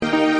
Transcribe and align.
Bye. 0.00 0.34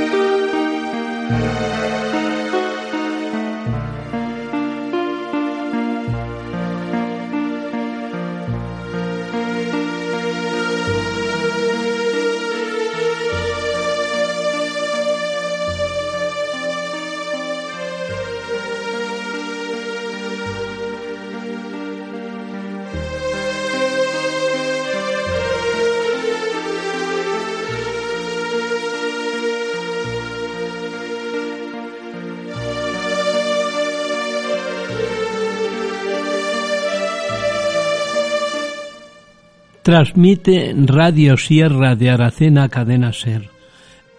Transmite 39.85 40.75
Radio 40.75 41.37
Sierra 41.37 41.95
de 41.95 42.09
Aracena 42.09 42.71
Cadena 42.71 43.13
Ser, 43.13 43.51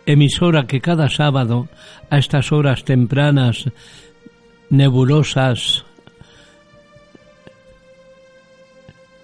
emisora 0.05 0.67
que 0.67 0.80
cada 0.80 1.09
sábado 1.09 1.67
a 2.11 2.19
estas 2.19 2.52
horas 2.52 2.83
tempranas, 2.83 3.66
nebulosas, 4.69 5.83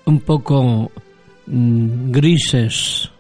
un 0.05 0.19
poco 0.19 0.91
mm, 1.45 2.09
grises 2.09 3.11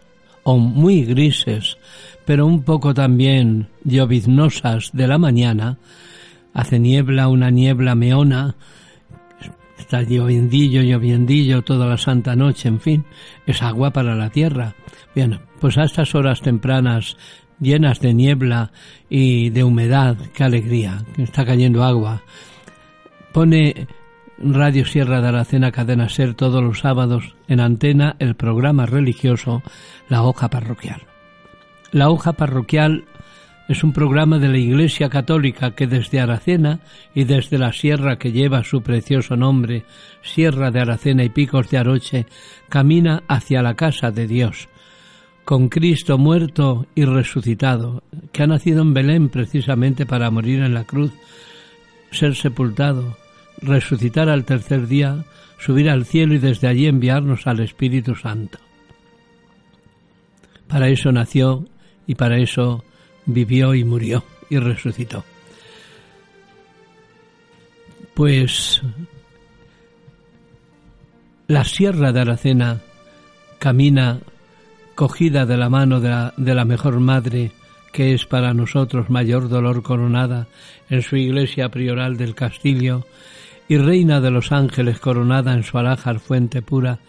o 0.41 0.57
muy 0.57 1.05
grises, 1.05 1.77
pero 2.25 2.47
un 2.47 2.63
poco 2.63 2.95
también 2.95 3.67
lloviznosas 3.83 4.89
de 4.93 5.07
la 5.07 5.19
mañana, 5.19 5.77
hace 6.55 6.79
niebla, 6.79 7.27
una 7.27 7.51
niebla 7.51 7.93
meona, 7.93 8.55
está 9.81 10.03
lloviendillo, 10.03 10.81
lloviendillo 10.81 11.63
toda 11.63 11.87
la 11.87 11.97
santa 11.97 12.35
noche, 12.35 12.69
en 12.69 12.79
fin, 12.79 13.05
es 13.45 13.61
agua 13.61 13.91
para 13.91 14.15
la 14.15 14.29
tierra. 14.29 14.75
Bien, 15.13 15.39
pues 15.59 15.77
a 15.77 15.83
estas 15.83 16.15
horas 16.15 16.41
tempranas 16.41 17.17
llenas 17.59 17.99
de 17.99 18.13
niebla 18.13 18.71
y 19.09 19.49
de 19.49 19.63
humedad, 19.63 20.17
qué 20.33 20.43
alegría, 20.43 21.03
que 21.15 21.23
está 21.23 21.45
cayendo 21.45 21.83
agua. 21.83 22.21
Pone 23.33 23.87
Radio 24.37 24.85
Sierra 24.85 25.21
de 25.21 25.27
Aracena 25.27 25.71
Cadena 25.71 26.09
Ser 26.09 26.33
todos 26.33 26.63
los 26.63 26.79
sábados 26.79 27.35
en 27.47 27.59
antena 27.59 28.15
el 28.19 28.35
programa 28.35 28.85
religioso 28.85 29.61
La 30.09 30.23
Hoja 30.23 30.49
Parroquial. 30.49 31.01
La 31.91 32.09
Hoja 32.09 32.33
Parroquial 32.33 33.05
es 33.71 33.85
un 33.85 33.93
programa 33.93 34.37
de 34.37 34.49
la 34.49 34.57
Iglesia 34.57 35.07
Católica 35.07 35.71
que 35.71 35.87
desde 35.87 36.19
Aracena 36.19 36.81
y 37.15 37.23
desde 37.23 37.57
la 37.57 37.71
sierra 37.71 38.17
que 38.17 38.33
lleva 38.33 38.65
su 38.65 38.81
precioso 38.81 39.37
nombre, 39.37 39.85
Sierra 40.21 40.71
de 40.71 40.81
Aracena 40.81 41.23
y 41.23 41.29
Picos 41.29 41.69
de 41.69 41.77
Aroche, 41.77 42.25
camina 42.67 43.23
hacia 43.29 43.61
la 43.61 43.75
casa 43.75 44.11
de 44.11 44.27
Dios, 44.27 44.67
con 45.45 45.69
Cristo 45.69 46.17
muerto 46.17 46.85
y 46.95 47.05
resucitado, 47.05 48.03
que 48.33 48.43
ha 48.43 48.47
nacido 48.47 48.81
en 48.81 48.93
Belén 48.93 49.29
precisamente 49.29 50.05
para 50.05 50.29
morir 50.29 50.61
en 50.61 50.73
la 50.73 50.83
cruz, 50.83 51.13
ser 52.11 52.35
sepultado, 52.35 53.15
resucitar 53.61 54.27
al 54.27 54.43
tercer 54.43 54.85
día, 54.87 55.23
subir 55.59 55.89
al 55.89 56.03
cielo 56.03 56.33
y 56.33 56.39
desde 56.39 56.67
allí 56.67 56.87
enviarnos 56.87 57.47
al 57.47 57.61
Espíritu 57.61 58.15
Santo. 58.15 58.59
Para 60.67 60.89
eso 60.89 61.13
nació 61.13 61.69
y 62.05 62.15
para 62.15 62.37
eso 62.37 62.83
vivió 63.25 63.73
y 63.73 63.83
murió 63.83 64.23
y 64.49 64.57
resucitó. 64.57 65.23
Pues 68.13 68.81
la 71.47 71.63
sierra 71.63 72.11
de 72.11 72.21
Aracena 72.21 72.81
camina 73.59 74.19
cogida 74.95 75.45
de 75.45 75.57
la 75.57 75.69
mano 75.69 75.99
de 75.99 76.09
la, 76.09 76.33
de 76.37 76.53
la, 76.53 76.65
mejor 76.65 76.99
madre 76.99 77.51
que 77.91 78.13
es 78.13 78.25
para 78.25 78.53
nosotros 78.53 79.09
mayor 79.09 79.49
dolor 79.49 79.83
coronada 79.83 80.47
en 80.89 81.01
su 81.01 81.15
iglesia 81.15 81.69
prioral 81.69 82.17
del 82.17 82.35
castillo 82.35 83.05
y 83.67 83.77
reina 83.77 84.21
de 84.21 84.31
los 84.31 84.51
ángeles 84.51 84.99
coronada 84.99 85.53
en 85.53 85.63
su 85.63 85.77
alhajar 85.77 86.19
fuente 86.19 86.61
pura 86.61 86.99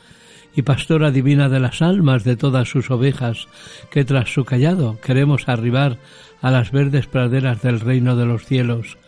y 0.54 0.62
pastora 0.62 1.10
divina 1.10 1.48
de 1.48 1.60
las 1.60 1.82
almas 1.82 2.24
de 2.24 2.36
todas 2.36 2.68
sus 2.68 2.90
ovejas, 2.90 3.48
que 3.90 4.04
tras 4.04 4.32
su 4.32 4.44
callado 4.44 4.98
queremos 5.00 5.48
arribar 5.48 5.98
a 6.40 6.50
las 6.50 6.72
verdes 6.72 7.06
praderas 7.06 7.62
del 7.62 7.80
reino 7.80 8.16
de 8.16 8.26
los 8.26 8.44
cielos. 8.44 8.98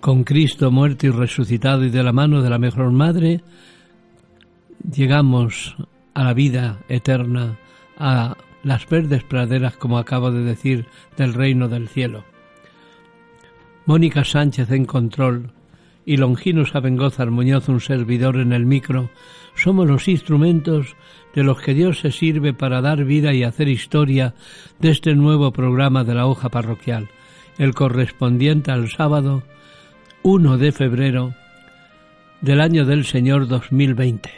Con 0.00 0.24
Cristo 0.24 0.70
muerto 0.70 1.06
y 1.06 1.10
resucitado 1.10 1.84
y 1.84 1.90
de 1.90 2.02
la 2.02 2.12
mano 2.12 2.40
de 2.40 2.48
la 2.48 2.58
mejor 2.58 2.90
madre, 2.90 3.42
llegamos 4.90 5.76
a 6.14 6.24
la 6.24 6.32
vida 6.32 6.78
eterna, 6.88 7.58
a 7.98 8.36
las 8.62 8.88
verdes 8.88 9.24
praderas, 9.24 9.76
como 9.76 9.98
acabo 9.98 10.30
de 10.30 10.42
decir, 10.42 10.86
del 11.16 11.34
reino 11.34 11.68
del 11.68 11.88
cielo. 11.88 12.24
Mónica 13.86 14.24
Sánchez 14.24 14.70
en 14.70 14.84
control, 14.84 15.52
y 16.10 16.16
Longinos 16.16 16.74
Abengozar 16.74 17.30
Muñoz, 17.30 17.68
un 17.68 17.80
servidor 17.80 18.38
en 18.38 18.52
el 18.52 18.66
micro, 18.66 19.10
somos 19.54 19.86
los 19.86 20.08
instrumentos 20.08 20.96
de 21.36 21.44
los 21.44 21.60
que 21.60 21.72
Dios 21.72 22.00
se 22.00 22.10
sirve 22.10 22.52
para 22.52 22.80
dar 22.80 23.04
vida 23.04 23.32
y 23.32 23.44
hacer 23.44 23.68
historia 23.68 24.34
de 24.80 24.90
este 24.90 25.14
nuevo 25.14 25.52
programa 25.52 26.02
de 26.02 26.14
la 26.16 26.26
hoja 26.26 26.48
parroquial, 26.48 27.10
el 27.58 27.74
correspondiente 27.74 28.72
al 28.72 28.90
sábado 28.90 29.44
1 30.24 30.58
de 30.58 30.72
febrero 30.72 31.32
del 32.40 32.60
año 32.60 32.84
del 32.86 33.04
Señor 33.04 33.46
2020. 33.46 34.30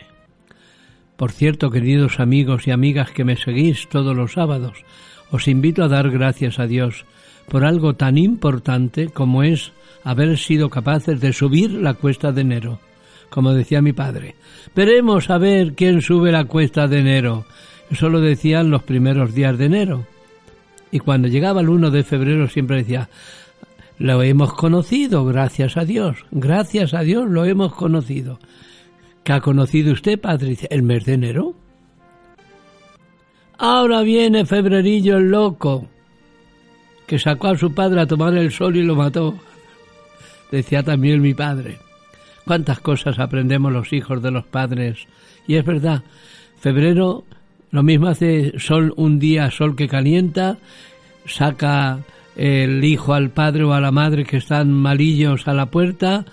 Por 1.16 1.32
cierto, 1.32 1.70
queridos 1.70 2.20
amigos 2.20 2.66
y 2.66 2.70
amigas 2.70 3.12
que 3.12 3.24
me 3.24 3.36
seguís 3.36 3.88
todos 3.88 4.14
los 4.14 4.34
sábados, 4.34 4.84
os 5.30 5.48
invito 5.48 5.82
a 5.82 5.88
dar 5.88 6.10
gracias 6.10 6.58
a 6.58 6.66
Dios 6.66 7.06
por 7.48 7.64
algo 7.64 7.94
tan 7.94 8.18
importante 8.18 9.08
como 9.08 9.42
es 9.42 9.72
haber 10.04 10.38
sido 10.38 10.70
capaces 10.70 11.20
de 11.20 11.32
subir 11.32 11.72
la 11.72 11.94
cuesta 11.94 12.32
de 12.32 12.40
enero, 12.42 12.80
como 13.30 13.52
decía 13.52 13.82
mi 13.82 13.92
padre. 13.92 14.34
Veremos 14.74 15.30
a 15.30 15.38
ver 15.38 15.74
quién 15.74 16.02
sube 16.02 16.32
la 16.32 16.44
cuesta 16.44 16.86
de 16.86 17.00
enero. 17.00 17.44
Eso 17.90 18.08
lo 18.08 18.20
decían 18.20 18.70
los 18.70 18.82
primeros 18.82 19.34
días 19.34 19.58
de 19.58 19.66
enero. 19.66 20.06
Y 20.90 20.98
cuando 20.98 21.28
llegaba 21.28 21.60
el 21.60 21.68
1 21.68 21.90
de 21.90 22.04
febrero 22.04 22.48
siempre 22.48 22.78
decía, 22.78 23.08
lo 23.98 24.22
hemos 24.22 24.54
conocido, 24.54 25.24
gracias 25.24 25.76
a 25.76 25.84
Dios, 25.84 26.24
gracias 26.30 26.94
a 26.94 27.00
Dios 27.00 27.28
lo 27.28 27.44
hemos 27.44 27.74
conocido. 27.74 28.38
¿Qué 29.24 29.32
ha 29.32 29.40
conocido 29.40 29.92
usted, 29.92 30.20
padre? 30.20 30.56
El 30.70 30.82
mes 30.82 31.04
de 31.04 31.14
enero. 31.14 31.54
Ahora 33.58 34.02
viene 34.02 34.44
febrerillo 34.44 35.18
el 35.18 35.30
loco, 35.30 35.86
que 37.06 37.18
sacó 37.18 37.48
a 37.48 37.58
su 37.58 37.74
padre 37.74 38.00
a 38.00 38.06
tomar 38.06 38.34
el 38.34 38.52
sol 38.52 38.76
y 38.76 38.82
lo 38.82 38.96
mató 38.96 39.36
decía 40.52 40.82
también 40.84 41.20
mi 41.20 41.34
padre. 41.34 41.78
Cuántas 42.44 42.78
cosas 42.80 43.18
aprendemos 43.18 43.72
los 43.72 43.92
hijos 43.92 44.22
de 44.22 44.30
los 44.30 44.44
padres. 44.44 45.06
Y 45.48 45.56
es 45.56 45.64
verdad, 45.64 46.02
febrero 46.60 47.24
lo 47.70 47.82
mismo 47.82 48.08
hace 48.08 48.58
sol 48.60 48.92
un 48.96 49.18
día, 49.18 49.50
sol 49.50 49.74
que 49.74 49.88
calienta, 49.88 50.58
saca 51.26 52.00
el 52.36 52.84
hijo 52.84 53.14
al 53.14 53.30
padre 53.30 53.64
o 53.64 53.72
a 53.72 53.80
la 53.80 53.90
madre 53.90 54.24
que 54.24 54.36
están 54.36 54.70
malillos 54.70 55.48
a 55.48 55.54
la 55.54 55.66
puerta 55.66 56.24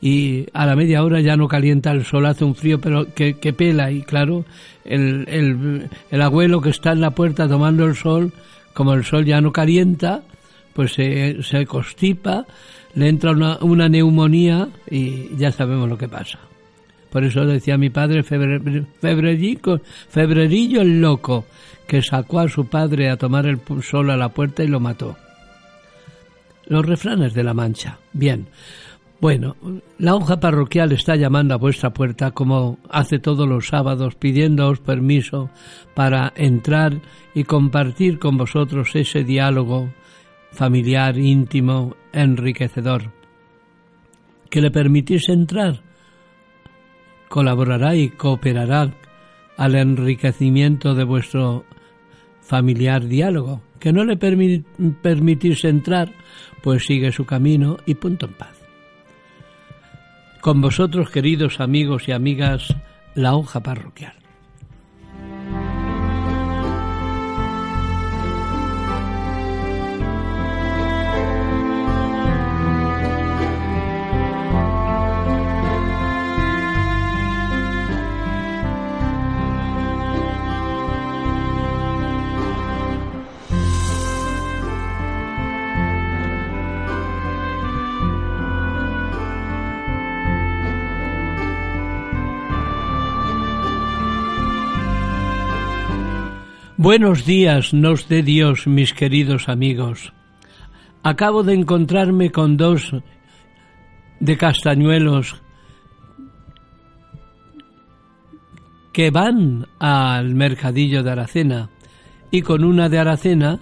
y 0.00 0.46
a 0.52 0.66
la 0.66 0.76
media 0.76 1.02
hora 1.02 1.20
ya 1.20 1.36
no 1.36 1.48
calienta 1.48 1.90
el 1.90 2.04
sol, 2.04 2.26
hace 2.26 2.44
un 2.44 2.54
frío 2.54 2.80
pero 2.80 3.12
que, 3.14 3.34
pela 3.56 3.90
y 3.90 4.02
claro, 4.02 4.44
el, 4.84 5.24
el, 5.28 5.88
el, 6.10 6.22
abuelo 6.22 6.60
que 6.60 6.70
está 6.70 6.92
en 6.92 7.00
la 7.00 7.10
puerta 7.10 7.48
tomando 7.48 7.86
el 7.86 7.96
sol, 7.96 8.32
como 8.74 8.92
el 8.92 9.04
sol 9.04 9.24
ya 9.24 9.40
no 9.40 9.52
calienta, 9.52 10.22
pues 10.74 10.92
se, 10.92 11.42
se 11.42 11.64
constipa, 11.64 12.44
le 12.94 13.08
entra 13.08 13.30
una, 13.32 13.88
neumonía 13.88 14.68
y 14.90 15.34
ya 15.36 15.52
sabemos 15.52 15.88
lo 15.88 15.96
que 15.96 16.08
pasa. 16.08 16.38
Por 17.10 17.24
eso 17.24 17.46
decía 17.46 17.78
mi 17.78 17.90
padre 17.90 18.24
Febrerillo, 18.24 19.80
Febrerillo 20.08 20.82
el 20.82 21.00
loco, 21.00 21.46
que 21.86 22.02
sacó 22.02 22.40
a 22.40 22.48
su 22.48 22.66
padre 22.66 23.08
a 23.08 23.16
tomar 23.16 23.46
el 23.46 23.60
sol 23.82 24.10
a 24.10 24.16
la 24.16 24.30
puerta 24.30 24.64
y 24.64 24.68
lo 24.68 24.80
mató. 24.80 25.16
Los 26.66 26.84
refranes 26.84 27.34
de 27.34 27.44
la 27.44 27.54
Mancha. 27.54 27.98
Bien. 28.12 28.46
Bueno, 29.20 29.56
la 29.98 30.14
hoja 30.14 30.38
parroquial 30.38 30.92
está 30.92 31.16
llamando 31.16 31.54
a 31.54 31.58
vuestra 31.58 31.94
puerta 31.94 32.32
como 32.32 32.78
hace 32.90 33.18
todos 33.18 33.48
los 33.48 33.68
sábados 33.68 34.16
pidiéndoos 34.16 34.80
permiso 34.80 35.50
para 35.94 36.32
entrar 36.36 37.00
y 37.34 37.44
compartir 37.44 38.18
con 38.18 38.36
vosotros 38.36 38.94
ese 38.94 39.24
diálogo 39.24 39.88
familiar, 40.52 41.18
íntimo, 41.18 41.96
enriquecedor. 42.12 43.12
Que 44.50 44.60
le 44.60 44.70
permitís 44.70 45.28
entrar, 45.28 45.80
colaborará 47.28 47.96
y 47.96 48.10
cooperará 48.10 48.92
al 49.56 49.74
enriquecimiento 49.74 50.94
de 50.94 51.04
vuestro 51.04 51.64
familiar 52.40 53.06
diálogo. 53.06 53.62
Que 53.80 53.92
no 53.92 54.04
le 54.04 54.16
permitís 54.16 55.64
entrar, 55.64 56.12
pues 56.62 56.84
sigue 56.86 57.10
su 57.12 57.24
camino 57.24 57.78
y 57.86 57.94
punto 57.94 58.26
en 58.26 58.34
paz. 58.34 58.53
Con 60.44 60.60
vosotros, 60.60 61.08
queridos 61.08 61.58
amigos 61.58 62.06
y 62.06 62.12
amigas, 62.12 62.76
la 63.14 63.34
hoja 63.34 63.60
parroquial. 63.60 64.12
Buenos 96.84 97.24
días 97.24 97.72
nos 97.72 98.08
dé 98.10 98.22
Dios, 98.22 98.66
mis 98.66 98.92
queridos 98.92 99.48
amigos. 99.48 100.12
Acabo 101.02 101.42
de 101.42 101.54
encontrarme 101.54 102.30
con 102.30 102.58
dos 102.58 102.92
de 104.20 104.36
castañuelos 104.36 105.40
que 108.92 109.10
van 109.10 109.66
al 109.78 110.34
mercadillo 110.34 111.02
de 111.02 111.10
Aracena 111.12 111.70
y 112.30 112.42
con 112.42 112.62
una 112.62 112.90
de 112.90 112.98
Aracena 112.98 113.60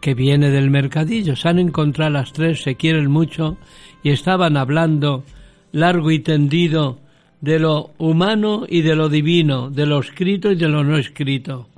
que 0.00 0.14
viene 0.14 0.48
del 0.48 0.70
mercadillo. 0.70 1.36
Se 1.36 1.50
han 1.50 1.58
encontrado 1.58 2.12
las 2.12 2.32
tres, 2.32 2.62
se 2.62 2.76
quieren 2.76 3.10
mucho 3.10 3.58
y 4.02 4.12
estaban 4.12 4.56
hablando 4.56 5.24
largo 5.72 6.10
y 6.10 6.20
tendido 6.20 7.00
de 7.42 7.58
lo 7.58 7.90
humano 7.98 8.64
y 8.66 8.80
de 8.80 8.96
lo 8.96 9.10
divino, 9.10 9.68
de 9.68 9.84
lo 9.84 10.00
escrito 10.00 10.50
y 10.50 10.56
de 10.56 10.68
lo 10.68 10.82
no 10.84 10.96
escrito 10.96 11.68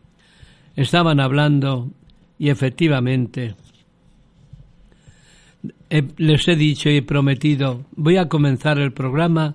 estaban 0.76 1.20
hablando 1.20 1.90
y 2.38 2.50
efectivamente 2.50 3.54
les 6.16 6.48
he 6.48 6.56
dicho 6.56 6.90
y 6.90 7.00
prometido, 7.00 7.84
voy 7.94 8.16
a 8.16 8.28
comenzar 8.28 8.78
el 8.78 8.92
programa 8.92 9.54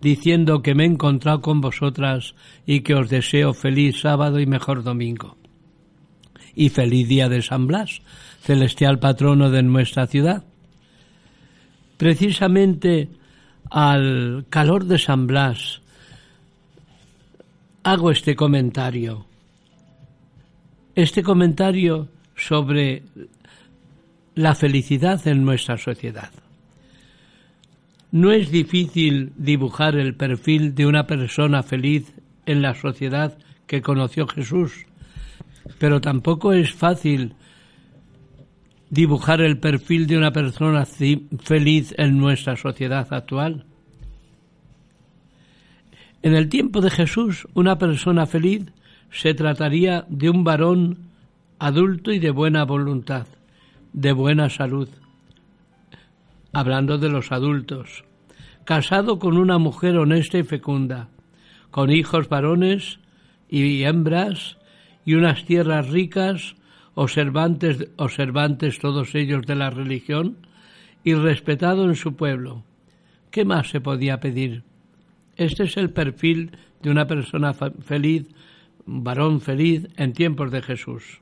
diciendo 0.00 0.62
que 0.62 0.74
me 0.74 0.84
he 0.84 0.86
encontrado 0.86 1.40
con 1.40 1.60
vosotras 1.60 2.34
y 2.66 2.80
que 2.80 2.94
os 2.94 3.08
deseo 3.08 3.52
feliz 3.54 4.00
sábado 4.00 4.40
y 4.40 4.46
mejor 4.46 4.82
domingo. 4.82 5.36
Y 6.54 6.70
feliz 6.70 7.08
día 7.08 7.28
de 7.28 7.42
San 7.42 7.66
Blas, 7.66 8.00
celestial 8.40 8.98
patrono 8.98 9.50
de 9.50 9.62
nuestra 9.62 10.06
ciudad. 10.06 10.44
Precisamente 11.98 13.08
al 13.70 14.46
calor 14.48 14.84
de 14.84 14.98
San 14.98 15.26
Blas 15.26 15.82
hago 17.82 18.10
este 18.10 18.34
comentario 18.34 19.26
este 20.96 21.22
comentario 21.22 22.08
sobre 22.34 23.02
la 24.34 24.54
felicidad 24.54 25.26
en 25.28 25.44
nuestra 25.44 25.76
sociedad. 25.76 26.30
No 28.10 28.32
es 28.32 28.50
difícil 28.50 29.32
dibujar 29.36 29.96
el 29.96 30.14
perfil 30.14 30.74
de 30.74 30.86
una 30.86 31.06
persona 31.06 31.62
feliz 31.62 32.14
en 32.46 32.62
la 32.62 32.74
sociedad 32.74 33.36
que 33.66 33.82
conoció 33.82 34.26
Jesús, 34.26 34.86
pero 35.78 36.00
tampoco 36.00 36.54
es 36.54 36.72
fácil 36.72 37.34
dibujar 38.88 39.42
el 39.42 39.58
perfil 39.58 40.06
de 40.06 40.16
una 40.16 40.32
persona 40.32 40.86
feliz 40.86 41.94
en 41.98 42.16
nuestra 42.16 42.56
sociedad 42.56 43.06
actual. 43.12 43.66
En 46.22 46.34
el 46.34 46.48
tiempo 46.48 46.80
de 46.80 46.90
Jesús, 46.90 47.46
una 47.52 47.76
persona 47.76 48.24
feliz 48.26 48.62
se 49.10 49.34
trataría 49.34 50.06
de 50.08 50.30
un 50.30 50.44
varón 50.44 51.10
adulto 51.58 52.12
y 52.12 52.18
de 52.18 52.30
buena 52.30 52.64
voluntad, 52.64 53.26
de 53.92 54.12
buena 54.12 54.50
salud, 54.50 54.88
hablando 56.52 56.98
de 56.98 57.08
los 57.08 57.32
adultos, 57.32 58.04
casado 58.64 59.18
con 59.18 59.38
una 59.38 59.58
mujer 59.58 59.96
honesta 59.96 60.38
y 60.38 60.42
fecunda, 60.42 61.08
con 61.70 61.90
hijos 61.90 62.28
varones 62.28 62.98
y 63.48 63.84
hembras 63.84 64.58
y 65.04 65.14
unas 65.14 65.44
tierras 65.44 65.88
ricas, 65.88 66.56
observantes, 66.94 68.78
todos 68.80 69.14
ellos 69.14 69.46
de 69.46 69.54
la 69.54 69.70
religión, 69.70 70.38
y 71.04 71.14
respetado 71.14 71.84
en 71.84 71.94
su 71.94 72.16
pueblo. 72.16 72.64
¿Qué 73.30 73.44
más 73.44 73.68
se 73.68 73.80
podía 73.80 74.18
pedir? 74.18 74.64
Este 75.36 75.64
es 75.64 75.76
el 75.76 75.90
perfil 75.90 76.50
de 76.82 76.90
una 76.90 77.06
persona 77.06 77.54
feliz 77.54 78.26
varón 78.86 79.40
feliz 79.40 79.88
en 79.96 80.12
tiempos 80.12 80.50
de 80.50 80.62
Jesús. 80.62 81.20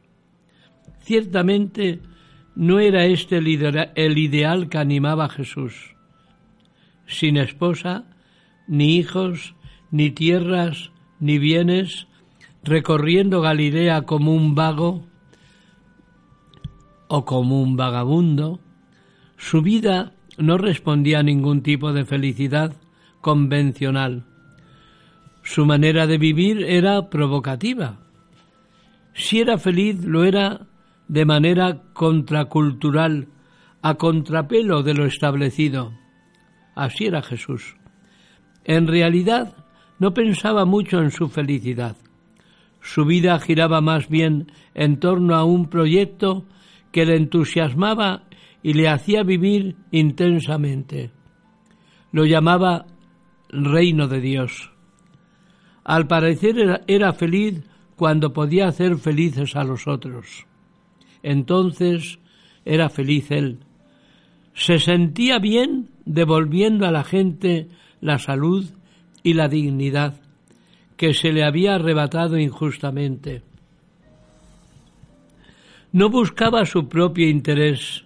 Ciertamente 1.01 2.01
no 2.55 2.79
era 2.79 3.07
este 3.07 3.39
el 3.39 4.19
ideal 4.19 4.69
que 4.69 4.79
animaba 4.79 5.25
a 5.25 5.29
Jesús. 5.31 5.97
Sin 7.07 7.37
esposa, 7.37 8.05
ni 8.69 8.97
hijos, 8.97 9.55
ni 9.91 10.11
tierras, 10.11 10.93
ni 11.19 11.39
bienes, 11.39 12.07
recorriendo 12.63 13.41
Galilea 13.41 14.03
como 14.03 14.35
un 14.35 14.55
vago 14.55 15.07
o 17.09 17.25
como 17.25 17.63
un 17.63 17.77
vagabundo, 17.77 18.61
su 19.37 19.63
vida 19.63 20.15
no 20.39 20.59
respondía 20.59 21.21
a 21.21 21.23
ningún 21.23 21.63
tipo 21.63 21.93
de 21.93 22.05
felicidad 22.05 22.75
convencional 23.21 24.25
su 25.45 25.67
manera 25.67 26.07
de 26.07 26.17
vivir 26.17 26.65
era 26.65 27.11
provocativa. 27.11 28.01
Si 29.13 29.41
era 29.41 29.59
feliz, 29.59 30.03
lo 30.03 30.25
era 30.25 30.67
de 31.07 31.25
manera 31.27 31.83
contracultural, 31.93 33.29
a 33.83 33.95
contrapelo 33.95 34.83
de 34.83 34.95
lo 34.95 35.05
establecido. 35.05 35.93
Así 36.75 37.05
era 37.05 37.23
Jesús. 37.23 37.77
En 38.65 38.87
realidad, 38.89 39.55
no 39.99 40.15
pensaba 40.15 40.65
mucho 40.65 41.01
en 41.01 41.11
su 41.11 41.29
felicidad. 41.29 41.97
Su 42.81 43.05
vida 43.05 43.39
giraba 43.39 43.83
más 43.83 44.09
bien 44.09 44.51
en 44.75 44.99
torno 44.99 45.35
a 45.35 45.45
un 45.45 45.69
proyecto 45.69 46.47
que 46.91 47.05
le 47.05 47.17
entusiasmaba 47.17 48.23
y 48.63 48.73
le 48.73 48.89
hacía 48.89 49.23
vivir 49.23 49.77
intensamente. 49.91 51.11
Lo 52.13 52.25
llamaba 52.25 52.87
reino 53.51 54.09
de 54.09 54.21
Dios. 54.21 54.74
Al 55.85 56.07
parecer 56.07 56.81
era, 56.87 57.13
feliz 57.13 57.63
cuando 57.97 58.33
podía 58.33 58.69
hacer 58.69 58.97
felices 58.97 59.55
a 59.55 59.65
los 59.65 59.87
otros. 59.87 60.47
Entonces 61.23 62.19
era 62.65 62.89
feliz 62.89 63.31
él. 63.31 63.59
Se 64.55 64.79
sentía 64.79 65.39
bien 65.39 65.91
devolviendo 66.07 66.87
a 66.87 66.91
la 66.91 67.05
gente 67.05 67.69
la 68.01 68.19
salud 68.19 68.65
y 69.23 69.35
la 69.35 69.49
dignidad 69.49 70.21
que 70.97 71.13
se 71.13 71.33
le 71.33 71.45
había 71.45 71.75
arrebatado 71.75 72.39
injustamente. 72.39 73.43
No 75.93 76.09
buscaba 76.09 76.65
su 76.65 76.89
propio 76.89 77.29
interés, 77.29 78.05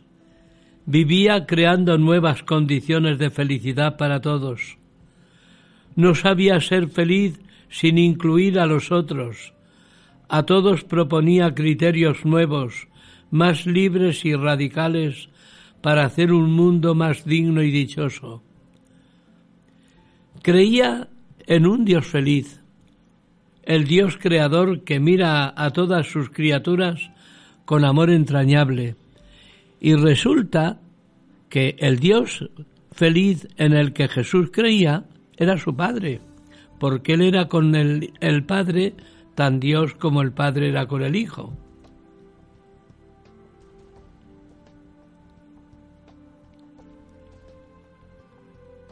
vivía 0.85 1.47
creando 1.47 1.97
nuevas 1.97 2.43
condiciones 2.43 3.19
de 3.19 3.31
felicidad 3.31 3.97
para 3.97 4.21
todos. 4.21 4.79
No 5.95 6.15
sabía 6.15 6.61
ser 6.61 6.89
feliz 6.89 7.41
sin 7.69 7.99
incluir 7.99 8.59
a 8.59 8.67
los 8.67 8.93
otros. 8.93 9.55
A 10.29 10.45
todos 10.45 10.85
proponía 10.85 11.55
criterios 11.55 12.25
nuevos, 12.25 12.89
más 13.31 13.67
libres 13.67 14.25
y 14.25 14.35
radicales 14.35 15.29
para 15.81 16.05
hacer 16.05 16.33
un 16.33 16.53
mundo 16.53 16.95
más 16.95 17.25
digno 17.25 17.63
y 17.63 17.71
dichoso. 17.71 18.43
Creía 20.43 21.09
en 21.47 21.67
un 21.67 21.85
Dios 21.85 22.07
feliz, 22.07 22.63
el 23.63 23.85
Dios 23.85 24.17
creador 24.17 24.85
que 24.85 25.01
mira 25.01 25.53
a 25.57 25.71
todas 25.73 26.07
sus 26.07 26.31
criaturas 26.31 27.11
con 27.65 27.85
amor 27.85 28.11
entrañable. 28.11 28.97
Y 29.81 29.95
resulta 29.95 30.81
que 31.49 31.77
el 31.79 31.99
Dios 31.99 32.49
feliz 32.93 33.47
en 33.57 33.75
el 33.75 33.93
que 33.93 34.09
Jesús 34.09 34.51
creía 34.51 35.05
era 35.37 35.59
su 35.59 35.77
Padre, 35.77 36.21
porque 36.79 37.15
Él 37.15 37.23
era 37.23 37.49
con 37.49 37.75
el, 37.75 38.13
el 38.21 38.45
Padre 38.45 38.95
tan 39.35 39.61
Dios 39.61 39.95
como 39.95 40.23
el 40.23 40.33
Padre 40.33 40.69
era 40.69 40.87
con 40.87 41.03
el 41.03 41.15
Hijo. 41.15 41.53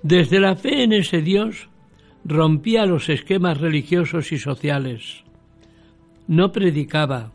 Desde 0.03 0.39
la 0.39 0.55
fe 0.55 0.85
en 0.85 0.93
ese 0.93 1.21
Dios 1.21 1.69
rompía 2.25 2.87
los 2.87 3.09
esquemas 3.09 3.61
religiosos 3.61 4.31
y 4.31 4.39
sociales. 4.39 5.25
No 6.29 6.53
predicaba. 6.53 7.33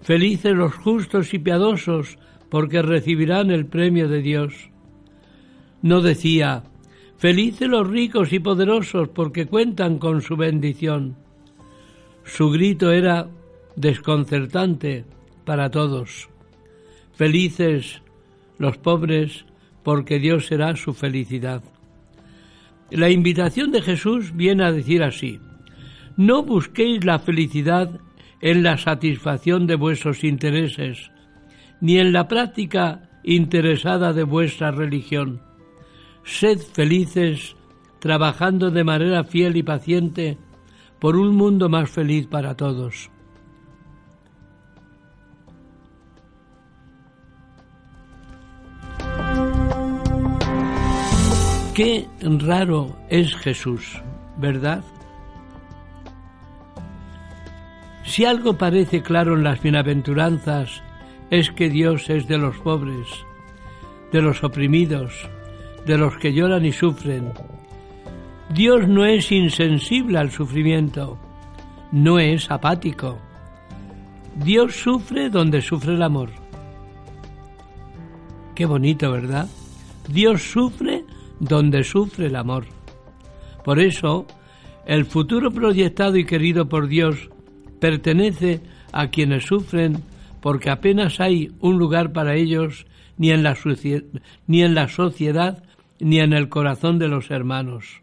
Felices 0.00 0.54
los 0.54 0.74
justos 0.74 1.34
y 1.34 1.38
piadosos, 1.38 2.18
porque 2.48 2.80
recibirán 2.80 3.50
el 3.50 3.66
premio 3.66 4.08
de 4.08 4.22
Dios. 4.22 4.70
No 5.82 6.00
decía, 6.00 6.62
felices 7.20 7.68
los 7.68 7.86
ricos 7.86 8.32
y 8.32 8.38
poderosos, 8.38 9.10
porque 9.10 9.44
cuentan 9.44 9.98
con 9.98 10.22
su 10.22 10.36
bendición. 10.36 11.16
Su 12.24 12.48
grito 12.50 12.92
era 12.92 13.28
desconcertante 13.76 15.04
para 15.44 15.70
todos. 15.70 16.30
Felices 17.12 18.00
los 18.56 18.78
pobres, 18.78 19.44
porque 19.82 20.18
Dios 20.18 20.46
será 20.46 20.74
su 20.76 20.94
felicidad. 20.94 21.62
La 22.90 23.10
invitación 23.10 23.70
de 23.70 23.82
Jesús 23.82 24.34
viene 24.34 24.64
a 24.64 24.72
decir 24.72 25.02
así, 25.02 25.40
no 26.16 26.42
busquéis 26.42 27.04
la 27.04 27.18
felicidad 27.18 28.00
en 28.40 28.62
la 28.62 28.78
satisfacción 28.78 29.66
de 29.66 29.74
vuestros 29.74 30.24
intereses, 30.24 31.10
ni 31.82 31.98
en 31.98 32.14
la 32.14 32.28
práctica 32.28 33.10
interesada 33.24 34.14
de 34.14 34.24
vuestra 34.24 34.70
religión. 34.70 35.49
Sed 36.24 36.58
felices 36.58 37.56
trabajando 37.98 38.70
de 38.70 38.84
manera 38.84 39.24
fiel 39.24 39.56
y 39.56 39.62
paciente 39.62 40.38
por 40.98 41.16
un 41.16 41.34
mundo 41.34 41.68
más 41.68 41.90
feliz 41.90 42.26
para 42.26 42.56
todos. 42.56 43.10
Qué 51.74 52.06
raro 52.20 52.96
es 53.08 53.34
Jesús, 53.36 54.02
¿verdad? 54.36 54.84
Si 58.04 58.24
algo 58.24 58.58
parece 58.58 59.02
claro 59.02 59.34
en 59.34 59.44
las 59.44 59.62
bienaventuranzas 59.62 60.82
es 61.30 61.50
que 61.52 61.70
Dios 61.70 62.10
es 62.10 62.26
de 62.26 62.38
los 62.38 62.58
pobres, 62.58 63.06
de 64.12 64.20
los 64.20 64.42
oprimidos, 64.42 65.30
de 65.86 65.98
los 65.98 66.16
que 66.18 66.32
lloran 66.32 66.64
y 66.64 66.72
sufren. 66.72 67.32
Dios 68.52 68.88
no 68.88 69.04
es 69.04 69.30
insensible 69.30 70.18
al 70.18 70.30
sufrimiento, 70.30 71.18
no 71.92 72.18
es 72.18 72.50
apático. 72.50 73.18
Dios 74.36 74.74
sufre 74.74 75.30
donde 75.30 75.60
sufre 75.62 75.94
el 75.94 76.02
amor. 76.02 76.30
Qué 78.54 78.66
bonito, 78.66 79.10
¿verdad? 79.10 79.48
Dios 80.08 80.42
sufre 80.42 81.04
donde 81.38 81.84
sufre 81.84 82.26
el 82.26 82.36
amor. 82.36 82.66
Por 83.64 83.78
eso, 83.78 84.26
el 84.86 85.04
futuro 85.04 85.50
proyectado 85.50 86.16
y 86.16 86.24
querido 86.24 86.68
por 86.68 86.88
Dios 86.88 87.30
pertenece 87.78 88.60
a 88.92 89.08
quienes 89.08 89.44
sufren 89.44 90.02
porque 90.40 90.70
apenas 90.70 91.20
hay 91.20 91.50
un 91.60 91.78
lugar 91.78 92.12
para 92.12 92.34
ellos 92.34 92.86
ni 93.16 93.30
en 93.30 93.42
la, 93.42 93.56
ni 94.46 94.62
en 94.62 94.74
la 94.74 94.88
sociedad 94.88 95.62
ni 96.00 96.18
en 96.18 96.32
el 96.32 96.48
corazón 96.48 96.98
de 96.98 97.08
los 97.08 97.30
hermanos. 97.30 98.02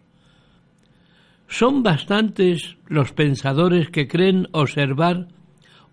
Son 1.47 1.83
bastantes 1.83 2.77
los 2.87 3.13
pensadores 3.13 3.89
que 3.89 4.07
creen 4.07 4.47
observar 4.51 5.27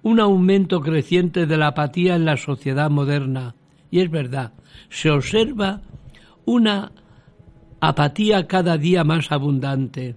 un 0.03 0.21
aumento 0.21 0.81
creciente 0.81 1.47
de 1.47 1.57
la 1.57 1.69
apatía 1.69 2.17
en 2.17 2.25
la 2.25 2.37
sociedad 2.37 2.91
moderna. 2.91 3.55
Y 3.91 4.01
es 4.01 4.11
verdad, 4.11 4.53
se 4.91 5.11
observa 5.11 5.81
una 6.45 6.93
apatía 7.81 8.47
cada 8.47 8.77
día 8.77 9.05
más 9.05 9.31
abundante. 9.33 10.17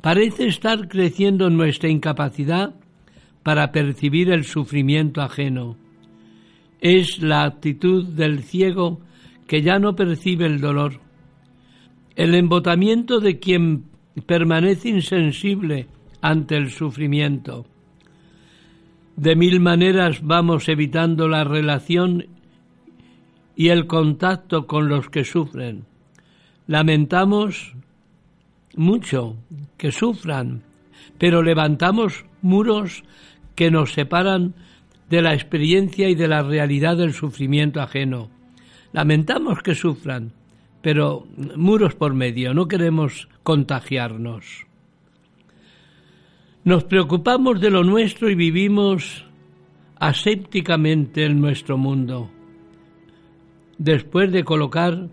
Parece 0.00 0.46
estar 0.46 0.88
creciendo 0.88 1.50
nuestra 1.50 1.88
incapacidad 1.88 2.74
para 3.42 3.72
percibir 3.72 4.30
el 4.30 4.44
sufrimiento 4.44 5.20
ajeno. 5.20 5.76
Es 6.80 7.20
la 7.20 7.44
actitud 7.44 8.06
del 8.06 8.42
ciego 8.44 9.00
que 9.46 9.62
ya 9.62 9.78
no 9.78 9.94
percibe 9.94 10.46
el 10.46 10.60
dolor. 10.60 11.00
El 12.14 12.34
embotamiento 12.34 13.20
de 13.20 13.38
quien 13.38 13.84
permanece 14.26 14.88
insensible 14.88 15.86
ante 16.20 16.56
el 16.56 16.70
sufrimiento. 16.70 17.66
De 19.16 19.36
mil 19.36 19.60
maneras 19.60 20.20
vamos 20.22 20.68
evitando 20.68 21.28
la 21.28 21.44
relación 21.44 22.26
y 23.54 23.68
el 23.68 23.86
contacto 23.86 24.66
con 24.66 24.88
los 24.88 25.08
que 25.08 25.24
sufren. 25.24 25.84
Lamentamos 26.66 27.74
mucho 28.76 29.36
que 29.78 29.92
sufran, 29.92 30.62
pero 31.18 31.42
levantamos 31.42 32.26
muros 32.42 33.04
que 33.54 33.70
nos 33.70 33.92
separan 33.92 34.54
de 35.08 35.22
la 35.22 35.32
experiencia 35.32 36.08
y 36.08 36.14
de 36.14 36.28
la 36.28 36.42
realidad 36.42 36.96
del 36.96 37.14
sufrimiento 37.14 37.80
ajeno. 37.80 38.35
Lamentamos 38.96 39.60
que 39.62 39.74
sufran, 39.74 40.32
pero 40.80 41.26
muros 41.54 41.94
por 41.94 42.14
medio, 42.14 42.54
no 42.54 42.66
queremos 42.66 43.28
contagiarnos. 43.42 44.64
Nos 46.64 46.84
preocupamos 46.84 47.60
de 47.60 47.68
lo 47.68 47.84
nuestro 47.84 48.30
y 48.30 48.34
vivimos 48.34 49.26
asépticamente 49.96 51.26
en 51.26 51.42
nuestro 51.42 51.76
mundo 51.76 52.30
después 53.76 54.32
de 54.32 54.44
colocar 54.44 55.08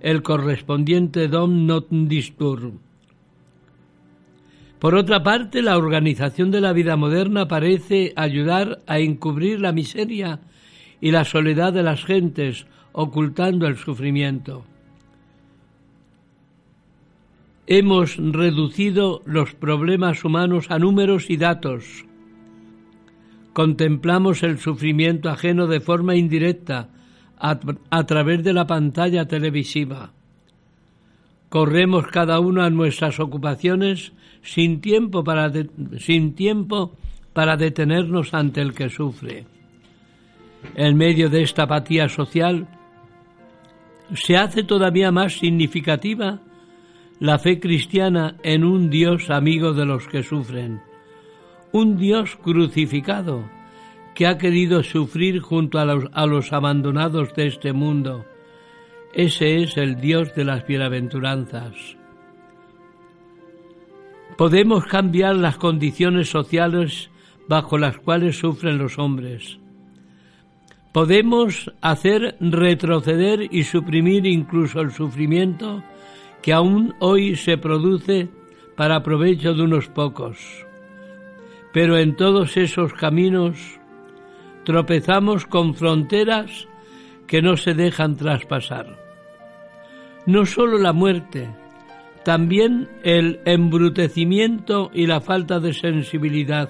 el 0.00 0.22
correspondiente 0.22 1.26
Dom 1.28 1.64
Not 1.64 1.86
Disturb. 1.88 2.80
Por 4.78 4.94
otra 4.94 5.22
parte, 5.22 5.62
la 5.62 5.78
organización 5.78 6.50
de 6.50 6.60
la 6.60 6.74
vida 6.74 6.96
moderna 6.96 7.48
parece 7.48 8.12
ayudar 8.14 8.80
a 8.86 8.98
encubrir 8.98 9.58
la 9.58 9.72
miseria 9.72 10.40
y 11.00 11.12
la 11.12 11.24
soledad 11.24 11.72
de 11.72 11.82
las 11.82 12.04
gentes, 12.04 12.66
ocultando 12.92 13.66
el 13.66 13.76
sufrimiento. 13.76 14.64
Hemos 17.66 18.16
reducido 18.16 19.22
los 19.24 19.54
problemas 19.54 20.24
humanos 20.24 20.70
a 20.70 20.78
números 20.78 21.30
y 21.30 21.36
datos. 21.36 22.04
Contemplamos 23.52 24.42
el 24.42 24.58
sufrimiento 24.58 25.30
ajeno 25.30 25.66
de 25.66 25.80
forma 25.80 26.16
indirecta, 26.16 26.88
a, 27.38 28.06
través 28.06 28.44
de 28.44 28.52
la 28.52 28.68
pantalla 28.68 29.26
televisiva. 29.26 30.12
Corremos 31.48 32.06
cada 32.06 32.38
uno 32.38 32.62
a 32.62 32.70
nuestras 32.70 33.18
ocupaciones 33.18 34.12
sin 34.42 34.80
tiempo 34.80 35.24
para, 35.24 35.50
sin 35.98 36.34
tiempo 36.34 36.96
para 37.32 37.56
detenernos 37.56 38.32
ante 38.32 38.60
el 38.60 38.74
que 38.74 38.90
sufre. 38.90 39.46
En 40.76 40.96
medio 40.96 41.28
de 41.28 41.42
esta 41.42 41.64
apatía 41.64 42.08
social, 42.08 42.68
se 44.14 44.36
hace 44.36 44.62
todavía 44.62 45.10
más 45.10 45.38
significativa 45.38 46.40
la 47.18 47.38
fe 47.38 47.60
cristiana 47.60 48.36
en 48.42 48.64
un 48.64 48.90
Dios 48.90 49.30
amigo 49.30 49.72
de 49.72 49.86
los 49.86 50.08
que 50.08 50.22
sufren, 50.22 50.82
un 51.72 51.96
Dios 51.96 52.36
crucificado, 52.36 53.48
que 54.14 54.26
ha 54.26 54.38
querido 54.38 54.82
sufrir 54.82 55.40
junto 55.40 55.78
a 55.78 55.84
los, 55.84 56.04
a 56.12 56.26
los 56.26 56.52
abandonados 56.52 57.34
de 57.34 57.46
este 57.46 57.72
mundo. 57.72 58.24
Ese 59.14 59.62
es 59.62 59.76
el 59.76 60.00
Dios 60.00 60.34
de 60.34 60.44
las 60.44 60.66
bienaventuranzas. 60.66 61.96
Podemos 64.36 64.84
cambiar 64.86 65.36
las 65.36 65.56
condiciones 65.58 66.28
sociales 66.28 67.10
bajo 67.48 67.78
las 67.78 67.98
cuales 67.98 68.38
sufren 68.38 68.78
los 68.78 68.98
hombres. 68.98 69.61
Podemos 70.92 71.72
hacer 71.80 72.36
retroceder 72.40 73.48
y 73.50 73.64
suprimir 73.64 74.26
incluso 74.26 74.80
el 74.80 74.92
sufrimiento 74.92 75.82
que 76.42 76.52
aún 76.52 76.94
hoy 76.98 77.36
se 77.36 77.56
produce 77.56 78.28
para 78.76 79.02
provecho 79.02 79.54
de 79.54 79.62
unos 79.62 79.88
pocos. 79.88 80.38
Pero 81.72 81.96
en 81.96 82.14
todos 82.16 82.56
esos 82.58 82.92
caminos 82.92 83.58
tropezamos 84.64 85.46
con 85.46 85.74
fronteras 85.74 86.68
que 87.26 87.40
no 87.40 87.56
se 87.56 87.72
dejan 87.72 88.16
traspasar. 88.16 88.98
No 90.26 90.44
solo 90.44 90.78
la 90.78 90.92
muerte, 90.92 91.48
También 92.24 92.88
el 93.02 93.40
embrutecimiento 93.44 94.90
y 94.94 95.06
la 95.06 95.20
falta 95.20 95.58
de 95.58 95.72
sensibilidad. 95.72 96.68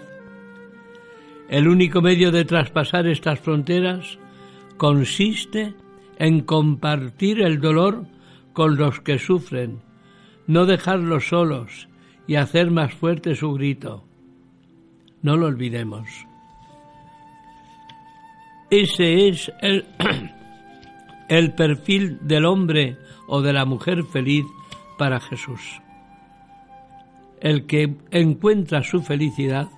El 1.53 1.69
único 1.69 2.01
medio 2.01 2.31
de 2.33 2.47
traspasar 2.47 3.07
estas 3.07 3.39
fronteras 3.39 4.19
consiste 4.79 5.75
en 6.17 6.41
compartir 6.41 7.43
el 7.43 7.61
dolor 7.61 8.07
con 8.55 8.79
los 8.79 9.01
que 9.01 9.19
sufren, 9.19 9.83
no 10.47 10.65
dejarlos 10.65 11.29
solos 11.29 11.91
y 12.27 12.37
hacer 12.37 12.71
más 12.71 12.95
fuerte 12.95 13.35
su 13.35 13.53
grito. 13.53 14.03
No 15.21 15.37
lo 15.37 15.49
olvidemos. 15.49 16.09
Ese 18.71 19.29
es 19.29 19.53
el, 19.61 19.85
perfil 21.55 22.19
del 22.23 22.47
hombre 22.47 22.97
o 23.27 23.43
de 23.43 23.53
la 23.53 23.67
mujer 23.67 24.05
feliz 24.05 24.47
para 24.97 25.21
Jesús. 25.21 25.83
El 27.43 27.67
que 27.67 27.95
encuentra 28.11 28.83
su 28.83 29.03
felicidad 29.03 29.69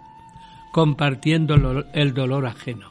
compartiendo 0.74 1.54
el 1.92 2.14
dolor 2.14 2.46
ajeno. 2.46 2.90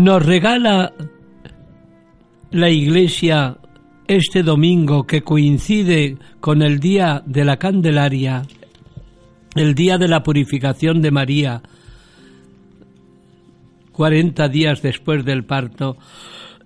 Nos 0.00 0.24
regala 0.24 0.94
la 2.50 2.70
Iglesia 2.70 3.58
este 4.08 4.42
domingo 4.42 5.06
que 5.06 5.20
coincide 5.20 6.16
con 6.40 6.62
el 6.62 6.80
día 6.80 7.22
de 7.26 7.44
la 7.44 7.58
Candelaria, 7.58 8.44
el 9.54 9.74
día 9.74 9.98
de 9.98 10.08
la 10.08 10.22
purificación 10.22 11.02
de 11.02 11.10
María, 11.10 11.60
40 13.92 14.48
días 14.48 14.80
después 14.80 15.22
del 15.26 15.44
parto, 15.44 15.98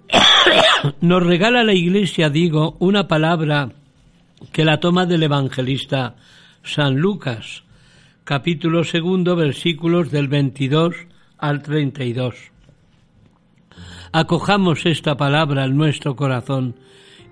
nos 1.01 1.23
regala 1.25 1.65
la 1.65 1.75
Iglesia, 1.75 2.31
digo, 2.31 2.77
una 2.79 3.09
palabra 3.09 3.73
que 4.53 4.65
la 4.65 4.79
toma 4.79 5.07
del 5.07 5.25
evangelista 5.25 6.15
San 6.63 6.99
Lucas, 6.99 7.65
capítulo 8.23 8.85
segundo, 8.85 9.35
versículos 9.35 10.13
del 10.13 10.29
22 10.29 10.95
al 11.39 11.63
32. 11.63 12.54
Acojamos 14.17 14.87
esta 14.87 15.17
palabra 15.17 15.65
en 15.65 15.77
nuestro 15.77 16.15
corazón 16.15 16.77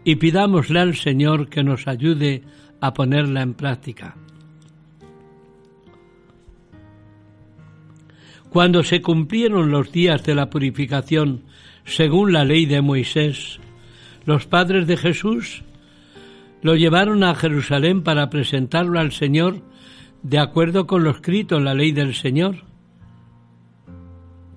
y 0.03 0.17
pidámosle 0.17 0.81
al 0.81 0.97
Señor 0.97 1.49
que 1.49 1.63
nos 1.63 1.87
ayude 1.87 2.43
a 2.81 2.93
ponerla 2.93 3.43
en 3.43 3.55
práctica. 3.55 4.17
Cuando 8.51 8.83
se 8.83 9.01
cumplieron 9.01 9.71
los 9.71 9.93
días 9.93 10.25
de 10.25 10.35
la 10.35 10.51
purificación 10.51 11.45
según 11.85 12.33
la 12.33 12.45
ley 12.45 12.67
de 12.67 12.83
Moisés, 12.83 13.61
los 14.25 14.47
padres 14.47 14.89
de 14.89 14.97
Jesús 14.97 15.63
lo 16.63 16.75
llevaron 16.75 17.23
a 17.23 17.37
Jerusalén 17.37 18.03
para 18.03 18.29
presentarlo 18.29 18.99
al 18.99 19.13
Señor 19.13 19.63
de 20.25 20.41
acuerdo 20.41 20.89
con 20.89 21.05
lo 21.05 21.11
escrito 21.11 21.59
en 21.59 21.65
la 21.65 21.75
ley 21.75 21.93
del 21.93 22.17
Señor 22.17 22.72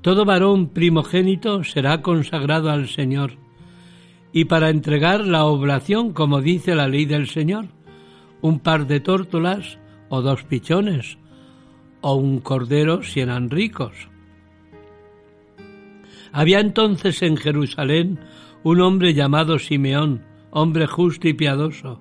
todo 0.06 0.24
varón 0.24 0.68
primogénito 0.68 1.64
será 1.64 2.04
consagrado 2.04 2.70
al 2.70 2.90
Señor, 2.90 3.40
y 4.32 4.46
para 4.46 4.70
entregar 4.70 5.26
la 5.26 5.46
oblación, 5.46 6.14
como 6.14 6.42
dice 6.42 6.76
la 6.76 6.88
ley 6.88 7.06
del 7.06 7.28
Señor, 7.28 7.70
un 8.40 8.60
par 8.60 8.86
de 8.86 9.00
tórtolas 9.00 9.80
o 10.10 10.22
dos 10.22 10.44
pichones, 10.44 11.18
o 12.02 12.14
un 12.14 12.38
cordero 12.38 13.02
si 13.02 13.22
eran 13.22 13.50
ricos. 13.50 13.96
Había 16.32 16.60
entonces 16.60 17.24
en 17.24 17.36
Jerusalén 17.36 18.20
un 18.62 18.82
hombre 18.82 19.16
llamado 19.16 19.58
Simeón, 19.58 20.22
hombre 20.52 20.86
justo 20.86 21.28
y 21.28 21.34
piadoso, 21.34 22.00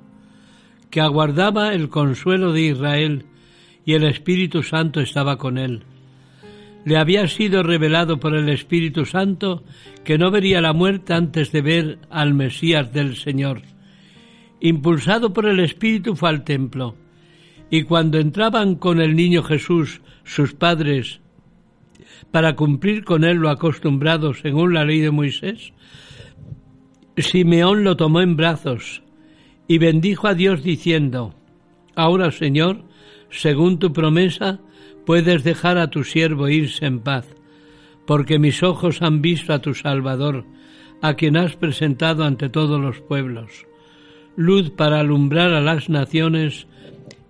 que 0.90 1.00
aguardaba 1.00 1.72
el 1.72 1.88
consuelo 1.88 2.52
de 2.52 2.64
Israel, 2.64 3.24
y 3.86 3.94
el 3.94 4.04
Espíritu 4.04 4.62
Santo 4.62 5.00
estaba 5.00 5.38
con 5.38 5.56
él 5.56 5.84
le 6.84 6.96
había 6.96 7.26
sido 7.28 7.62
revelado 7.62 8.20
por 8.20 8.34
el 8.34 8.48
Espíritu 8.48 9.06
Santo 9.06 9.64
que 10.04 10.18
no 10.18 10.30
vería 10.30 10.60
la 10.60 10.72
muerte 10.72 11.14
antes 11.14 11.50
de 11.50 11.62
ver 11.62 11.98
al 12.10 12.34
Mesías 12.34 12.92
del 12.92 13.16
Señor. 13.16 13.62
Impulsado 14.60 15.32
por 15.32 15.46
el 15.46 15.60
Espíritu 15.60 16.14
fue 16.14 16.28
al 16.28 16.44
templo, 16.44 16.94
y 17.70 17.82
cuando 17.82 18.18
entraban 18.18 18.76
con 18.76 19.00
el 19.00 19.16
niño 19.16 19.42
Jesús 19.42 20.00
sus 20.24 20.54
padres 20.54 21.20
para 22.30 22.56
cumplir 22.56 23.04
con 23.04 23.24
él 23.24 23.38
lo 23.38 23.48
acostumbrado 23.48 24.34
según 24.34 24.74
la 24.74 24.84
ley 24.84 25.00
de 25.00 25.10
Moisés, 25.10 25.72
Simeón 27.16 27.84
lo 27.84 27.96
tomó 27.96 28.20
en 28.20 28.36
brazos 28.36 29.02
y 29.68 29.78
bendijo 29.78 30.26
a 30.26 30.34
Dios 30.34 30.62
diciendo, 30.62 31.34
Ahora 31.94 32.30
Señor, 32.30 32.84
según 33.30 33.78
tu 33.78 33.92
promesa, 33.92 34.60
puedes 35.06 35.44
dejar 35.44 35.78
a 35.78 35.88
tu 35.88 36.04
siervo 36.04 36.48
irse 36.48 36.86
en 36.86 37.00
paz, 37.00 37.26
porque 38.06 38.38
mis 38.38 38.62
ojos 38.62 39.02
han 39.02 39.22
visto 39.22 39.52
a 39.52 39.60
tu 39.60 39.74
Salvador, 39.74 40.44
a 41.02 41.14
quien 41.14 41.36
has 41.36 41.56
presentado 41.56 42.24
ante 42.24 42.48
todos 42.48 42.80
los 42.80 43.00
pueblos, 43.00 43.66
luz 44.36 44.70
para 44.70 45.00
alumbrar 45.00 45.52
a 45.52 45.60
las 45.60 45.88
naciones 45.88 46.66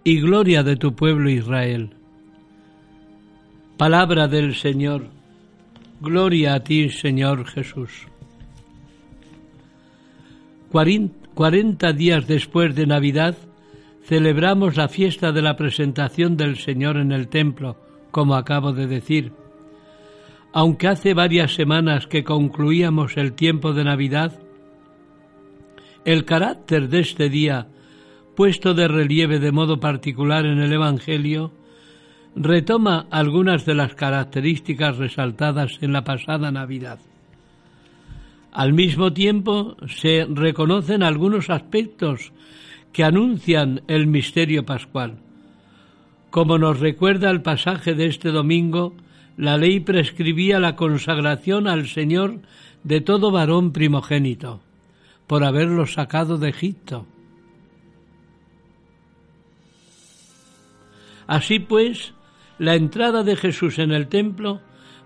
y 0.04 0.20
gloria 0.20 0.62
de 0.62 0.76
tu 0.76 0.94
pueblo 0.94 1.30
Israel. 1.30 1.90
Palabra 3.76 4.28
del 4.28 4.54
Señor. 4.54 5.08
Gloria 6.00 6.54
a 6.54 6.60
ti, 6.60 6.90
Señor 6.90 7.46
Jesús. 7.46 8.06
Cuarenta 10.70 11.92
días 11.92 12.26
después 12.26 12.74
de 12.74 12.86
Navidad, 12.86 13.36
celebramos 14.04 14.76
la 14.76 14.88
fiesta 14.88 15.32
de 15.32 15.42
la 15.42 15.56
presentación 15.56 16.36
del 16.36 16.58
Señor 16.58 16.98
en 16.98 17.10
el 17.10 17.28
templo, 17.28 17.76
como 18.10 18.34
acabo 18.34 18.72
de 18.72 18.86
decir. 18.86 19.32
Aunque 20.52 20.88
hace 20.88 21.14
varias 21.14 21.54
semanas 21.54 22.06
que 22.06 22.22
concluíamos 22.22 23.16
el 23.16 23.32
tiempo 23.32 23.72
de 23.72 23.84
Navidad, 23.84 24.40
el 26.04 26.24
carácter 26.24 26.88
de 26.88 27.00
este 27.00 27.30
día, 27.30 27.66
puesto 28.36 28.74
de 28.74 28.88
relieve 28.88 29.38
de 29.38 29.52
modo 29.52 29.80
particular 29.80 30.44
en 30.44 30.58
el 30.58 30.72
Evangelio, 30.72 31.52
retoma 32.36 33.06
algunas 33.10 33.64
de 33.64 33.74
las 33.74 33.94
características 33.94 34.98
resaltadas 34.98 35.78
en 35.80 35.92
la 35.92 36.04
pasada 36.04 36.50
Navidad. 36.50 36.98
Al 38.52 38.72
mismo 38.72 39.12
tiempo 39.12 39.76
se 39.88 40.26
reconocen 40.28 41.02
algunos 41.02 41.48
aspectos 41.48 42.32
que 42.94 43.02
anuncian 43.02 43.82
el 43.88 44.06
misterio 44.06 44.64
pascual. 44.64 45.18
Como 46.30 46.58
nos 46.58 46.78
recuerda 46.78 47.28
el 47.28 47.42
pasaje 47.42 47.94
de 47.94 48.06
este 48.06 48.30
domingo, 48.30 48.94
la 49.36 49.58
ley 49.58 49.80
prescribía 49.80 50.60
la 50.60 50.76
consagración 50.76 51.66
al 51.66 51.88
Señor 51.88 52.38
de 52.84 53.00
todo 53.00 53.32
varón 53.32 53.72
primogénito, 53.72 54.60
por 55.26 55.42
haberlo 55.42 55.86
sacado 55.86 56.38
de 56.38 56.50
Egipto. 56.50 57.04
Así 61.26 61.58
pues, 61.58 62.14
la 62.60 62.76
entrada 62.76 63.24
de 63.24 63.34
Jesús 63.34 63.80
en 63.80 63.90
el 63.90 64.06
templo 64.06 64.60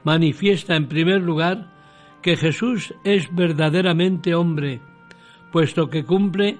manifiesta 0.04 0.76
en 0.76 0.88
primer 0.88 1.22
lugar 1.22 1.72
que 2.20 2.36
Jesús 2.36 2.92
es 3.04 3.34
verdaderamente 3.34 4.34
hombre, 4.34 4.82
puesto 5.52 5.88
que 5.88 6.04
cumple 6.04 6.58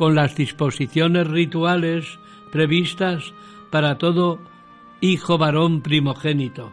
con 0.00 0.14
las 0.14 0.34
disposiciones 0.34 1.26
rituales 1.26 2.18
previstas 2.50 3.34
para 3.68 3.98
todo 3.98 4.38
hijo 5.02 5.36
varón 5.36 5.82
primogénito. 5.82 6.72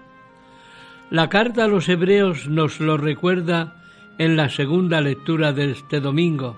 La 1.09 1.27
carta 1.27 1.65
a 1.65 1.67
los 1.67 1.89
hebreos 1.89 2.47
nos 2.47 2.79
lo 2.79 2.95
recuerda 2.95 3.83
en 4.17 4.37
la 4.37 4.47
segunda 4.47 5.01
lectura 5.01 5.51
de 5.51 5.71
este 5.71 5.99
domingo, 5.99 6.55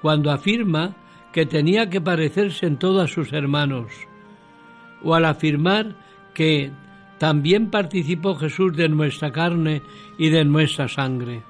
cuando 0.00 0.30
afirma 0.30 0.96
que 1.30 1.44
tenía 1.44 1.90
que 1.90 2.00
parecerse 2.00 2.64
en 2.64 2.78
todo 2.78 3.02
a 3.02 3.06
sus 3.06 3.34
hermanos, 3.34 3.92
o 5.04 5.14
al 5.14 5.26
afirmar 5.26 5.94
que 6.32 6.70
también 7.18 7.68
participó 7.68 8.34
Jesús 8.34 8.74
de 8.74 8.88
nuestra 8.88 9.30
carne 9.30 9.82
y 10.16 10.30
de 10.30 10.46
nuestra 10.46 10.88
sangre, 10.88 11.42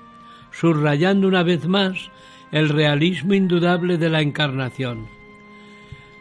subrayando 0.51 1.29
una 1.29 1.45
vez 1.45 1.69
más 1.69 2.11
el 2.53 2.69
realismo 2.69 3.35
indudable 3.35 3.99
de 3.99 4.09
la 4.09 4.23
encarnación. 4.23 5.07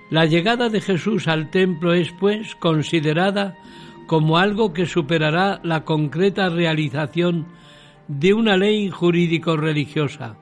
La 0.09 0.25
llegada 0.25 0.69
de 0.69 0.81
Jesús 0.81 1.27
al 1.27 1.49
templo 1.49 1.93
es, 1.93 2.11
pues, 2.13 2.55
considerada 2.55 3.57
como 4.07 4.37
algo 4.37 4.71
que 4.73 4.85
superará 4.85 5.59
la 5.63 5.83
concreta 5.83 6.49
realización 6.49 7.47
de 8.07 8.33
una 8.33 8.55
ley 8.55 8.89
jurídico-religiosa. 8.89 10.37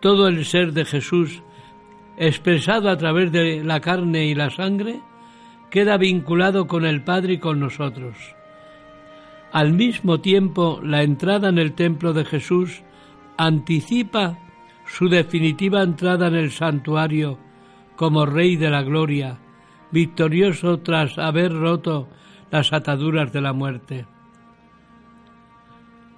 Todo 0.00 0.26
el 0.26 0.44
ser 0.44 0.72
de 0.72 0.84
Jesús, 0.84 1.42
expresado 2.18 2.90
a 2.90 2.96
través 2.96 3.30
de 3.30 3.62
la 3.62 3.80
carne 3.80 4.26
y 4.26 4.34
la 4.34 4.50
sangre, 4.50 5.00
queda 5.70 5.96
vinculado 5.96 6.66
con 6.66 6.84
el 6.84 7.02
Padre 7.02 7.34
y 7.34 7.38
con 7.38 7.60
nosotros. 7.60 8.16
Al 9.52 9.72
mismo 9.72 10.20
tiempo, 10.20 10.80
la 10.82 11.04
entrada 11.04 11.48
en 11.48 11.58
el 11.58 11.74
templo 11.74 12.12
de 12.12 12.24
Jesús 12.24 12.82
anticipa 13.36 14.38
su 14.86 15.08
definitiva 15.08 15.82
entrada 15.82 16.28
en 16.28 16.34
el 16.34 16.50
santuario 16.50 17.38
como 17.96 18.26
Rey 18.26 18.56
de 18.56 18.70
la 18.70 18.82
Gloria, 18.82 19.38
victorioso 19.90 20.80
tras 20.80 21.18
haber 21.18 21.52
roto 21.52 22.08
las 22.50 22.72
ataduras 22.72 23.32
de 23.32 23.40
la 23.40 23.52
muerte. 23.52 24.06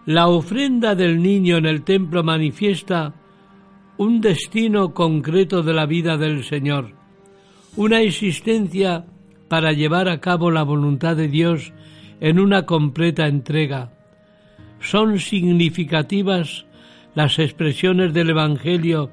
La 0.07 0.29
ofrenda 0.29 0.95
del 0.95 1.21
niño 1.21 1.57
en 1.57 1.67
el 1.67 1.83
templo 1.83 2.23
manifiesta 2.23 3.15
un 3.99 4.21
destino 4.21 4.95
concreto 4.95 5.63
de 5.63 5.73
la 5.73 5.87
vida 5.87 6.17
del 6.17 6.45
Señor, 6.45 6.93
una 7.77 8.01
existencia 8.01 9.07
para 9.49 9.73
llevar 9.73 10.09
a 10.09 10.21
cabo 10.21 10.51
la 10.51 10.63
voluntad 10.63 11.17
de 11.17 11.29
Dios 11.29 11.73
en 12.21 12.39
una 12.39 12.67
completa 12.67 13.27
entrega. 13.27 13.93
Son 14.81 15.19
significativas 15.19 16.66
las 17.17 17.39
expresiones 17.39 18.13
del 18.13 18.31
Evangelio 18.31 19.11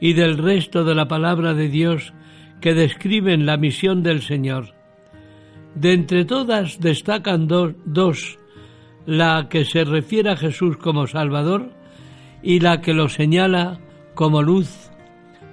y 0.00 0.14
del 0.14 0.38
resto 0.38 0.84
de 0.84 0.94
la 0.94 1.08
palabra 1.08 1.54
de 1.54 1.68
Dios 1.68 2.14
que 2.60 2.72
describen 2.72 3.46
la 3.46 3.56
misión 3.56 4.04
del 4.04 4.22
Señor. 4.22 4.74
De 5.74 5.92
entre 5.92 6.24
todas 6.24 6.78
destacan 6.78 7.48
dos, 7.48 8.38
la 9.06 9.48
que 9.50 9.64
se 9.64 9.84
refiere 9.84 10.30
a 10.30 10.36
Jesús 10.36 10.76
como 10.76 11.08
Salvador 11.08 11.70
y 12.44 12.60
la 12.60 12.80
que 12.80 12.94
lo 12.94 13.08
señala 13.08 13.80
como 14.14 14.40
luz 14.40 14.90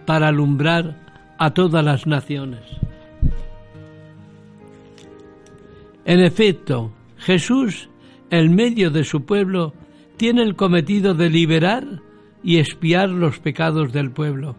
para 0.06 0.28
alumbrar 0.28 0.95
a 1.39 1.56
todas 1.56 1.84
las 1.84 2.06
naciones. 2.06 2.62
En 6.06 6.19
efecto, 6.19 6.91
Jesús, 7.17 7.89
en 8.30 8.54
medio 8.54 8.91
de 8.91 9.04
su 9.04 9.25
pueblo, 9.25 9.73
tiene 10.20 10.44
el 10.44 10.58
cometido 10.58 11.14
de 11.14 11.30
liberar 11.30 12.02
y 12.44 12.58
expiar 12.58 13.10
los 13.10 13.40
pecados 13.40 13.94
del 13.94 14.12
pueblo. 14.12 14.58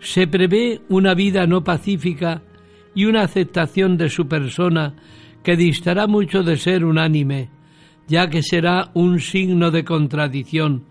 Se 0.00 0.26
prevé 0.26 0.80
una 0.88 1.12
vida 1.12 1.46
no 1.46 1.62
pacífica 1.62 2.42
y 2.94 3.04
una 3.04 3.20
aceptación 3.20 3.98
de 3.98 4.08
su 4.08 4.28
persona 4.28 4.94
que 5.44 5.56
distará 5.56 6.06
mucho 6.06 6.42
de 6.42 6.56
ser 6.56 6.86
unánime, 6.86 7.50
ya 8.08 8.30
que 8.30 8.42
será 8.42 8.90
un 8.94 9.20
signo 9.20 9.70
de 9.70 9.84
contradicción, 9.84 10.84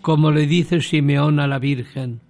como 0.00 0.30
le 0.30 0.46
dice 0.46 0.80
Simeón 0.80 1.40
a 1.40 1.48
la 1.48 1.58
Virgen. 1.58 2.20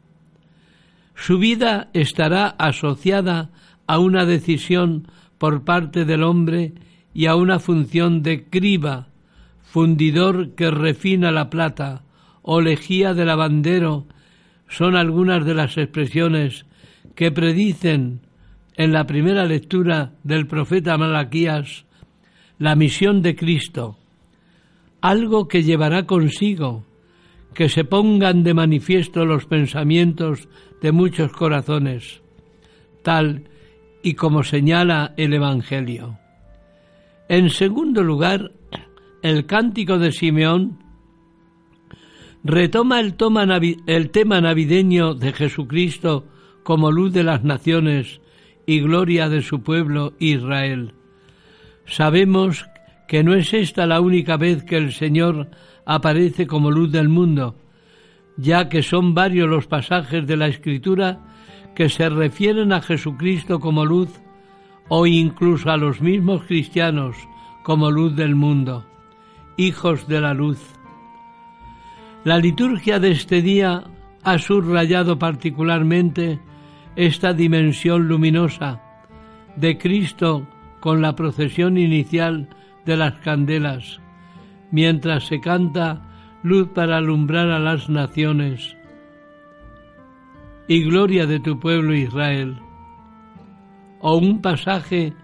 Su 1.15 1.39
vida 1.39 1.91
estará 1.93 2.47
asociada 2.47 3.51
a 3.87 3.99
una 3.99 4.25
decisión 4.25 5.09
por 5.37 5.63
parte 5.63 6.07
del 6.07 6.23
hombre 6.23 6.73
y 7.13 7.27
a 7.27 7.37
una 7.37 7.59
función 7.59 8.23
de 8.23 8.49
criba, 8.49 9.09
fundidor 9.75 10.55
que 10.55 10.71
refina 10.71 11.33
la 11.33 11.51
plata, 11.51 12.05
o 12.43 12.61
lejía 12.61 13.13
de 13.13 13.25
lavandero, 13.25 14.07
son 14.69 14.95
algunas 14.95 15.45
de 15.45 15.53
las 15.53 15.77
expresiones 15.77 16.65
que 17.17 17.33
predicen 17.33 18.21
en 18.77 18.93
la 18.93 19.05
primera 19.05 19.47
lectura 19.47 20.13
del 20.23 20.47
profeta 20.47 20.97
Malaquías 20.97 21.87
la 22.57 22.77
misión 22.77 23.21
de 23.21 23.35
Cristo, 23.35 23.99
algo 25.01 25.49
que 25.49 25.65
llevará 25.65 26.07
consigo 26.07 26.85
que 27.53 27.69
se 27.69 27.83
pongan 27.83 28.45
de 28.45 28.55
manifiesto 28.55 29.25
los 29.25 29.45
pensamientos 29.47 30.49
de 30.83 30.93
muchos 30.93 31.33
corazones, 31.33 32.23
tal 33.03 33.49
y 34.05 34.15
como 34.15 34.45
señala 34.45 35.15
el 35.17 35.35
Evangelio. 35.35 36.17
En 37.29 37.51
segundo 37.51 38.05
lugar, 38.05 38.53
el 39.25 39.47
cántico 39.47 39.99
de 39.99 40.13
Simeón 40.13 40.77
retoma 42.45 43.01
el, 43.01 43.17
tema 44.11 44.41
navideño 44.43 45.15
de 45.15 45.33
Jesucristo 45.33 46.27
como 46.63 46.93
luz 46.93 47.15
de 47.15 47.25
las 47.25 47.43
naciones 47.43 48.21
y 48.67 48.81
gloria 48.81 49.31
de 49.31 49.41
su 49.41 49.63
pueblo 49.63 50.13
Israel. 50.19 50.93
Sabemos 51.87 52.67
que 53.09 53.25
no 53.25 53.33
es 53.33 53.55
esta 53.55 53.87
la 53.87 54.03
única 54.03 54.37
vez 54.37 54.63
que 54.63 54.77
el 54.77 54.93
Señor 54.93 55.49
aparece 55.87 56.47
como 56.47 56.71
luz 56.71 56.93
del 56.93 57.09
mundo, 57.09 57.57
ya 58.37 58.69
que 58.69 58.83
son 58.83 59.15
varios 59.15 59.49
los 59.49 59.67
pasajes 59.67 60.27
de 60.27 60.37
la 60.37 60.49
Escritura 60.49 61.21
que 61.75 61.89
se 61.89 62.11
refieren 62.11 62.75
a 62.75 62.83
Jesucristo 62.83 63.59
como 63.59 63.87
luz 63.87 64.11
o 64.91 65.07
incluso 65.07 65.71
a 65.71 65.79
los 65.79 66.03
mismos 66.03 66.43
cristianos 66.45 67.17
como 67.63 67.91
luz 67.91 68.15
del 68.17 68.35
mundo, 68.35 68.85
hijos 69.57 70.07
de 70.09 70.21
la 70.21 70.35
luz. 70.35 70.61
La 72.25 72.39
liturgia 72.39 72.99
de 72.99 73.11
este 73.11 73.43
día 73.43 73.85
ha 74.23 74.39
subrayado 74.39 75.19
particularmente 75.19 76.41
esta 76.97 77.33
dimensión 77.33 78.09
luminosa 78.09 78.81
de 79.57 79.79
Cristo 79.79 80.47
con 80.81 81.03
la 81.03 81.15
procesión 81.15 81.77
inicial 81.77 82.49
de 82.85 82.97
las 82.97 83.15
candelas, 83.21 84.01
mientras 84.71 85.27
se 85.27 85.41
canta 85.41 86.03
luz 86.43 86.69
para 86.75 86.99
alumbrar 86.99 87.51
a 87.51 87.59
las 87.59 87.89
naciones 87.89 88.77
y 90.67 90.83
gloria 90.85 91.27
de 91.27 91.41
tu 91.41 91.59
pueblo 91.59 91.95
Israel, 91.95 92.57
o 94.01 94.17
un 94.17 94.41
pasaje 94.41 95.15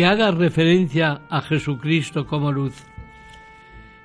que 0.00 0.06
haga 0.06 0.30
referencia 0.30 1.20
a 1.28 1.42
Jesucristo 1.42 2.26
como 2.26 2.52
luz. 2.52 2.86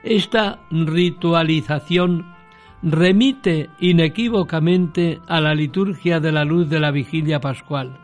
Esta 0.04 0.60
ritualización 0.70 2.36
remite 2.82 3.70
inequívocamente 3.80 5.22
a 5.26 5.40
la 5.40 5.56
liturgia 5.56 6.20
de 6.20 6.34
la 6.34 6.44
luz 6.44 6.68
de 6.68 6.82
la 6.82 6.92
vigilia 6.92 7.40
pascual, 7.40 7.98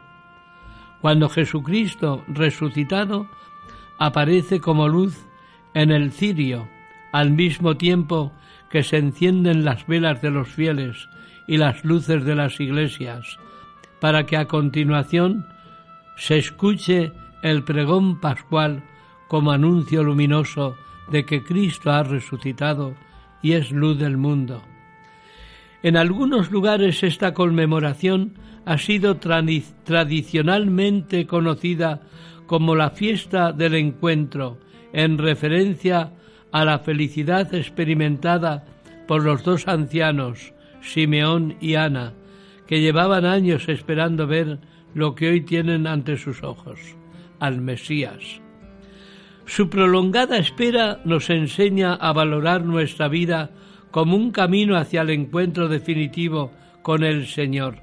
cuando 1.01 1.27
Jesucristo 1.27 2.23
resucitado 2.29 3.27
aparece 3.97 4.61
como 4.61 4.87
luz 4.87 5.27
en 5.73 5.91
el 5.91 6.13
cirio, 6.13 6.69
al 7.11 7.31
mismo 7.31 7.75
tiempo 7.75 8.31
que 8.69 8.83
se 8.83 8.99
encienden 8.99 9.65
las 9.65 9.85
velas 9.85 10.21
de 10.21 10.31
los 10.31 10.47
fieles 10.47 11.09
y 11.45 11.57
las 11.57 11.83
luces 11.83 12.23
de 12.23 12.35
las 12.35 12.57
iglesias, 12.61 13.37
para 13.99 14.25
que 14.25 14.37
a 14.37 14.45
continuación 14.45 15.45
se 16.15 16.37
escuche 16.37 17.11
el 17.43 17.63
pregón 17.63 18.19
pascual 18.19 18.83
como 19.27 19.51
anuncio 19.51 20.03
luminoso 20.03 20.75
de 21.09 21.25
que 21.25 21.43
Cristo 21.43 21.91
ha 21.91 22.03
resucitado 22.03 22.93
y 23.41 23.53
es 23.53 23.71
luz 23.71 23.97
del 23.97 24.17
mundo. 24.17 24.61
En 25.83 25.97
algunos 25.97 26.51
lugares 26.51 27.01
esta 27.03 27.33
conmemoración 27.33 28.35
ha 28.65 28.77
sido 28.77 29.17
tradicionalmente 29.17 31.25
conocida 31.25 32.01
como 32.45 32.75
la 32.75 32.91
fiesta 32.91 33.53
del 33.53 33.73
encuentro, 33.75 34.59
en 34.93 35.17
referencia 35.17 36.11
a 36.51 36.65
la 36.65 36.79
felicidad 36.79 37.55
experimentada 37.55 38.65
por 39.07 39.23
los 39.23 39.43
dos 39.43 39.67
ancianos, 39.67 40.53
Simeón 40.81 41.55
y 41.61 41.75
Ana, 41.75 42.13
que 42.67 42.81
llevaban 42.81 43.25
años 43.25 43.69
esperando 43.69 44.27
ver 44.27 44.59
lo 44.93 45.15
que 45.15 45.29
hoy 45.29 45.39
tienen 45.41 45.87
ante 45.87 46.17
sus 46.17 46.43
ojos, 46.43 46.97
al 47.41 47.59
Mesías. 47.59 48.39
Su 49.45 49.69
prolongada 49.69 50.37
espera 50.37 51.01
nos 51.03 51.29
enseña 51.29 51.95
a 51.95 52.13
valorar 52.13 52.63
nuestra 52.63 53.09
vida 53.09 53.49
como 53.89 54.15
un 54.15 54.31
camino 54.31 54.77
hacia 54.77 55.01
el 55.01 55.09
encuentro 55.09 55.67
definitivo 55.67 56.51
con 56.83 57.03
el 57.03 57.27
Señor, 57.27 57.79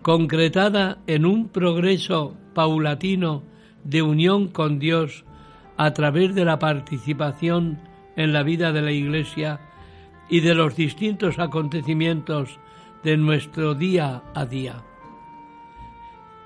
concretada 0.00 0.98
en 1.06 1.26
un 1.26 1.48
progreso 1.48 2.36
paulatino 2.54 3.42
de 3.84 4.00
unión 4.00 4.48
con 4.48 4.78
Dios 4.78 5.24
a 5.76 5.92
través 5.92 6.34
de 6.34 6.44
la 6.44 6.58
participación 6.58 7.80
en 8.16 8.32
la 8.32 8.42
vida 8.42 8.72
de 8.72 8.82
la 8.82 8.92
Iglesia 8.92 9.60
y 10.28 10.40
de 10.40 10.54
los 10.54 10.76
distintos 10.76 11.38
acontecimientos 11.38 12.58
de 13.02 13.16
nuestro 13.16 13.74
día 13.74 14.22
a 14.34 14.46
día. 14.46 14.82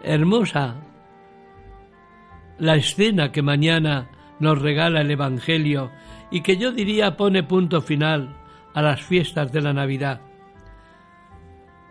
Hermosa 0.03 0.77
la 2.59 2.77
escena 2.77 3.33
que 3.33 3.43
mañana 3.43 4.11
nos 4.39 4.61
regala 4.61 5.01
el 5.01 5.11
Evangelio 5.11 5.91
y 6.31 6.41
que 6.43 6.57
yo 6.57 6.73
diría 6.73 7.17
pone 7.17 7.43
punto 7.43 7.81
final 7.81 8.37
a 8.75 8.83
las 8.83 9.03
fiestas 9.03 9.53
de 9.53 9.61
la 9.61 9.73
Navidad, 9.73 10.21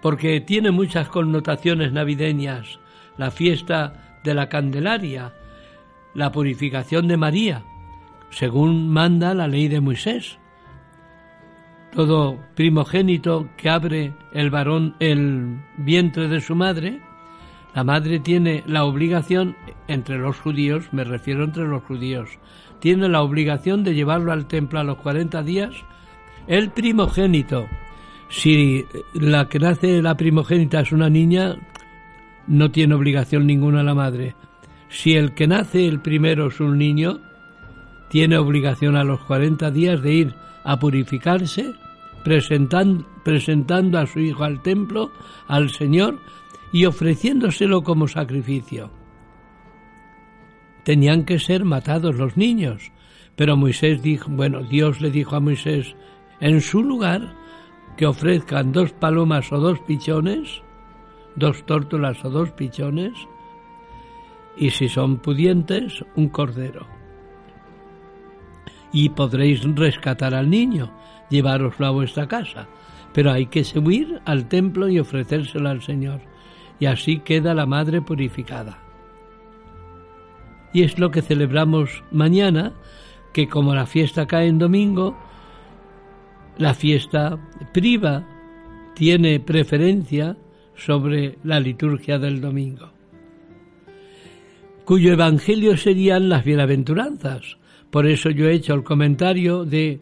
porque 0.02 0.41
tiene 0.41 0.71
muchas 0.71 1.08
connotaciones 1.08 1.93
navideñas, 1.93 2.80
la 3.17 3.32
fiesta 3.32 4.19
de 4.23 4.34
la 4.34 4.49
Candelaria, 4.49 5.34
la 6.13 6.32
purificación 6.32 7.08
de 7.08 7.17
María, 7.17 7.63
según 8.30 8.89
manda 8.89 9.34
la 9.34 9.47
ley 9.47 9.67
de 9.67 9.82
Moisés. 9.82 10.38
Todo 11.91 12.39
primogénito 12.56 13.49
que 13.56 13.69
abre 13.69 14.13
el 14.34 14.49
varón 14.49 14.95
el 14.99 15.62
vientre 15.78 16.28
de 16.28 16.41
su 16.41 16.56
madre, 16.56 17.02
la 17.74 17.84
madre 17.84 18.20
tiene 18.20 18.64
la 18.68 18.86
obligación, 18.86 19.56
entre 19.88 20.18
los 20.18 20.40
judíos, 20.40 20.86
me 20.92 21.04
refiero 21.04 21.44
entre 21.44 21.68
los 21.68 21.84
judíos, 21.84 22.30
tiene 22.80 23.10
la 23.10 23.22
obligación 23.22 23.84
de 23.84 23.96
llevarlo 23.96 24.32
al 24.32 24.46
templo 24.46 24.80
a 24.80 24.84
los 24.84 24.98
40 24.98 25.42
días, 25.44 25.74
el 26.48 26.70
primogénito. 26.70 27.66
Si 28.30 28.86
la 29.14 29.48
que 29.48 29.60
nace 29.60 30.02
la 30.02 30.16
primogénita 30.16 30.82
es 30.82 30.92
una 30.92 31.10
niña, 31.10 31.56
no 32.48 32.72
tiene 32.72 32.96
obligación 32.96 33.48
ninguna 33.48 33.84
la 33.84 33.96
madre. 33.96 34.36
Si 34.90 35.14
el 35.14 35.34
que 35.34 35.48
nace 35.48 35.88
el 35.88 36.00
primero 36.02 36.48
es 36.48 36.60
un 36.60 36.78
niño, 36.78 37.20
tiene 38.10 38.38
obligación 38.38 38.96
a 38.96 39.04
los 39.04 39.22
40 39.22 39.72
días 39.72 40.02
de 40.02 40.14
ir 40.14 40.36
a 40.64 40.78
purificarse, 40.78 41.74
presentando, 42.24 43.06
presentando 43.24 43.98
a 43.98 44.06
su 44.06 44.20
hijo 44.20 44.44
al 44.44 44.62
templo, 44.62 45.12
al 45.48 45.70
Señor, 45.72 46.20
y 46.74 46.86
ofreciéndoselo 46.86 47.84
como 47.84 48.08
sacrificio. 48.08 48.90
Tenían 50.84 51.24
que 51.24 51.40
ser 51.40 51.64
matados 51.64 52.16
los 52.16 52.36
niños, 52.36 52.92
pero 53.36 53.56
Moisés 53.56 54.02
dijo, 54.02 54.30
bueno, 54.30 54.64
Dios 54.64 55.00
le 55.00 55.12
dijo 55.12 55.36
a 55.36 55.40
Moisés, 55.40 55.96
en 56.42 56.60
su 56.60 56.84
lugar, 56.84 57.36
que 57.96 58.08
ofrezcan 58.08 58.72
dos 58.72 58.92
palomas 58.92 59.52
o 59.52 59.60
dos 59.60 59.80
pichones, 59.82 60.64
dos 61.36 61.64
tórtolas 61.66 62.26
o 62.26 62.32
dos 62.32 62.52
pichones, 62.52 63.14
y 64.58 64.72
si 64.72 64.90
son 64.90 65.18
pudientes, 65.18 66.04
un 66.16 66.28
cordero. 66.30 66.88
Y 68.92 69.10
podréis 69.10 69.64
rescatar 69.76 70.34
al 70.34 70.50
niño, 70.50 70.92
llevároslo 71.30 71.86
a 71.86 71.92
vuestra 71.92 72.28
casa, 72.28 72.68
pero 73.14 73.32
hay 73.32 73.46
que 73.46 73.64
subir 73.64 74.22
al 74.26 74.48
templo 74.48 74.90
y 74.90 75.00
ofrecérselo 75.00 75.70
al 75.70 75.84
Señor, 75.84 76.33
y 76.80 76.86
así 76.86 77.20
queda 77.20 77.54
la 77.54 77.66
madre 77.66 78.02
purificada. 78.02 78.80
Y 80.74 80.84
es 80.84 80.98
lo 80.98 81.12
que 81.12 81.22
celebramos 81.22 82.04
mañana, 82.12 82.74
que 83.32 83.48
como 83.48 83.76
la 83.76 83.86
fiesta 83.86 84.26
cae 84.26 84.48
en 84.48 84.58
domingo, 84.58 85.16
la 86.58 86.74
fiesta 86.74 87.40
priva 87.74 88.26
tiene 88.96 89.40
preferencia 89.40 90.38
sobre 90.76 91.38
la 91.44 91.60
liturgia 91.60 92.18
del 92.20 92.42
domingo, 92.42 92.92
cuyo 94.86 95.14
evangelio 95.14 95.78
serían 95.78 96.30
las 96.30 96.44
bienaventuranzas. 96.44 97.58
Por 97.90 98.08
eso 98.08 98.32
yo 98.32 98.50
he 98.50 98.54
hecho 98.54 98.74
el 98.74 98.84
comentario 98.84 99.66
de 99.66 100.00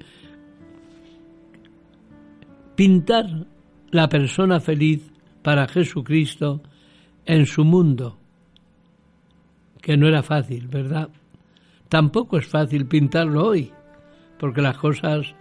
pintar 2.76 3.48
la 3.92 4.08
persona 4.08 4.60
feliz 4.60 5.11
para 5.42 5.68
Jesucristo 5.68 6.62
en 7.26 7.46
su 7.46 7.64
mundo, 7.64 8.20
que 9.82 9.98
no 9.98 10.08
era 10.08 10.24
fácil, 10.24 10.68
¿verdad? 10.68 11.10
Tampoco 11.90 12.38
es 12.38 12.48
fácil 12.48 12.88
pintarlo 12.88 13.46
hoy, 13.48 13.72
porque 14.40 14.62
las 14.62 14.78
cosas 14.78 15.36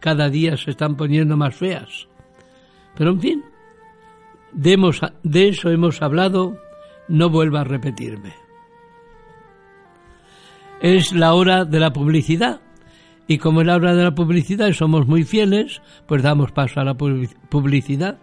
cada 0.00 0.28
día 0.28 0.56
se 0.56 0.70
están 0.70 0.96
poniendo 0.96 1.36
más 1.36 1.54
feas. 1.54 2.08
Pero 2.94 3.10
en 3.10 3.20
fin, 3.20 3.44
de, 4.52 5.48
eso 5.48 5.70
hemos 5.70 6.02
hablado, 6.02 6.58
no 7.08 7.30
vuelva 7.30 7.60
a 7.60 7.64
repetirme. 7.64 8.34
Es 10.80 11.12
la 11.12 11.34
hora 11.34 11.64
de 11.64 11.80
la 11.80 11.92
publicidad. 11.92 12.60
Y 13.26 13.38
como 13.38 13.60
es 13.60 13.66
la 13.66 13.76
hora 13.76 13.94
de 13.94 14.04
la 14.04 14.14
publicidad 14.14 14.68
y 14.68 14.74
somos 14.74 15.06
muy 15.06 15.24
fieles, 15.24 15.82
pues 16.06 16.22
damos 16.22 16.52
paso 16.52 16.80
a 16.80 16.84
la 16.84 16.94
publicidad. 16.94 18.18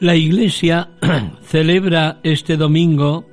La 0.00 0.14
Iglesia 0.14 0.90
celebra 1.42 2.20
este 2.22 2.56
domingo 2.56 3.26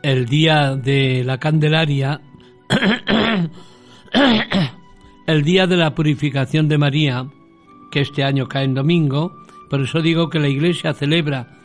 el 0.00 0.26
día 0.26 0.76
de 0.76 1.24
la 1.24 1.38
Candelaria, 1.38 2.20
el 5.26 5.42
día 5.42 5.66
de 5.66 5.76
la 5.76 5.96
purificación 5.96 6.68
de 6.68 6.78
María, 6.78 7.26
que 7.90 8.02
este 8.02 8.22
año 8.22 8.46
cae 8.46 8.66
en 8.66 8.74
domingo, 8.74 9.34
por 9.68 9.80
eso 9.80 10.00
digo 10.00 10.30
que 10.30 10.38
la 10.38 10.46
Iglesia 10.46 10.94
celebra 10.94 11.58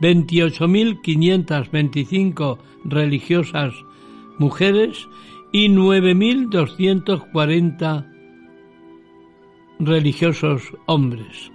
28.525 0.00 2.58
religiosas 2.84 3.74
mujeres 4.38 5.08
y 5.52 5.68
9.240 5.68 8.06
religiosos 9.78 10.62
hombres. 10.86 11.52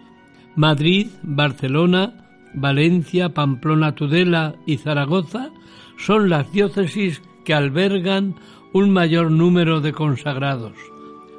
Madrid, 0.56 1.08
Barcelona, 1.24 2.28
Valencia, 2.54 3.30
Pamplona, 3.30 3.96
Tudela 3.96 4.56
y 4.66 4.78
Zaragoza 4.78 5.52
son 5.98 6.30
las 6.30 6.52
diócesis 6.52 7.22
que 7.46 7.54
albergan 7.54 8.36
un 8.74 8.92
mayor 8.92 9.32
número 9.32 9.80
de 9.82 9.94
consagrados. 9.94 10.74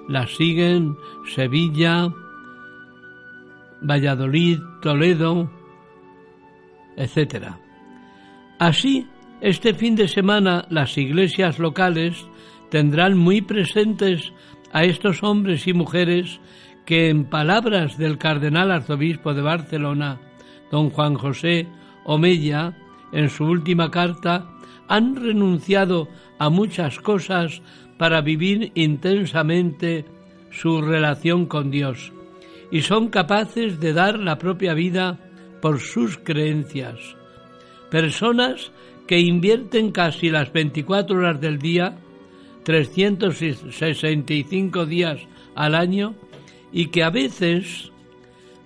Las 0.09 0.35
siguen 0.37 0.97
Sevilla, 1.35 2.13
Valladolid, 3.81 4.61
Toledo, 4.81 5.51
etc. 6.97 7.55
Así, 8.59 9.07
este 9.41 9.75
fin 9.75 9.97
de 9.97 10.09
semana 10.09 10.67
las 10.71 10.97
iglesias 10.97 11.59
locales 11.59 12.27
tendrán 12.71 13.19
muy 13.19 13.41
presentes 13.43 14.33
a 14.73 14.85
estos 14.85 15.23
hombres 15.23 15.67
y 15.67 15.73
mujeres 15.73 16.41
que 16.87 17.09
en 17.09 17.25
palabras 17.25 17.99
del 17.99 18.19
cardenal 18.19 18.71
arzobispo 18.71 19.35
de 19.35 19.43
Barcelona, 19.43 20.21
don 20.71 20.91
Juan 20.91 21.15
José 21.15 21.69
Omella, 22.05 22.77
en 23.13 23.29
su 23.29 23.45
última 23.45 23.91
carta, 23.91 24.49
han 24.89 25.17
renunciado 25.17 26.09
a 26.39 26.51
muchas 26.51 26.99
cosas 26.99 27.63
para 28.03 28.21
vivir 28.21 28.73
intensamente 28.75 30.05
su 30.51 30.83
relación 30.83 31.47
con 31.47 31.71
Dios 31.71 32.13
y 32.73 32.83
son 32.83 33.11
capaces 33.11 33.79
de 33.79 33.93
dar 33.93 34.19
la 34.19 34.39
propia 34.39 34.75
vida 34.75 35.21
por 35.61 35.79
sus 35.79 36.19
creencias. 36.19 36.99
Personas 37.93 38.73
que 39.07 39.21
invierten 39.21 39.93
casi 39.93 40.31
las 40.31 40.53
24 40.53 41.17
horas 41.17 41.41
del 41.41 41.61
día, 41.61 41.97
365 42.65 44.85
días 44.85 45.21
al 45.55 45.77
año, 45.77 46.17
y 46.73 46.87
que 46.87 47.05
a 47.05 47.11
veces 47.11 47.93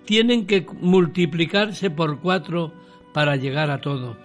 tienen 0.06 0.46
que 0.46 0.64
multiplicarse 0.80 1.90
por 1.90 2.20
cuatro 2.20 2.72
para 3.12 3.36
llegar 3.36 3.70
a 3.70 3.82
todo. 3.82 4.16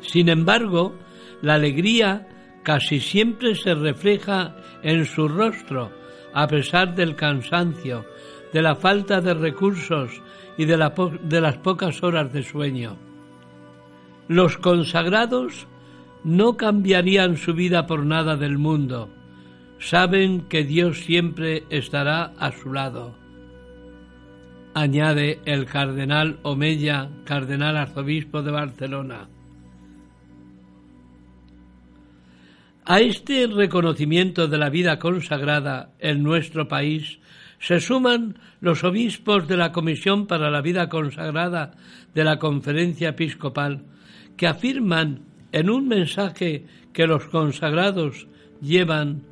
Sin 0.00 0.28
embargo, 0.28 0.96
la 1.40 1.54
alegría 1.54 2.26
casi 2.64 2.98
siempre 2.98 3.54
se 3.54 3.74
refleja 3.74 4.56
en 4.82 5.04
su 5.04 5.28
rostro, 5.28 5.92
a 6.32 6.48
pesar 6.48 6.96
del 6.96 7.14
cansancio, 7.14 8.04
de 8.52 8.62
la 8.62 8.74
falta 8.74 9.20
de 9.20 9.34
recursos 9.34 10.20
y 10.56 10.64
de, 10.64 10.76
las 10.76 11.58
pocas 11.58 12.02
horas 12.02 12.32
de 12.32 12.42
sueño. 12.42 12.96
Los 14.26 14.56
consagrados 14.56 15.68
no 16.24 16.56
cambiarían 16.56 17.36
su 17.36 17.52
vida 17.54 17.86
por 17.86 18.04
nada 18.06 18.36
del 18.36 18.58
mundo, 18.58 19.10
saben 19.78 20.48
que 20.48 20.64
Dios 20.64 21.00
siempre 21.00 21.64
estará 21.68 22.32
a 22.38 22.50
su 22.52 22.72
lado. 22.72 23.14
Añade 24.72 25.40
el 25.44 25.66
cardenal 25.66 26.38
Omeya, 26.42 27.10
cardenal 27.24 27.76
arzobispo 27.76 28.42
de 28.42 28.50
Barcelona. 28.50 29.28
A 32.86 33.00
este 33.00 33.46
reconocimiento 33.46 34.46
de 34.46 34.58
la 34.58 34.68
vida 34.68 34.98
consagrada 34.98 35.92
en 36.00 36.22
nuestro 36.22 36.68
país 36.68 37.18
se 37.58 37.80
suman 37.80 38.38
los 38.60 38.84
obispos 38.84 39.48
de 39.48 39.56
la 39.56 39.72
Comisión 39.72 40.26
para 40.26 40.50
la 40.50 40.60
Vida 40.60 40.90
Consagrada 40.90 41.70
de 42.14 42.24
la 42.24 42.38
Conferencia 42.38 43.10
Episcopal, 43.10 43.86
que 44.36 44.46
afirman 44.46 45.20
en 45.52 45.70
un 45.70 45.88
mensaje 45.88 46.66
que 46.92 47.06
los 47.06 47.24
consagrados 47.24 48.26
llevan 48.60 49.22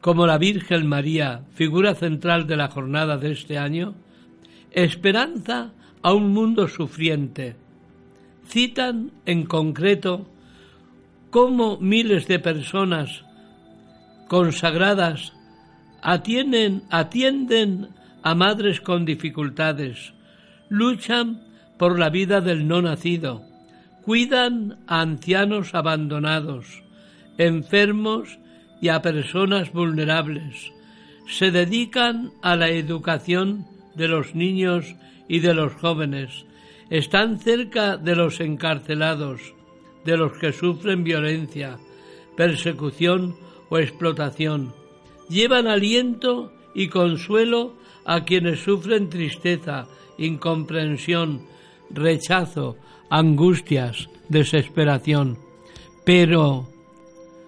como 0.00 0.28
la 0.28 0.38
Virgen 0.38 0.86
María, 0.86 1.42
figura 1.52 1.96
central 1.96 2.46
de 2.46 2.56
la 2.56 2.68
jornada 2.68 3.16
de 3.16 3.32
este 3.32 3.58
año, 3.58 3.96
esperanza 4.70 5.72
a 6.00 6.12
un 6.12 6.32
mundo 6.32 6.68
sufriente. 6.68 7.65
Citan 8.48 9.10
en 9.26 9.44
concreto 9.44 10.26
cómo 11.30 11.78
miles 11.78 12.28
de 12.28 12.38
personas 12.38 13.24
consagradas 14.28 15.32
atienden, 16.02 16.82
atienden 16.90 17.88
a 18.22 18.34
madres 18.34 18.80
con 18.80 19.04
dificultades, 19.04 20.14
luchan 20.68 21.42
por 21.78 21.98
la 21.98 22.10
vida 22.10 22.40
del 22.40 22.66
no 22.66 22.80
nacido, 22.80 23.42
cuidan 24.02 24.78
a 24.86 25.00
ancianos 25.00 25.74
abandonados, 25.74 26.82
enfermos 27.38 28.38
y 28.80 28.88
a 28.88 29.02
personas 29.02 29.72
vulnerables. 29.72 30.72
Se 31.28 31.50
dedican 31.50 32.30
a 32.42 32.56
la 32.56 32.68
educación 32.68 33.66
de 33.96 34.08
los 34.08 34.34
niños 34.34 34.94
y 35.28 35.40
de 35.40 35.54
los 35.54 35.72
jóvenes. 35.74 36.45
Están 36.90 37.38
cerca 37.40 37.96
de 37.96 38.14
los 38.14 38.40
encarcelados, 38.40 39.54
de 40.04 40.16
los 40.16 40.32
que 40.38 40.52
sufren 40.52 41.02
violencia, 41.02 41.78
persecución 42.36 43.36
o 43.68 43.78
explotación. 43.78 44.72
Llevan 45.28 45.66
aliento 45.66 46.52
y 46.74 46.88
consuelo 46.88 47.74
a 48.04 48.24
quienes 48.24 48.60
sufren 48.60 49.10
tristeza, 49.10 49.88
incomprensión, 50.16 51.42
rechazo, 51.90 52.76
angustias, 53.10 54.08
desesperación. 54.28 55.38
Pero, 56.04 56.68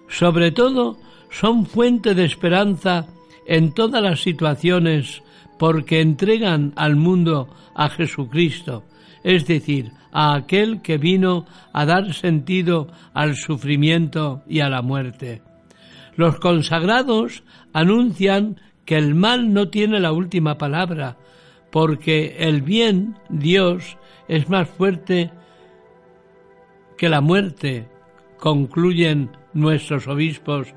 sobre 0.09 0.51
todo, 0.51 0.97
son 1.29 1.65
fuente 1.65 2.13
de 2.13 2.25
esperanza 2.25 3.07
en 3.45 3.73
todas 3.73 4.03
las 4.03 4.21
situaciones 4.21 5.23
porque 5.57 6.01
entregan 6.01 6.73
al 6.75 6.95
mundo 6.95 7.47
a 7.73 7.89
Jesucristo, 7.89 8.83
es 9.23 9.45
decir, 9.47 9.91
a 10.11 10.35
aquel 10.35 10.81
que 10.81 10.97
vino 10.97 11.45
a 11.73 11.85
dar 11.85 12.13
sentido 12.13 12.87
al 13.13 13.35
sufrimiento 13.35 14.43
y 14.47 14.61
a 14.61 14.69
la 14.69 14.81
muerte. 14.81 15.41
Los 16.15 16.39
consagrados 16.39 17.43
anuncian 17.73 18.59
que 18.85 18.97
el 18.97 19.15
mal 19.15 19.53
no 19.53 19.69
tiene 19.69 19.99
la 19.99 20.11
última 20.11 20.57
palabra, 20.57 21.17
porque 21.71 22.35
el 22.39 22.61
bien, 22.61 23.17
Dios, 23.29 23.97
es 24.27 24.49
más 24.49 24.67
fuerte 24.67 25.31
que 26.97 27.07
la 27.07 27.21
muerte, 27.21 27.87
concluyen 28.39 29.31
nuestros 29.53 30.07
obispos 30.07 30.73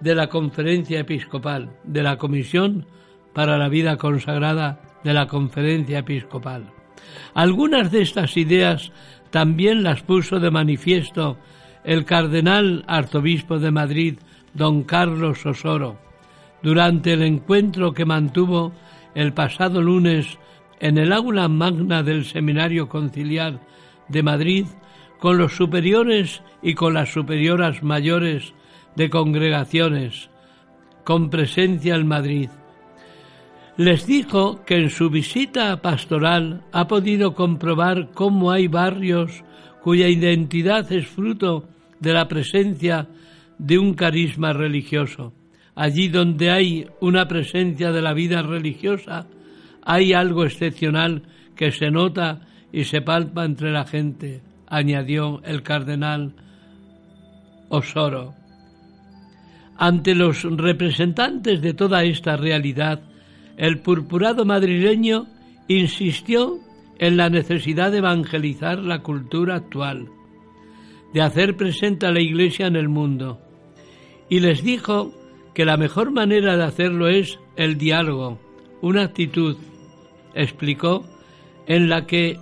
de 0.00 0.14
la 0.14 0.28
Conferencia 0.28 1.00
Episcopal, 1.00 1.70
de 1.84 2.02
la 2.02 2.18
Comisión 2.18 2.86
para 3.32 3.58
la 3.58 3.68
Vida 3.68 3.96
Consagrada 3.96 4.80
de 5.02 5.12
la 5.12 5.26
Conferencia 5.26 6.00
Episcopal. 6.00 6.73
Algunas 7.34 7.90
de 7.90 8.02
estas 8.02 8.36
ideas 8.36 8.92
también 9.30 9.82
las 9.82 10.02
puso 10.02 10.38
de 10.38 10.50
manifiesto 10.50 11.38
el 11.84 12.04
cardenal 12.04 12.84
arzobispo 12.86 13.58
de 13.58 13.70
Madrid, 13.70 14.18
don 14.54 14.84
Carlos 14.84 15.44
Osoro, 15.44 15.98
durante 16.62 17.12
el 17.12 17.22
encuentro 17.22 17.92
que 17.92 18.04
mantuvo 18.04 18.72
el 19.14 19.32
pasado 19.32 19.82
lunes 19.82 20.38
en 20.80 20.98
el 20.98 21.12
aula 21.12 21.48
magna 21.48 22.02
del 22.02 22.24
Seminario 22.24 22.88
Conciliar 22.88 23.60
de 24.08 24.22
Madrid 24.22 24.66
con 25.18 25.38
los 25.38 25.56
superiores 25.56 26.42
y 26.62 26.74
con 26.74 26.94
las 26.94 27.12
superioras 27.12 27.82
mayores 27.82 28.54
de 28.96 29.10
congregaciones, 29.10 30.30
con 31.04 31.30
presencia 31.30 31.94
en 31.94 32.06
Madrid. 32.06 32.50
Les 33.76 34.06
dijo 34.06 34.64
que 34.64 34.76
en 34.76 34.90
su 34.90 35.10
visita 35.10 35.82
pastoral 35.82 36.62
ha 36.70 36.86
podido 36.86 37.34
comprobar 37.34 38.10
cómo 38.12 38.52
hay 38.52 38.68
barrios 38.68 39.42
cuya 39.82 40.08
identidad 40.08 40.90
es 40.92 41.08
fruto 41.08 41.68
de 41.98 42.12
la 42.12 42.28
presencia 42.28 43.08
de 43.58 43.78
un 43.78 43.94
carisma 43.94 44.52
religioso. 44.52 45.32
Allí 45.74 46.06
donde 46.06 46.50
hay 46.50 46.86
una 47.00 47.26
presencia 47.26 47.90
de 47.90 48.00
la 48.00 48.14
vida 48.14 48.42
religiosa, 48.42 49.26
hay 49.82 50.12
algo 50.12 50.44
excepcional 50.44 51.22
que 51.56 51.72
se 51.72 51.90
nota 51.90 52.42
y 52.72 52.84
se 52.84 53.02
palpa 53.02 53.44
entre 53.44 53.72
la 53.72 53.84
gente, 53.84 54.40
añadió 54.68 55.42
el 55.44 55.62
cardenal 55.62 56.34
Osoro. 57.70 58.34
Ante 59.76 60.14
los 60.14 60.44
representantes 60.44 61.60
de 61.60 61.74
toda 61.74 62.04
esta 62.04 62.36
realidad, 62.36 63.00
el 63.56 63.80
purpurado 63.80 64.44
madrileño 64.44 65.26
insistió 65.68 66.58
en 66.98 67.16
la 67.16 67.30
necesidad 67.30 67.92
de 67.92 67.98
evangelizar 67.98 68.78
la 68.78 69.00
cultura 69.00 69.56
actual, 69.56 70.08
de 71.12 71.22
hacer 71.22 71.56
presente 71.56 72.06
a 72.06 72.12
la 72.12 72.20
Iglesia 72.20 72.66
en 72.66 72.76
el 72.76 72.88
mundo, 72.88 73.40
y 74.28 74.40
les 74.40 74.62
dijo 74.62 75.12
que 75.54 75.64
la 75.64 75.76
mejor 75.76 76.10
manera 76.10 76.56
de 76.56 76.64
hacerlo 76.64 77.08
es 77.08 77.38
el 77.56 77.78
diálogo, 77.78 78.38
una 78.80 79.02
actitud, 79.02 79.56
explicó, 80.34 81.04
en 81.66 81.88
la 81.88 82.06
que 82.06 82.38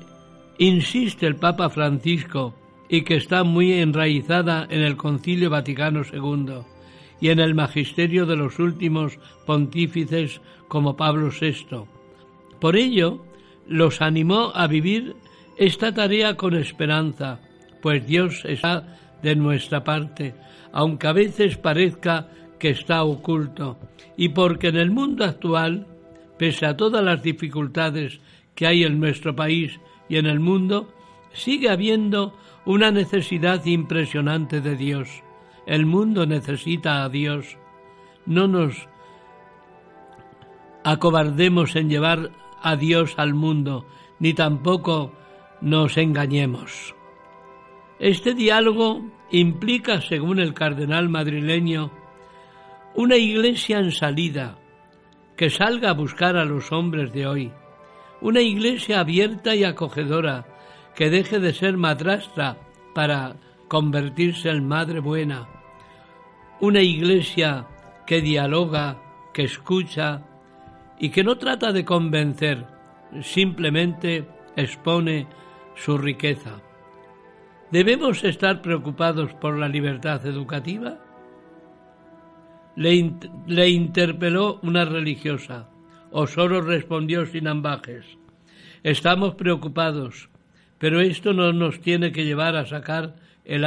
insiste 0.59 1.27
el 1.27 1.37
Papa 1.37 1.71
Francisco 1.71 2.55
y 2.89 3.03
que 3.03 3.17
está 3.17 3.45
muy 3.45 3.73
enraizada 3.73 4.67
en 4.69 4.81
el 4.81 4.97
Concilio 4.97 5.51
Vaticano 5.51 6.03
II 6.11 6.65
y 7.21 7.29
en 7.29 7.39
el 7.39 7.55
magisterio 7.55 8.27
de 8.27 8.37
los 8.37 8.59
últimos 8.59 9.19
pontífices 9.47 10.41
como 10.73 10.97
Pablo 10.97 11.29
VI. 11.29 11.85
Por 12.59 12.77
ello, 12.77 13.23
los 13.69 14.01
animó 14.01 14.53
a 14.55 14.67
vivir 14.67 15.15
esta 15.59 15.93
tarea 15.93 16.39
con 16.39 16.55
esperanza, 16.55 17.41
pues 17.83 18.07
Dios 18.07 18.43
está 18.47 18.97
de 19.23 19.37
nuestra 19.37 19.85
parte, 19.85 20.35
aunque 20.73 21.09
a 21.09 21.13
veces 21.13 21.59
parezca 21.59 22.31
que 22.59 22.71
está 22.71 23.05
oculto, 23.05 23.77
y 24.17 24.31
porque 24.31 24.69
en 24.69 24.79
el 24.79 24.91
mundo 24.91 25.27
actual, 25.27 25.87
pese 26.39 26.65
a 26.65 26.75
todas 26.75 27.05
las 27.05 27.23
dificultades 27.23 28.21
que 28.55 28.67
hay 28.67 28.85
en 28.85 28.99
nuestro 28.99 29.37
país 29.37 29.79
y 30.09 30.17
en 30.17 30.25
el 30.25 30.41
mundo, 30.41 30.89
sigue 31.35 31.69
habiendo 31.69 32.35
una 32.65 32.91
necesidad 32.91 33.63
impresionante 33.67 34.63
de 34.63 34.75
Dios. 34.77 35.23
El 35.67 35.85
mundo 35.85 36.25
necesita 36.25 37.05
a 37.05 37.11
Dios. 37.11 37.59
No 38.25 38.49
nos 38.49 38.89
acobardemos 40.85 41.77
en 41.77 41.89
llevar 41.89 42.31
a 42.61 42.77
Dios 42.77 43.15
al 43.17 43.35
mundo, 43.35 43.87
ni 44.19 44.35
tampoco 44.35 45.13
nos 45.61 45.97
engañemos. 45.97 46.95
Este 47.99 48.35
diálogo 48.35 49.03
implica, 49.31 50.01
según 50.01 50.41
el 50.41 50.55
cardenal 50.55 51.09
madrileño, 51.09 51.93
una 52.95 53.17
iglesia 53.17 53.79
en 53.79 53.93
salida, 53.93 54.59
que 55.37 55.51
salga 55.51 55.91
a 55.91 55.95
buscar 55.95 56.37
a 56.37 56.45
los 56.45 56.73
hombres 56.73 57.13
de 57.13 57.27
hoy. 57.27 57.53
Una 58.21 58.41
iglesia 58.41 59.01
abierta 59.01 59.55
y 59.55 59.65
acogedora, 59.65 60.47
que 60.95 61.11
deje 61.11 61.39
de 61.39 61.55
ser 61.55 61.77
madrastra 61.77 62.59
para 62.95 63.37
convertirse 63.69 64.51
en 64.51 64.69
madre 64.69 65.01
buena. 65.01 65.49
Una 66.61 66.83
iglesia 66.83 67.67
que 68.07 68.21
dialoga, 68.21 69.03
que 69.33 69.45
escucha 69.45 70.27
y 71.03 71.11
que 71.11 71.25
no 71.25 71.37
trata 71.37 71.73
de 71.73 71.85
convencer, 71.85 72.65
simplemente 73.23 74.25
expone 74.55 75.27
su 75.75 75.99
riqueza. 75.99 76.63
¿Debemos 77.73 78.23
estar 78.23 78.63
preocupados 78.63 79.35
por 79.35 79.59
la 79.59 79.69
libertad 79.69 80.25
educativa? 80.25 81.01
Le, 82.77 83.69
interpeló 83.69 84.61
una 84.63 84.85
religiosa. 84.85 85.69
Osoro 86.13 86.61
respondió 86.61 87.27
sin 87.27 87.49
ambajes. 87.49 88.07
Estamos 88.85 89.35
preocupados, 89.35 90.29
pero 90.79 91.01
esto 91.01 91.33
no 91.33 91.53
nos 91.53 91.81
tiene 91.81 92.13
que 92.13 92.25
llevar 92.25 92.55
a 92.55 92.67
sacar 92.67 93.17
el, 93.45 93.67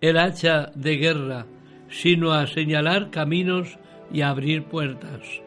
el 0.00 0.16
hacha 0.16 0.70
de 0.76 0.96
guerra, 0.96 1.46
sino 1.88 2.32
a 2.32 2.46
señalar 2.46 3.10
caminos 3.10 3.80
y 4.12 4.20
abrir 4.20 4.62
puertas, 4.62 5.42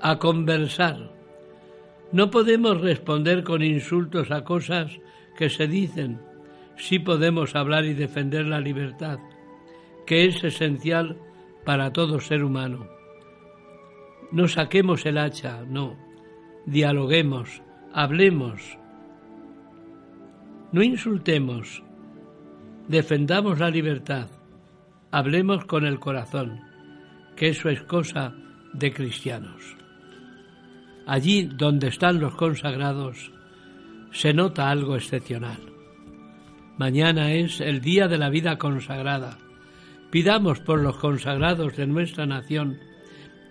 a 0.00 0.18
conversar. 0.18 1.10
No 2.12 2.30
podemos 2.30 2.80
responder 2.80 3.44
con 3.44 3.62
insultos 3.62 4.30
a 4.30 4.44
cosas 4.44 4.98
que 5.36 5.50
se 5.50 5.66
dicen, 5.66 6.20
sí 6.76 6.98
podemos 6.98 7.54
hablar 7.54 7.84
y 7.84 7.94
defender 7.94 8.46
la 8.46 8.60
libertad, 8.60 9.18
que 10.06 10.24
es 10.26 10.42
esencial 10.42 11.18
para 11.64 11.92
todo 11.92 12.20
ser 12.20 12.42
humano. 12.44 12.86
No 14.30 14.48
saquemos 14.48 15.06
el 15.06 15.18
hacha, 15.18 15.62
no. 15.66 15.96
Dialoguemos, 16.66 17.62
hablemos. 17.92 18.78
No 20.72 20.82
insultemos, 20.82 21.82
defendamos 22.88 23.58
la 23.58 23.70
libertad, 23.70 24.28
hablemos 25.10 25.64
con 25.64 25.86
el 25.86 25.98
corazón, 25.98 26.60
que 27.36 27.48
eso 27.48 27.70
es 27.70 27.82
cosa 27.82 28.34
de 28.74 28.92
cristianos. 28.92 29.77
Allí 31.08 31.42
donde 31.42 31.88
están 31.88 32.20
los 32.20 32.36
consagrados 32.36 33.32
se 34.12 34.32
nota 34.32 34.70
algo 34.70 34.94
excepcional. 34.94 35.58
Mañana 36.76 37.32
es 37.32 37.60
el 37.60 37.80
día 37.80 38.06
de 38.06 38.18
la 38.18 38.30
vida 38.30 38.56
consagrada 38.56 39.38
Pidamos 40.10 40.60
por 40.60 40.80
los 40.80 40.96
consagrados 40.96 41.76
de 41.76 41.86
nuestra 41.86 42.26
nación 42.26 42.78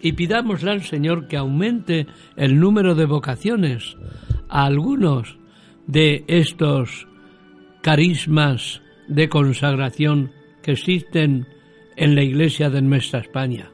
y 0.01 0.13
pidámosle 0.13 0.71
al 0.71 0.83
Señor 0.83 1.27
que 1.27 1.37
aumente 1.37 2.07
el 2.35 2.59
número 2.59 2.95
de 2.95 3.05
vocaciones 3.05 3.95
a 4.49 4.65
algunos 4.65 5.37
de 5.85 6.23
estos 6.27 7.07
carismas 7.81 8.81
de 9.07 9.29
consagración 9.29 10.31
que 10.63 10.71
existen 10.71 11.47
en 11.95 12.15
la 12.15 12.23
iglesia 12.23 12.69
de 12.69 12.81
nuestra 12.81 13.19
España. 13.19 13.69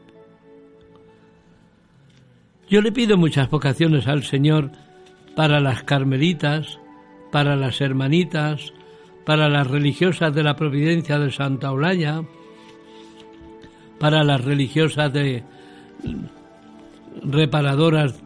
Yo 2.74 2.82
le 2.82 2.92
pido 2.92 3.18
muchas 3.18 3.52
vocaciones 3.52 4.08
al 4.08 4.24
Señor 4.24 4.72
para 5.36 5.60
las 5.60 5.84
carmelitas, 5.84 6.80
para 7.32 7.56
las 7.56 7.82
hermanitas, 7.82 8.74
para 9.28 9.48
las 9.48 9.68
religiosas 9.68 10.34
de 10.34 10.42
la 10.42 10.56
Providencia 10.56 11.20
de 11.20 11.32
Santa 11.32 11.72
Olaya, 11.72 12.24
para 14.00 14.24
las 14.24 14.44
religiosas 14.44 15.14
de 15.14 15.44
reparadoras 17.22 18.24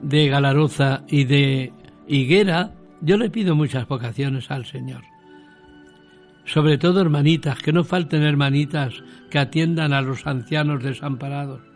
de 0.00 0.28
Galaroza 0.28 1.02
y 1.06 1.24
de 1.24 1.74
Higuera, 2.08 2.72
yo 3.02 3.18
le 3.18 3.28
pido 3.28 3.54
muchas 3.54 3.86
vocaciones 3.86 4.50
al 4.50 4.64
Señor. 4.64 5.02
Sobre 6.46 6.78
todo 6.78 7.02
hermanitas, 7.02 7.58
que 7.58 7.74
no 7.74 7.84
falten 7.84 8.22
hermanitas 8.22 8.94
que 9.28 9.38
atiendan 9.38 9.92
a 9.92 10.00
los 10.00 10.26
ancianos 10.26 10.82
desamparados. 10.82 11.73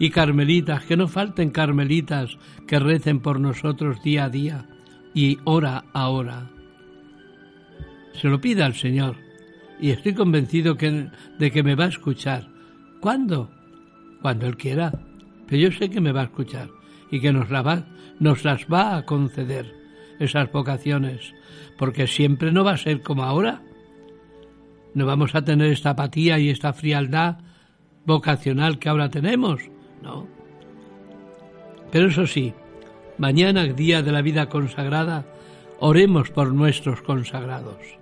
Y 0.00 0.10
carmelitas, 0.10 0.84
que 0.84 0.96
no 0.96 1.06
falten 1.06 1.50
carmelitas 1.50 2.36
que 2.66 2.80
recen 2.80 3.20
por 3.20 3.38
nosotros 3.38 4.02
día 4.02 4.24
a 4.24 4.30
día 4.30 4.66
y 5.14 5.38
hora 5.44 5.84
a 5.92 6.08
hora. 6.08 6.50
Se 8.14 8.26
lo 8.26 8.40
pida 8.40 8.66
al 8.66 8.74
Señor 8.74 9.16
y 9.80 9.90
estoy 9.90 10.14
convencido 10.14 10.74
de 10.74 11.50
que 11.52 11.62
me 11.62 11.76
va 11.76 11.84
a 11.84 11.88
escuchar 11.88 12.50
¿Cuándo? 13.00 13.50
Cuando 14.20 14.46
Él 14.46 14.56
quiera. 14.56 14.92
Pero 15.46 15.62
yo 15.62 15.72
sé 15.72 15.88
que 15.88 16.00
me 16.00 16.12
va 16.12 16.20
a 16.20 16.24
escuchar 16.24 16.68
y 17.10 17.20
que 17.20 17.32
nos, 17.32 17.48
nos 18.20 18.44
las 18.44 18.66
va 18.66 18.96
a 18.96 19.04
conceder 19.04 19.74
esas 20.20 20.52
vocaciones, 20.52 21.34
porque 21.78 22.06
siempre 22.06 22.52
no 22.52 22.62
va 22.62 22.72
a 22.72 22.76
ser 22.76 23.02
como 23.02 23.24
ahora. 23.24 23.62
No 24.94 25.06
vamos 25.06 25.34
a 25.34 25.42
tener 25.42 25.72
esta 25.72 25.90
apatía 25.90 26.38
y 26.38 26.50
esta 26.50 26.74
frialdad 26.74 27.38
vocacional 28.04 28.78
que 28.78 28.90
ahora 28.90 29.08
tenemos, 29.08 29.62
no. 30.02 30.26
Pero 31.90 32.08
eso 32.08 32.26
sí, 32.26 32.54
mañana, 33.18 33.64
día 33.64 34.02
de 34.02 34.12
la 34.12 34.22
vida 34.22 34.48
consagrada, 34.48 35.24
oremos 35.78 36.30
por 36.30 36.52
nuestros 36.52 37.02
consagrados. 37.02 37.98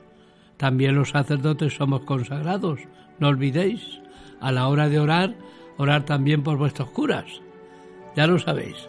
También 0.57 0.97
los 0.97 1.11
sacerdotes 1.11 1.75
somos 1.75 2.03
consagrados, 2.03 2.81
no 3.19 3.29
olvidéis 3.29 4.01
a 4.41 4.53
la 4.53 4.69
hora 4.69 4.89
de 4.89 4.99
orar, 4.99 5.35
orar 5.77 6.05
también 6.05 6.43
por 6.43 6.57
vuestros 6.57 6.91
curas. 6.91 7.27
Ya 8.17 8.27
lo 8.27 8.39
sabéis. 8.39 8.89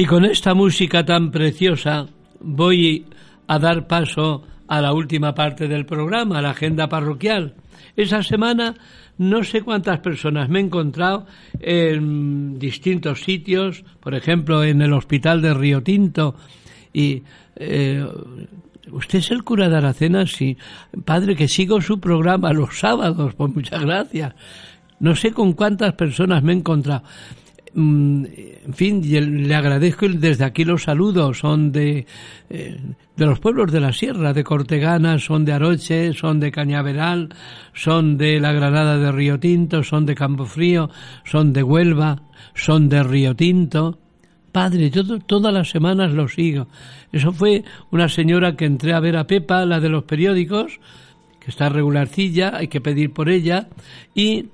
Y 0.00 0.06
con 0.06 0.24
esta 0.24 0.54
música 0.54 1.04
tan 1.04 1.30
preciosa 1.30 2.06
voy 2.40 3.04
a 3.46 3.58
dar 3.58 3.86
paso 3.86 4.42
a 4.66 4.80
la 4.80 4.94
última 4.94 5.34
parte 5.34 5.68
del 5.68 5.84
programa, 5.84 6.38
a 6.38 6.40
la 6.40 6.52
agenda 6.52 6.88
parroquial. 6.88 7.52
Esa 7.96 8.22
semana 8.22 8.76
no 9.18 9.44
sé 9.44 9.60
cuántas 9.60 10.00
personas 10.00 10.48
me 10.48 10.58
he 10.58 10.62
encontrado 10.62 11.26
en 11.60 12.58
distintos 12.58 13.24
sitios, 13.24 13.84
por 14.00 14.14
ejemplo 14.14 14.64
en 14.64 14.80
el 14.80 14.94
hospital 14.94 15.42
de 15.42 15.52
Río 15.52 15.82
Tinto 15.82 16.34
y 16.94 17.22
eh, 17.56 18.02
¿Usted 18.90 19.18
es 19.18 19.30
el 19.30 19.44
cura 19.44 19.68
de 19.68 19.76
Aracena? 19.76 20.26
Sí. 20.26 20.56
Padre, 21.04 21.36
que 21.36 21.46
sigo 21.46 21.82
su 21.82 22.00
programa 22.00 22.54
los 22.54 22.78
sábados, 22.78 23.34
pues 23.34 23.54
muchas 23.54 23.82
gracias. 23.82 24.32
No 24.98 25.14
sé 25.14 25.32
con 25.32 25.52
cuántas 25.52 25.92
personas 25.92 26.42
me 26.42 26.52
he 26.52 26.56
encontrado. 26.56 27.02
Mm, 27.72 28.24
en 28.66 28.74
fin, 28.74 29.46
le 29.46 29.54
agradezco 29.54 30.08
desde 30.08 30.44
aquí 30.44 30.64
los 30.64 30.82
saludos, 30.82 31.38
son 31.38 31.70
de, 31.70 32.04
eh, 32.48 32.80
de 33.16 33.26
los 33.26 33.38
pueblos 33.38 33.70
de 33.70 33.80
la 33.80 33.92
sierra, 33.92 34.32
de 34.32 34.42
Cortegana, 34.42 35.18
son 35.18 35.44
de 35.44 35.52
Aroche, 35.52 36.12
son 36.14 36.40
de 36.40 36.50
Cañaveral, 36.50 37.28
son 37.72 38.16
de 38.16 38.40
la 38.40 38.52
Granada 38.52 38.98
de 38.98 39.12
Río 39.12 39.38
Tinto, 39.38 39.84
son 39.84 40.04
de 40.04 40.16
Campofrío, 40.16 40.90
son 41.24 41.52
de 41.52 41.62
Huelva, 41.62 42.22
son 42.54 42.88
de 42.88 43.04
Río 43.04 43.36
Tinto. 43.36 43.98
Padre, 44.50 44.90
yo 44.90 45.04
todas 45.20 45.54
las 45.54 45.70
semanas 45.70 46.12
lo 46.12 46.26
sigo. 46.26 46.66
Eso 47.12 47.32
fue 47.32 47.62
una 47.92 48.08
señora 48.08 48.56
que 48.56 48.64
entré 48.64 48.94
a 48.94 49.00
ver 49.00 49.16
a 49.16 49.28
Pepa, 49.28 49.64
la 49.64 49.78
de 49.78 49.88
los 49.88 50.02
periódicos, 50.02 50.80
que 51.38 51.50
está 51.50 51.68
regularcilla, 51.68 52.56
hay 52.56 52.66
que 52.66 52.80
pedir 52.80 53.12
por 53.12 53.28
ella, 53.28 53.68
y 54.12 54.46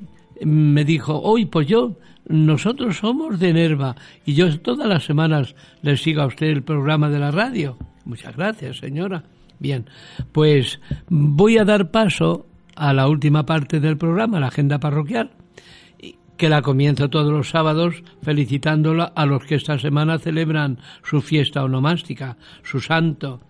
me 0.42 0.84
dijo, 0.84 1.18
hoy 1.18 1.46
pues 1.46 1.66
yo 1.66 1.96
nosotros 2.28 2.98
somos 2.98 3.38
de 3.38 3.52
Nerva 3.52 3.96
y 4.24 4.34
yo 4.34 4.58
todas 4.60 4.88
las 4.88 5.04
semanas 5.04 5.54
le 5.82 5.96
sigo 5.96 6.22
a 6.22 6.26
usted 6.26 6.48
el 6.48 6.62
programa 6.62 7.08
de 7.08 7.18
la 7.18 7.30
radio. 7.30 7.76
Muchas 8.04 8.36
gracias, 8.36 8.78
señora. 8.78 9.24
Bien, 9.58 9.86
pues 10.32 10.80
voy 11.08 11.58
a 11.58 11.64
dar 11.64 11.90
paso 11.90 12.46
a 12.74 12.92
la 12.92 13.08
última 13.08 13.46
parte 13.46 13.80
del 13.80 13.96
programa, 13.96 14.40
la 14.40 14.48
agenda 14.48 14.78
parroquial, 14.78 15.30
que 16.36 16.48
la 16.48 16.62
comienzo 16.62 17.08
todos 17.08 17.32
los 17.32 17.48
sábados 17.48 18.02
felicitándola 18.22 19.04
a 19.04 19.24
los 19.24 19.44
que 19.44 19.54
esta 19.54 19.78
semana 19.78 20.18
celebran 20.18 20.78
su 21.02 21.22
fiesta 21.22 21.64
onomástica, 21.64 22.36
su 22.62 22.80
santo. 22.80 23.40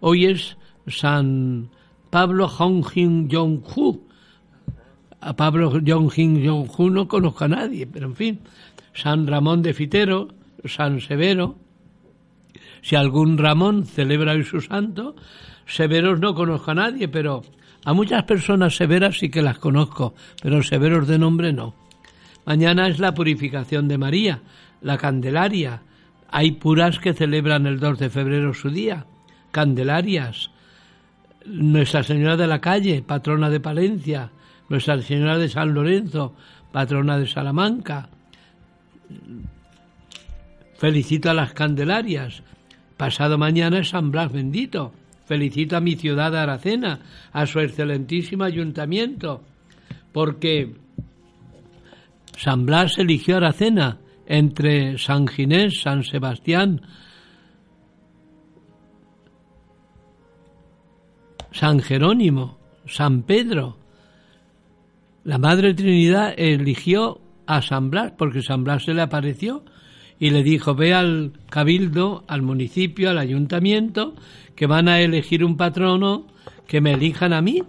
Hoy 0.00 0.26
es 0.26 0.58
San 0.86 1.70
Pablo 2.10 2.46
Hongjin 2.46 3.28
Yonghu, 3.28 4.06
a 5.24 5.34
Pablo 5.34 5.80
John 5.86 6.10
Jin 6.10 6.46
Jong 6.46 6.68
no 6.92 7.08
conozco 7.08 7.44
a 7.44 7.48
nadie, 7.48 7.86
pero 7.86 8.06
en 8.06 8.14
fin, 8.14 8.40
San 8.92 9.26
Ramón 9.26 9.62
de 9.62 9.72
Fitero, 9.72 10.28
San 10.66 11.00
Severo, 11.00 11.56
si 12.82 12.94
algún 12.94 13.38
Ramón 13.38 13.86
celebra 13.86 14.32
hoy 14.32 14.44
su 14.44 14.60
santo, 14.60 15.16
severos 15.66 16.20
no 16.20 16.34
conozco 16.34 16.72
a 16.72 16.74
nadie, 16.74 17.08
pero 17.08 17.42
a 17.86 17.94
muchas 17.94 18.24
personas 18.24 18.76
severas 18.76 19.18
sí 19.18 19.30
que 19.30 19.40
las 19.40 19.58
conozco, 19.58 20.14
pero 20.42 20.62
severos 20.62 21.08
de 21.08 21.18
nombre 21.18 21.54
no. 21.54 21.74
Mañana 22.44 22.86
es 22.88 22.98
la 22.98 23.14
purificación 23.14 23.88
de 23.88 23.96
María, 23.96 24.42
la 24.82 24.98
Candelaria. 24.98 25.80
Hay 26.28 26.52
puras 26.52 26.98
que 26.98 27.14
celebran 27.14 27.66
el 27.66 27.80
2 27.80 27.98
de 27.98 28.10
febrero 28.10 28.52
su 28.52 28.68
día, 28.68 29.06
Candelarias. 29.52 30.50
Nuestra 31.46 32.02
Señora 32.02 32.36
de 32.36 32.46
la 32.46 32.60
Calle, 32.60 33.02
patrona 33.02 33.48
de 33.48 33.60
Palencia, 33.60 34.30
nuestra 34.68 35.00
Señora 35.02 35.38
de 35.38 35.48
San 35.48 35.74
Lorenzo, 35.74 36.34
patrona 36.72 37.18
de 37.18 37.26
Salamanca. 37.26 38.08
Felicito 40.76 41.30
a 41.30 41.34
las 41.34 41.52
Candelarias. 41.52 42.42
Pasado 42.96 43.38
mañana 43.38 43.78
es 43.78 43.90
San 43.90 44.10
Blas 44.10 44.32
bendito. 44.32 44.92
Felicito 45.26 45.76
a 45.76 45.80
mi 45.80 45.96
ciudad 45.96 46.36
Aracena, 46.36 47.00
a 47.32 47.46
su 47.46 47.60
excelentísimo 47.60 48.44
ayuntamiento, 48.44 49.42
porque 50.12 50.74
San 52.36 52.66
Blas 52.66 52.98
eligió 52.98 53.38
Aracena 53.38 53.98
entre 54.26 54.98
San 54.98 55.26
Ginés, 55.26 55.80
San 55.80 56.04
Sebastián, 56.04 56.82
San 61.52 61.80
Jerónimo, 61.80 62.58
San 62.86 63.22
Pedro, 63.22 63.78
la 65.24 65.38
Madre 65.38 65.74
Trinidad 65.74 66.34
eligió 66.36 67.20
a 67.46 67.62
San 67.62 67.90
Blas 67.90 68.12
porque 68.16 68.42
San 68.42 68.62
Blas 68.62 68.84
se 68.84 68.94
le 68.94 69.02
apareció 69.02 69.64
y 70.20 70.30
le 70.30 70.42
dijo, 70.42 70.74
ve 70.74 70.94
al 70.94 71.32
cabildo, 71.50 72.24
al 72.28 72.42
municipio, 72.42 73.10
al 73.10 73.18
ayuntamiento, 73.18 74.14
que 74.54 74.66
van 74.66 74.88
a 74.88 75.00
elegir 75.00 75.44
un 75.44 75.56
patrono 75.56 76.26
que 76.66 76.80
me 76.80 76.92
elijan 76.92 77.32
a 77.32 77.42
mí, 77.42 77.62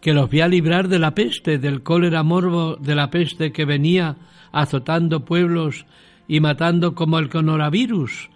que 0.00 0.14
los 0.14 0.30
voy 0.30 0.40
a 0.40 0.48
librar 0.48 0.88
de 0.88 0.98
la 0.98 1.14
peste, 1.14 1.58
del 1.58 1.82
cólera 1.82 2.22
morbo 2.22 2.76
de 2.76 2.94
la 2.94 3.10
peste 3.10 3.52
que 3.52 3.64
venía 3.64 4.16
azotando 4.52 5.24
pueblos 5.24 5.84
y 6.26 6.40
matando 6.40 6.94
como 6.94 7.18
el 7.18 7.28
coronavirus, 7.28 8.30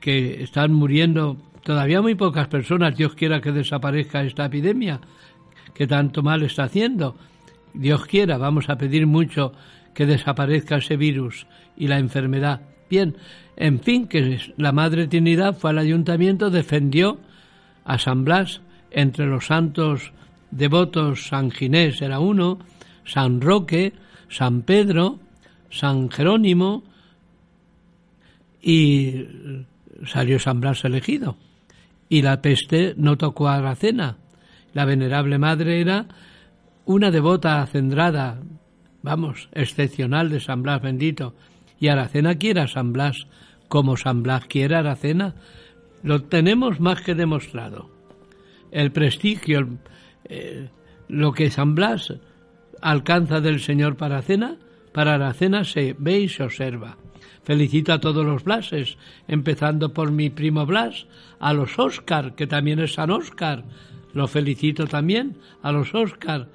que 0.00 0.42
están 0.42 0.72
muriendo 0.72 1.38
todavía 1.64 2.00
muy 2.02 2.14
pocas 2.14 2.48
personas, 2.48 2.96
Dios 2.96 3.14
quiera 3.14 3.40
que 3.40 3.52
desaparezca 3.52 4.22
esta 4.22 4.46
epidemia, 4.46 5.00
que 5.80 5.86
tanto 5.86 6.22
mal 6.22 6.42
está 6.42 6.64
haciendo. 6.64 7.16
Dios 7.72 8.04
quiera, 8.04 8.36
vamos 8.36 8.68
a 8.68 8.76
pedir 8.76 9.06
mucho 9.06 9.54
que 9.94 10.04
desaparezca 10.04 10.76
ese 10.76 10.98
virus 10.98 11.46
y 11.74 11.86
la 11.88 11.98
enfermedad. 11.98 12.60
Bien, 12.90 13.16
en 13.56 13.80
fin, 13.80 14.06
que 14.06 14.38
la 14.58 14.72
Madre 14.72 15.06
Trinidad 15.06 15.56
fue 15.56 15.70
al 15.70 15.78
ayuntamiento, 15.78 16.50
defendió 16.50 17.18
a 17.86 17.98
San 17.98 18.26
Blas 18.26 18.60
entre 18.90 19.24
los 19.24 19.46
santos 19.46 20.12
devotos, 20.50 21.28
San 21.28 21.50
Ginés 21.50 22.02
era 22.02 22.20
uno, 22.20 22.58
San 23.06 23.40
Roque, 23.40 23.94
San 24.28 24.60
Pedro, 24.60 25.18
San 25.70 26.10
Jerónimo 26.10 26.82
y 28.60 29.24
salió 30.04 30.38
San 30.38 30.60
Blas 30.60 30.84
elegido. 30.84 31.38
Y 32.10 32.20
la 32.20 32.42
peste 32.42 32.92
no 32.98 33.16
tocó 33.16 33.48
a 33.48 33.54
Aracena, 33.54 34.18
la 34.72 34.84
venerable 34.84 35.38
madre 35.38 35.80
era 35.80 36.06
una 36.84 37.10
devota 37.10 37.62
acendrada, 37.62 38.40
vamos, 39.02 39.48
excepcional 39.52 40.28
de 40.30 40.40
San 40.40 40.62
Blas 40.62 40.82
bendito, 40.82 41.34
y 41.78 41.88
Aracena 41.88 42.36
quiere 42.36 42.60
a 42.60 42.68
San 42.68 42.92
Blas 42.92 43.26
como 43.68 43.96
San 43.96 44.22
Blas 44.22 44.46
quiere 44.46 44.76
a 44.76 44.80
Aracena. 44.80 45.34
Lo 46.02 46.22
tenemos 46.24 46.80
más 46.80 47.00
que 47.02 47.14
demostrado. 47.14 47.90
El 48.70 48.90
prestigio, 48.92 49.78
eh, 50.24 50.68
lo 51.08 51.32
que 51.32 51.50
San 51.50 51.74
Blas 51.74 52.12
alcanza 52.82 53.40
del 53.40 53.60
Señor 53.60 53.96
para 53.96 54.16
Aracena, 54.16 54.56
para 54.92 55.14
Aracena 55.14 55.64
se 55.64 55.94
ve 55.98 56.20
y 56.20 56.28
se 56.28 56.42
observa. 56.42 56.96
Felicito 57.42 57.92
a 57.92 58.00
todos 58.00 58.24
los 58.24 58.44
Blases, 58.44 58.98
empezando 59.28 59.92
por 59.92 60.12
mi 60.12 60.30
primo 60.30 60.66
Blas, 60.66 61.06
a 61.38 61.52
los 61.52 61.78
Óscar, 61.78 62.34
que 62.34 62.46
también 62.46 62.80
es 62.80 62.94
San 62.94 63.10
Óscar, 63.10 63.64
lo 64.12 64.26
felicito 64.26 64.86
también 64.86 65.36
a 65.62 65.72
los 65.72 65.94
Oscar. 65.94 66.48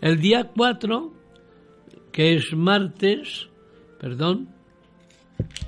El 0.00 0.20
día 0.20 0.50
4, 0.54 1.12
que 2.10 2.34
es 2.34 2.54
martes, 2.54 3.48
perdón, 4.00 4.48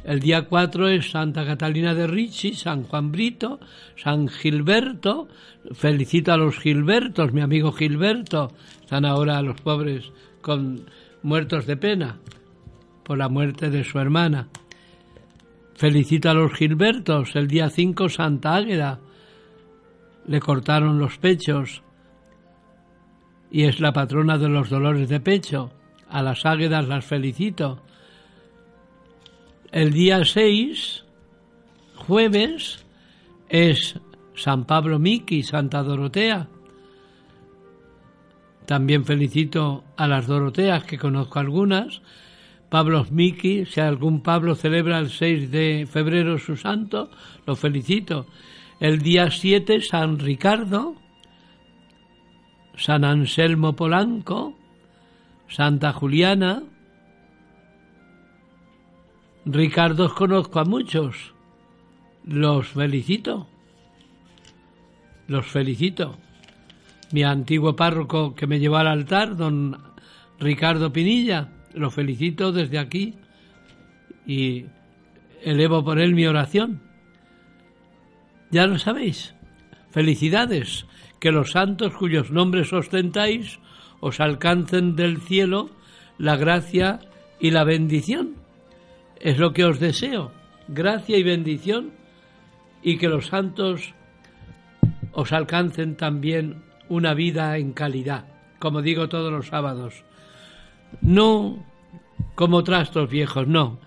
el 0.05 0.21
día 0.21 0.43
4 0.43 0.89
es 0.89 1.11
Santa 1.11 1.45
Catalina 1.47 1.95
de 1.95 2.07
Ricci, 2.07 2.55
San 2.55 2.85
Juan 2.85 3.11
Brito, 3.11 3.59
San 3.97 4.29
Gilberto. 4.29 5.29
Felicito 5.73 6.33
a 6.33 6.37
los 6.37 6.59
Gilbertos, 6.59 7.33
mi 7.33 7.41
amigo 7.41 7.73
Gilberto. 7.73 8.53
Están 8.83 9.05
ahora 9.05 9.41
los 9.43 9.61
pobres 9.61 10.13
con 10.43 10.87
muertos 11.23 11.67
de 11.67 11.77
pena 11.77 12.19
por 13.03 13.19
la 13.19 13.29
muerte 13.29 13.71
de 13.71 13.83
su 13.83 13.99
hermana. 13.99 14.49
Felicito 15.75 16.29
a 16.29 16.35
los 16.35 16.53
Gilbertos. 16.53 17.35
El 17.35 17.49
día 17.49 17.71
5 17.71 18.09
Santa 18.11 18.55
Águeda 18.57 19.01
le 20.27 20.41
cortaron 20.41 20.99
los 20.99 21.19
pechos 21.19 21.83
y 23.51 23.65
es 23.65 23.81
la 23.81 23.93
patrona 23.93 24.39
de 24.39 24.49
los 24.49 24.69
dolores 24.69 25.09
de 25.09 25.21
pecho. 25.21 25.71
A 26.09 26.23
las 26.23 26.45
águedas 26.45 26.89
las 26.89 27.05
felicito. 27.05 27.83
El 29.71 29.93
día 29.93 30.25
6, 30.25 31.05
jueves, 31.95 32.85
es 33.49 34.01
San 34.35 34.65
Pablo 34.65 34.99
Miki, 34.99 35.43
Santa 35.43 35.83
Dorotea. 35.83 36.49
También 38.67 39.05
felicito 39.05 39.85
a 39.97 40.09
las 40.09 40.27
Doroteas, 40.27 40.85
que 40.85 40.99
conozco 40.99 41.39
algunas. 41.39 42.03
Pablo 42.69 43.07
Miki, 43.11 43.67
si 43.67 43.81
algún 43.81 44.21
Pablo 44.23 44.55
celebra 44.55 44.99
el 44.99 45.11
6 45.11 45.51
de 45.51 45.87
febrero 45.89 46.39
su 46.39 46.57
santo, 46.57 47.11
lo 47.47 47.55
felicito. 47.55 48.27
El 48.81 49.03
día 49.03 49.31
7, 49.31 49.81
San 49.81 50.19
Ricardo, 50.19 50.97
San 52.77 53.05
Anselmo 53.05 53.77
Polanco, 53.77 54.55
Santa 55.49 55.93
Juliana. 55.93 56.65
Ricardo 59.45 60.13
conozco 60.13 60.59
a 60.59 60.65
muchos. 60.65 61.35
Los 62.25 62.69
felicito. 62.69 63.47
Los 65.29 65.47
felicito. 65.47 66.17
Mi 67.13 67.23
antiguo 67.23 67.77
párroco 67.77 68.35
que 68.35 68.49
me 68.49 68.59
llevó 68.59 68.79
al 68.79 68.89
altar, 68.89 69.37
don 69.37 69.79
Ricardo 70.41 70.93
Pinilla, 70.93 71.53
lo 71.75 71.91
felicito 71.91 72.51
desde 72.51 72.79
aquí 72.79 73.15
y 74.27 74.67
elevo 75.43 75.85
por 75.85 76.01
él 76.01 76.15
mi 76.15 76.27
oración. 76.27 76.94
Ya 78.55 78.69
lo 78.69 78.79
sabéis. 78.79 79.35
Felicidades, 79.91 80.87
que 81.19 81.33
los 81.33 81.51
santos 81.51 81.93
cuyos 81.93 82.31
nombres 82.31 82.73
ostentáis 82.73 83.59
os 83.99 84.21
alcancen 84.21 84.95
del 84.95 85.21
cielo 85.21 85.71
la 86.19 86.37
gracia 86.37 87.01
y 87.41 87.51
la 87.51 87.65
bendición. 87.65 88.37
Es 89.19 89.39
lo 89.39 89.53
que 89.55 89.65
os 89.65 89.81
deseo, 89.81 90.31
gracia 90.69 91.19
y 91.19 91.25
bendición, 91.25 91.91
y 92.81 92.97
que 92.99 93.09
los 93.09 93.27
santos 93.27 93.93
os 95.11 95.33
alcancen 95.33 95.97
también 95.97 96.63
una 96.89 97.13
vida 97.13 97.59
en 97.59 97.73
calidad, 97.73 98.27
como 98.61 98.83
digo 98.83 99.09
todos 99.09 99.33
los 99.33 99.49
sábados. 99.49 100.05
No 101.03 101.59
como 102.37 102.63
trastos 102.63 103.11
viejos, 103.11 103.49
no. 103.49 103.81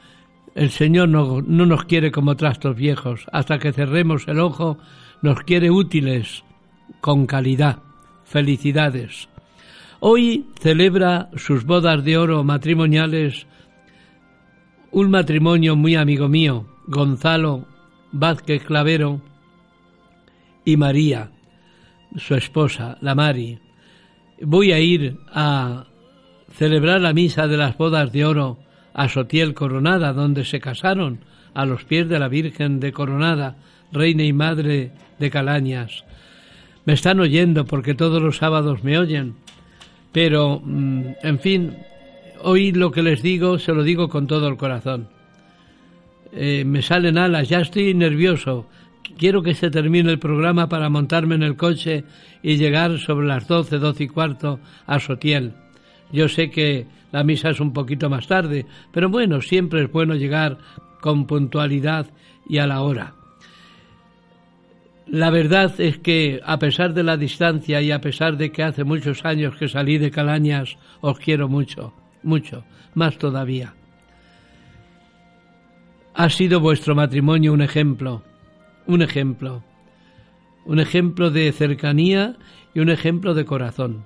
El 0.58 0.72
Señor 0.72 1.08
no, 1.10 1.44
no 1.44 1.68
nos 1.68 1.86
quiere 1.86 2.12
como 2.12 2.36
trastos 2.36 2.76
viejos. 2.76 3.28
Hasta 3.32 3.60
que 3.60 3.74
cerremos 3.74 4.28
el 4.28 4.40
ojo, 4.40 4.80
nos 5.22 5.42
quiere 5.42 5.70
útiles, 5.70 6.44
con 7.00 7.28
calidad. 7.28 7.78
Felicidades. 8.24 9.30
Hoy 10.00 10.48
celebra 10.60 11.30
sus 11.36 11.64
bodas 11.64 12.04
de 12.04 12.18
oro 12.18 12.44
matrimoniales 12.44 13.46
un 14.90 15.12
matrimonio 15.12 15.76
muy 15.76 15.96
amigo 15.96 16.28
mío, 16.28 16.66
Gonzalo 16.88 17.68
Vázquez 18.12 18.64
Clavero 18.64 19.22
y 20.66 20.76
María, 20.76 21.30
su 22.16 22.34
esposa, 22.34 22.98
la 23.02 23.14
Mari. 23.14 23.60
Voy 24.42 24.72
a 24.72 24.80
ir 24.80 25.20
a 25.32 25.86
celebrar 26.54 27.00
la 27.02 27.14
misa 27.14 27.48
de 27.48 27.58
las 27.58 27.78
bodas 27.78 28.12
de 28.12 28.26
oro 28.26 28.58
a 28.98 29.08
Sotiel 29.08 29.54
Coronada, 29.54 30.12
donde 30.12 30.44
se 30.44 30.60
casaron 30.60 31.20
a 31.54 31.66
los 31.66 31.86
pies 31.86 32.10
de 32.10 32.20
la 32.20 32.28
Virgen 32.28 32.82
de 32.82 32.92
Coronada, 32.92 33.56
reina 33.94 34.24
y 34.24 34.34
madre 34.34 34.92
de 35.18 35.30
Calañas. 35.30 36.04
Me 36.84 36.92
están 36.92 37.22
oyendo 37.22 37.64
porque 37.64 37.96
todos 37.96 38.22
los 38.22 38.36
sábados 38.36 38.84
me 38.84 38.98
oyen 38.98 39.36
pero, 40.18 40.62
mm, 40.64 41.02
en 41.22 41.40
fin, 41.40 41.76
hoy 42.42 42.72
lo 42.72 42.92
que 42.92 43.04
les 43.04 43.22
digo 43.22 43.60
se 43.60 43.72
lo 43.72 43.84
digo 43.84 44.10
con 44.10 44.26
todo 44.26 44.48
el 44.48 44.58
corazón. 44.58 45.10
Eh, 46.34 46.64
me 46.66 46.82
salen 46.82 47.20
alas, 47.20 47.50
ya 47.50 47.60
estoy 47.60 47.94
nervioso. 47.94 48.68
Quiero 49.20 49.44
que 49.44 49.54
se 49.54 49.70
termine 49.70 50.12
el 50.12 50.18
programa 50.18 50.70
para 50.70 50.90
montarme 50.90 51.36
en 51.36 51.44
el 51.44 51.56
coche 51.56 52.04
y 52.42 52.58
llegar 52.58 52.98
sobre 52.98 53.28
las 53.28 53.48
doce, 53.48 53.78
doce 53.78 54.06
y 54.06 54.08
cuarto 54.08 54.60
a 54.88 55.00
Sotiel. 55.00 55.54
Yo 56.12 56.28
sé 56.30 56.50
que 56.50 56.88
la 57.12 57.24
misa 57.24 57.50
es 57.50 57.60
un 57.60 57.74
poquito 57.74 58.10
más 58.10 58.28
tarde, 58.28 58.66
pero 58.92 59.10
bueno, 59.10 59.42
siempre 59.42 59.84
es 59.84 59.92
bueno 59.92 60.16
llegar 60.16 60.58
con 61.02 61.26
puntualidad 61.26 62.08
y 62.48 62.58
a 62.58 62.68
la 62.68 62.82
hora. 62.82 63.14
La 65.08 65.30
verdad 65.30 65.80
es 65.80 66.00
que, 66.00 66.42
a 66.44 66.60
pesar 66.60 66.94
de 66.94 67.04
la 67.04 67.16
distancia 67.16 67.82
y 67.82 67.92
a 67.92 68.02
pesar 68.02 68.36
de 68.36 68.52
que 68.52 68.64
hace 68.64 68.84
muchos 68.84 69.24
años 69.24 69.56
que 69.56 69.70
salí 69.70 69.98
de 69.98 70.12
Calañas, 70.12 70.78
os 71.00 71.18
quiero 71.18 71.48
mucho, 71.48 71.94
mucho, 72.24 72.66
más 72.94 73.18
todavía. 73.18 73.74
Ha 76.14 76.30
sido 76.30 76.60
vuestro 76.60 76.94
matrimonio 76.94 77.54
un 77.54 77.62
ejemplo, 77.62 78.24
un 78.86 79.02
ejemplo, 79.02 79.64
un 80.66 80.80
ejemplo 80.80 81.30
de 81.30 81.54
cercanía 81.54 82.36
y 82.74 82.82
un 82.82 82.90
ejemplo 82.90 83.34
de 83.34 83.46
corazón. 83.46 84.04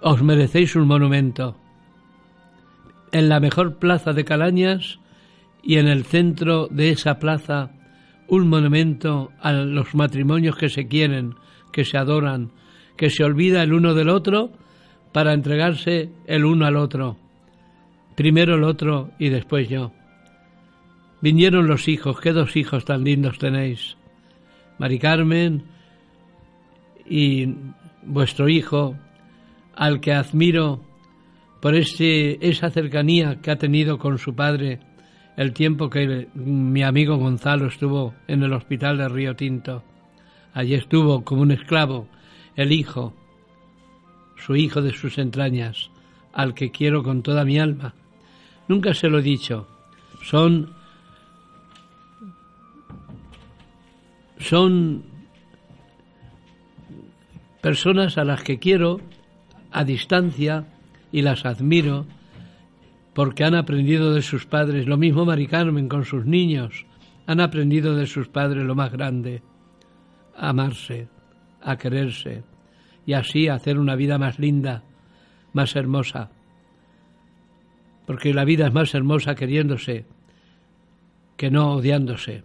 Os 0.00 0.22
merecéis 0.22 0.76
un 0.76 0.86
monumento. 0.86 1.56
En 3.10 3.28
la 3.28 3.40
mejor 3.40 3.78
plaza 3.78 4.12
de 4.12 4.24
Calañas 4.24 5.00
y 5.62 5.78
en 5.78 5.88
el 5.88 6.04
centro 6.04 6.68
de 6.68 6.90
esa 6.90 7.18
plaza 7.18 7.70
un 8.28 8.48
monumento 8.48 9.32
a 9.40 9.52
los 9.52 9.94
matrimonios 9.94 10.56
que 10.56 10.68
se 10.68 10.86
quieren, 10.86 11.34
que 11.72 11.84
se 11.84 11.98
adoran, 11.98 12.52
que 12.96 13.10
se 13.10 13.24
olvida 13.24 13.62
el 13.62 13.72
uno 13.72 13.94
del 13.94 14.08
otro 14.08 14.52
para 15.12 15.32
entregarse 15.32 16.10
el 16.26 16.44
uno 16.44 16.66
al 16.66 16.76
otro. 16.76 17.16
Primero 18.14 18.54
el 18.54 18.64
otro 18.64 19.10
y 19.18 19.30
después 19.30 19.68
yo. 19.68 19.92
Vinieron 21.20 21.66
los 21.66 21.88
hijos, 21.88 22.20
qué 22.20 22.32
dos 22.32 22.56
hijos 22.56 22.84
tan 22.84 23.02
lindos 23.02 23.38
tenéis. 23.38 23.96
Mari 24.78 25.00
Carmen 25.00 25.64
y 27.08 27.54
vuestro 28.04 28.48
hijo, 28.48 28.96
al 29.78 30.00
que 30.00 30.12
admiro 30.12 30.80
por 31.60 31.76
esa 31.76 32.70
cercanía 32.70 33.40
que 33.40 33.52
ha 33.52 33.56
tenido 33.56 33.96
con 33.98 34.18
su 34.18 34.34
padre 34.34 34.80
el 35.36 35.52
tiempo 35.52 35.88
que 35.88 36.28
mi 36.34 36.82
amigo 36.82 37.16
Gonzalo 37.16 37.68
estuvo 37.68 38.12
en 38.26 38.42
el 38.42 38.52
hospital 38.52 38.98
de 38.98 39.08
Río 39.08 39.36
Tinto. 39.36 39.84
Allí 40.52 40.74
estuvo 40.74 41.22
como 41.22 41.42
un 41.42 41.52
esclavo 41.52 42.08
el 42.56 42.72
hijo, 42.72 43.14
su 44.36 44.56
hijo 44.56 44.82
de 44.82 44.92
sus 44.92 45.16
entrañas, 45.16 45.92
al 46.32 46.54
que 46.54 46.72
quiero 46.72 47.04
con 47.04 47.22
toda 47.22 47.44
mi 47.44 47.60
alma. 47.60 47.94
Nunca 48.66 48.94
se 48.94 49.08
lo 49.08 49.20
he 49.20 49.22
dicho. 49.22 49.68
Son 50.24 50.74
son 54.40 55.04
personas 57.60 58.18
a 58.18 58.24
las 58.24 58.42
que 58.42 58.58
quiero 58.58 59.00
a 59.70 59.84
distancia 59.84 60.66
y 61.12 61.22
las 61.22 61.44
admiro 61.44 62.06
porque 63.14 63.44
han 63.44 63.54
aprendido 63.54 64.12
de 64.12 64.22
sus 64.22 64.46
padres, 64.46 64.86
lo 64.86 64.96
mismo 64.96 65.24
Mari 65.24 65.48
Carmen 65.48 65.88
con 65.88 66.04
sus 66.04 66.24
niños, 66.24 66.86
han 67.26 67.40
aprendido 67.40 67.96
de 67.96 68.06
sus 68.06 68.28
padres 68.28 68.64
lo 68.64 68.74
más 68.74 68.92
grande, 68.92 69.42
a 70.36 70.50
amarse, 70.50 71.08
a 71.60 71.76
quererse 71.76 72.44
y 73.04 73.14
así 73.14 73.48
hacer 73.48 73.78
una 73.78 73.96
vida 73.96 74.18
más 74.18 74.38
linda, 74.38 74.84
más 75.52 75.74
hermosa. 75.74 76.30
Porque 78.06 78.32
la 78.32 78.44
vida 78.44 78.68
es 78.68 78.72
más 78.72 78.94
hermosa 78.94 79.34
queriéndose 79.34 80.06
que 81.36 81.50
no 81.50 81.72
odiándose. 81.72 82.44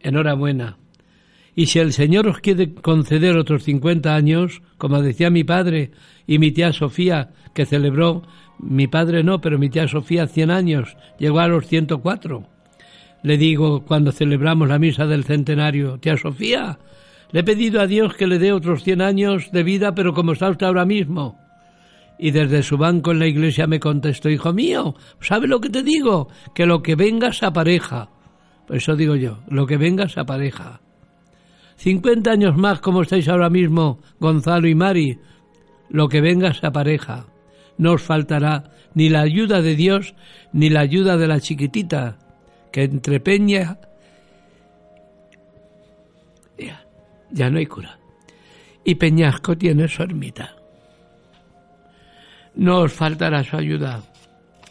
Enhorabuena. 0.00 0.76
Y 1.54 1.66
si 1.66 1.78
el 1.78 1.92
Señor 1.92 2.26
os 2.28 2.38
quiere 2.38 2.74
conceder 2.74 3.36
otros 3.36 3.64
50 3.64 4.14
años, 4.14 4.62
como 4.78 5.02
decía 5.02 5.30
mi 5.30 5.44
padre 5.44 5.90
y 6.26 6.38
mi 6.38 6.50
tía 6.50 6.72
Sofía, 6.72 7.30
que 7.54 7.66
celebró 7.66 8.22
mi 8.58 8.86
padre 8.86 9.22
no, 9.22 9.40
pero 9.40 9.58
mi 9.58 9.68
tía 9.68 9.86
Sofía, 9.86 10.26
100 10.26 10.50
años, 10.50 10.96
llegó 11.18 11.40
a 11.40 11.48
los 11.48 11.66
104. 11.66 12.46
Le 13.22 13.36
digo 13.36 13.84
cuando 13.84 14.12
celebramos 14.12 14.68
la 14.68 14.78
misa 14.78 15.06
del 15.06 15.24
centenario, 15.24 15.98
tía 15.98 16.16
Sofía, 16.16 16.78
le 17.32 17.40
he 17.40 17.44
pedido 17.44 17.80
a 17.80 17.86
Dios 17.86 18.14
que 18.14 18.26
le 18.26 18.38
dé 18.38 18.52
otros 18.52 18.82
100 18.82 19.02
años 19.02 19.50
de 19.52 19.62
vida, 19.62 19.94
pero 19.94 20.14
como 20.14 20.32
está 20.32 20.48
usted 20.48 20.66
ahora 20.66 20.86
mismo. 20.86 21.38
Y 22.18 22.30
desde 22.30 22.62
su 22.62 22.78
banco 22.78 23.10
en 23.10 23.18
la 23.18 23.26
iglesia 23.26 23.66
me 23.66 23.80
contestó, 23.80 24.30
hijo 24.30 24.52
mío, 24.52 24.94
¿sabe 25.20 25.48
lo 25.48 25.60
que 25.60 25.70
te 25.70 25.82
digo? 25.82 26.28
Que 26.54 26.66
lo 26.66 26.82
que 26.82 26.94
venga 26.94 27.32
se 27.32 27.46
apareja. 27.46 28.08
Por 28.66 28.76
eso 28.76 28.96
digo 28.96 29.16
yo, 29.16 29.40
lo 29.48 29.66
que 29.66 29.76
venga 29.76 30.08
se 30.08 30.20
apareja. 30.20 30.80
50 31.82 32.30
años 32.30 32.56
más 32.56 32.78
como 32.78 33.02
estáis 33.02 33.28
ahora 33.28 33.50
mismo, 33.50 33.98
Gonzalo 34.20 34.68
y 34.68 34.74
Mari, 34.76 35.18
lo 35.90 36.08
que 36.08 36.20
venga 36.20 36.54
se 36.54 36.64
apareja 36.64 37.26
no 37.76 37.94
os 37.94 38.02
faltará 38.02 38.70
ni 38.94 39.08
la 39.08 39.22
ayuda 39.22 39.62
de 39.62 39.74
Dios 39.74 40.14
ni 40.52 40.70
la 40.70 40.78
ayuda 40.78 41.16
de 41.16 41.26
la 41.26 41.40
chiquitita 41.40 42.18
que 42.70 42.84
entre 42.84 43.18
Peña 43.18 43.78
ya, 46.56 46.86
ya 47.32 47.50
no 47.50 47.58
hay 47.58 47.66
cura 47.66 47.98
y 48.84 48.94
Peñasco 48.94 49.58
tiene 49.58 49.88
su 49.88 50.04
ermita. 50.04 50.54
No 52.54 52.80
os 52.80 52.92
faltará 52.92 53.42
su 53.42 53.56
ayuda. 53.56 54.02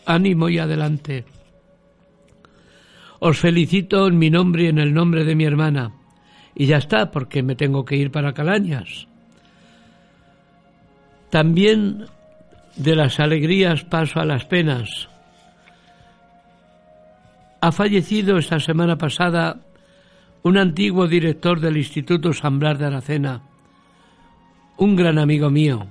Ánimo 0.06 0.48
y 0.50 0.60
adelante. 0.60 1.26
Os 3.20 3.40
felicito 3.40 4.08
en 4.08 4.18
mi 4.18 4.30
nombre 4.30 4.64
y 4.64 4.68
en 4.68 4.80
el 4.80 4.94
nombre 4.94 5.24
de 5.24 5.36
mi 5.36 5.46
hermana. 5.46 6.01
Y 6.56 6.66
ya 6.66 6.78
está, 6.78 7.12
porque 7.12 7.44
me 7.44 7.56
tengo 7.56 7.86
que 7.86 7.96
ir 7.96 8.12
para 8.12 8.34
Calañas. 8.34 9.08
También 11.30 12.06
De 12.76 12.96
las 12.96 13.20
alegrías 13.20 13.84
paso 13.84 14.22
a 14.22 14.26
las 14.26 14.46
penas. 14.46 15.10
Ha 17.60 17.72
fallecido 17.72 18.38
esta 18.38 18.60
semana 18.60 18.98
pasada 18.98 19.60
un 20.44 20.58
antiguo 20.58 21.08
director 21.08 21.60
del 21.60 21.78
Instituto 21.78 22.34
San 22.34 22.60
Blas 22.60 22.80
de 22.80 22.86
Aracena, 22.86 23.42
un 24.78 24.96
gran 24.96 25.20
amigo 25.20 25.50
mío, 25.50 25.88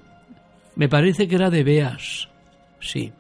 me 0.74 0.88
parece 0.88 1.28
que 1.28 1.36
era 1.36 1.50
de 1.50 1.62
Beas, 1.62 2.28
sí, 2.80 3.12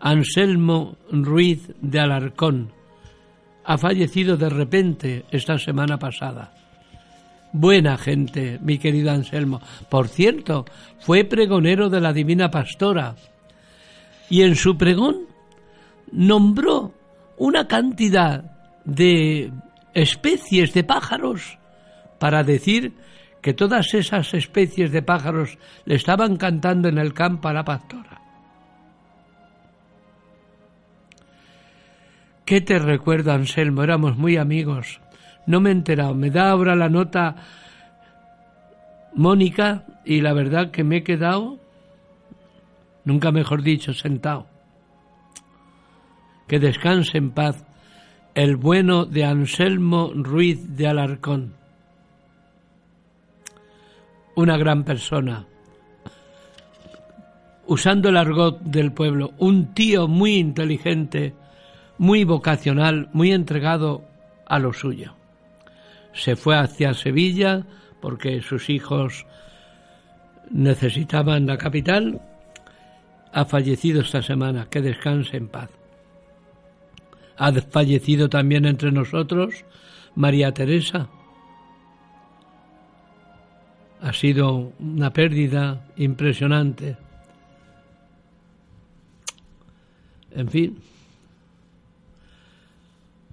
Anselmo 0.00 0.96
Ruiz 1.10 1.72
de 1.80 1.98
Alarcón, 1.98 2.70
ha 3.64 3.78
fallecido 3.78 4.36
de 4.36 4.48
repente 4.48 5.24
esta 5.30 5.58
semana 5.58 5.98
pasada. 5.98 6.52
Buena 7.52 7.96
gente, 7.96 8.58
mi 8.60 8.78
querido 8.78 9.10
Anselmo. 9.10 9.60
Por 9.88 10.08
cierto, 10.08 10.66
fue 11.00 11.24
pregonero 11.24 11.88
de 11.88 12.00
la 12.00 12.12
Divina 12.12 12.50
Pastora 12.50 13.16
y 14.28 14.42
en 14.42 14.54
su 14.54 14.76
pregón 14.76 15.26
nombró 16.12 16.92
una 17.38 17.66
cantidad 17.66 18.44
de 18.84 19.50
especies 19.94 20.74
de 20.74 20.84
pájaros 20.84 21.58
para 22.18 22.42
decir 22.42 22.92
que 23.40 23.54
todas 23.54 23.94
esas 23.94 24.34
especies 24.34 24.90
de 24.92 25.02
pájaros 25.02 25.58
le 25.84 25.94
estaban 25.94 26.36
cantando 26.36 26.88
en 26.88 26.98
el 26.98 27.14
campo 27.14 27.48
a 27.48 27.52
la 27.54 27.64
pastora. 27.64 28.20
¿Qué 32.44 32.60
te 32.60 32.78
recuerdo, 32.78 33.32
Anselmo? 33.32 33.82
Éramos 33.82 34.16
muy 34.16 34.36
amigos. 34.36 35.00
No 35.48 35.60
me 35.60 35.70
he 35.70 35.72
enterado. 35.72 36.14
Me 36.14 36.30
da 36.30 36.50
ahora 36.50 36.76
la 36.76 36.88
nota 36.88 37.34
Mónica 39.14 39.84
y 40.04 40.20
la 40.20 40.32
verdad 40.32 40.70
que 40.70 40.84
me 40.84 40.98
he 40.98 41.02
quedado, 41.02 41.58
nunca 43.04 43.32
mejor 43.32 43.62
dicho, 43.62 43.92
sentado. 43.92 44.46
Que 46.46 46.60
descanse 46.60 47.18
en 47.18 47.32
paz 47.32 47.64
el 48.34 48.54
bueno 48.54 49.04
de 49.04 49.24
Anselmo 49.24 50.12
Ruiz 50.14 50.76
de 50.76 50.86
Alarcón 50.86 51.58
una 54.38 54.56
gran 54.56 54.84
persona. 54.84 55.46
Usando 57.66 58.08
el 58.08 58.16
argot 58.16 58.60
del 58.60 58.92
pueblo, 58.92 59.32
un 59.38 59.74
tío 59.74 60.06
muy 60.06 60.36
inteligente, 60.36 61.34
muy 61.98 62.22
vocacional, 62.22 63.08
muy 63.12 63.32
entregado 63.32 64.04
a 64.46 64.60
lo 64.60 64.72
suyo. 64.72 65.17
Se 66.12 66.36
fue 66.36 66.56
hacia 66.56 66.94
Sevilla 66.94 67.64
porque 68.00 68.42
sus 68.42 68.70
hijos 68.70 69.26
necesitaban 70.50 71.46
la 71.46 71.58
capital. 71.58 72.20
Ha 73.32 73.44
fallecido 73.44 74.00
esta 74.00 74.22
semana, 74.22 74.66
que 74.70 74.80
descanse 74.80 75.36
en 75.36 75.48
paz. 75.48 75.70
Ha 77.36 77.52
fallecido 77.52 78.28
también 78.28 78.64
entre 78.64 78.90
nosotros 78.90 79.64
María 80.14 80.52
Teresa, 80.52 81.08
ha 84.00 84.12
sido 84.12 84.72
una 84.78 85.12
pérdida 85.12 85.86
impresionante. 85.96 86.96
En 90.30 90.48
fin, 90.48 90.78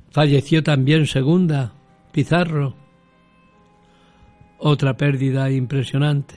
falleció 0.10 0.64
también 0.64 1.08
Segunda, 1.08 1.74
Pizarro, 2.16 2.74
otra 4.57 4.95
pérdida 4.95 5.51
impresionante. 5.51 6.36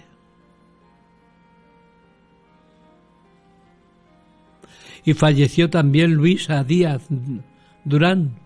Y 5.04 5.14
falleció 5.14 5.70
también 5.70 6.14
Luisa 6.14 6.64
Díaz 6.64 7.06
Durán, 7.84 8.40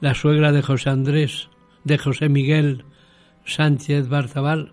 la 0.00 0.14
suegra 0.14 0.50
de 0.50 0.62
José 0.62 0.88
Andrés, 0.88 1.50
de 1.84 1.98
José 1.98 2.30
Miguel 2.30 2.86
Sánchez 3.44 4.08
Barzabal 4.08 4.72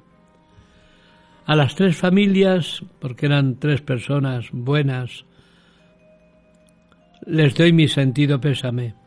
a 1.45 1.53
las 1.57 1.75
tres 1.75 1.97
familias, 1.97 2.81
porque 2.99 3.25
eran 3.25 3.59
tres 3.59 3.81
personas 3.81 4.47
buenas, 4.53 5.25
les 7.25 7.53
doy 7.55 7.73
mi 7.73 7.89
sentido 7.89 8.39
pésame. 8.39 9.06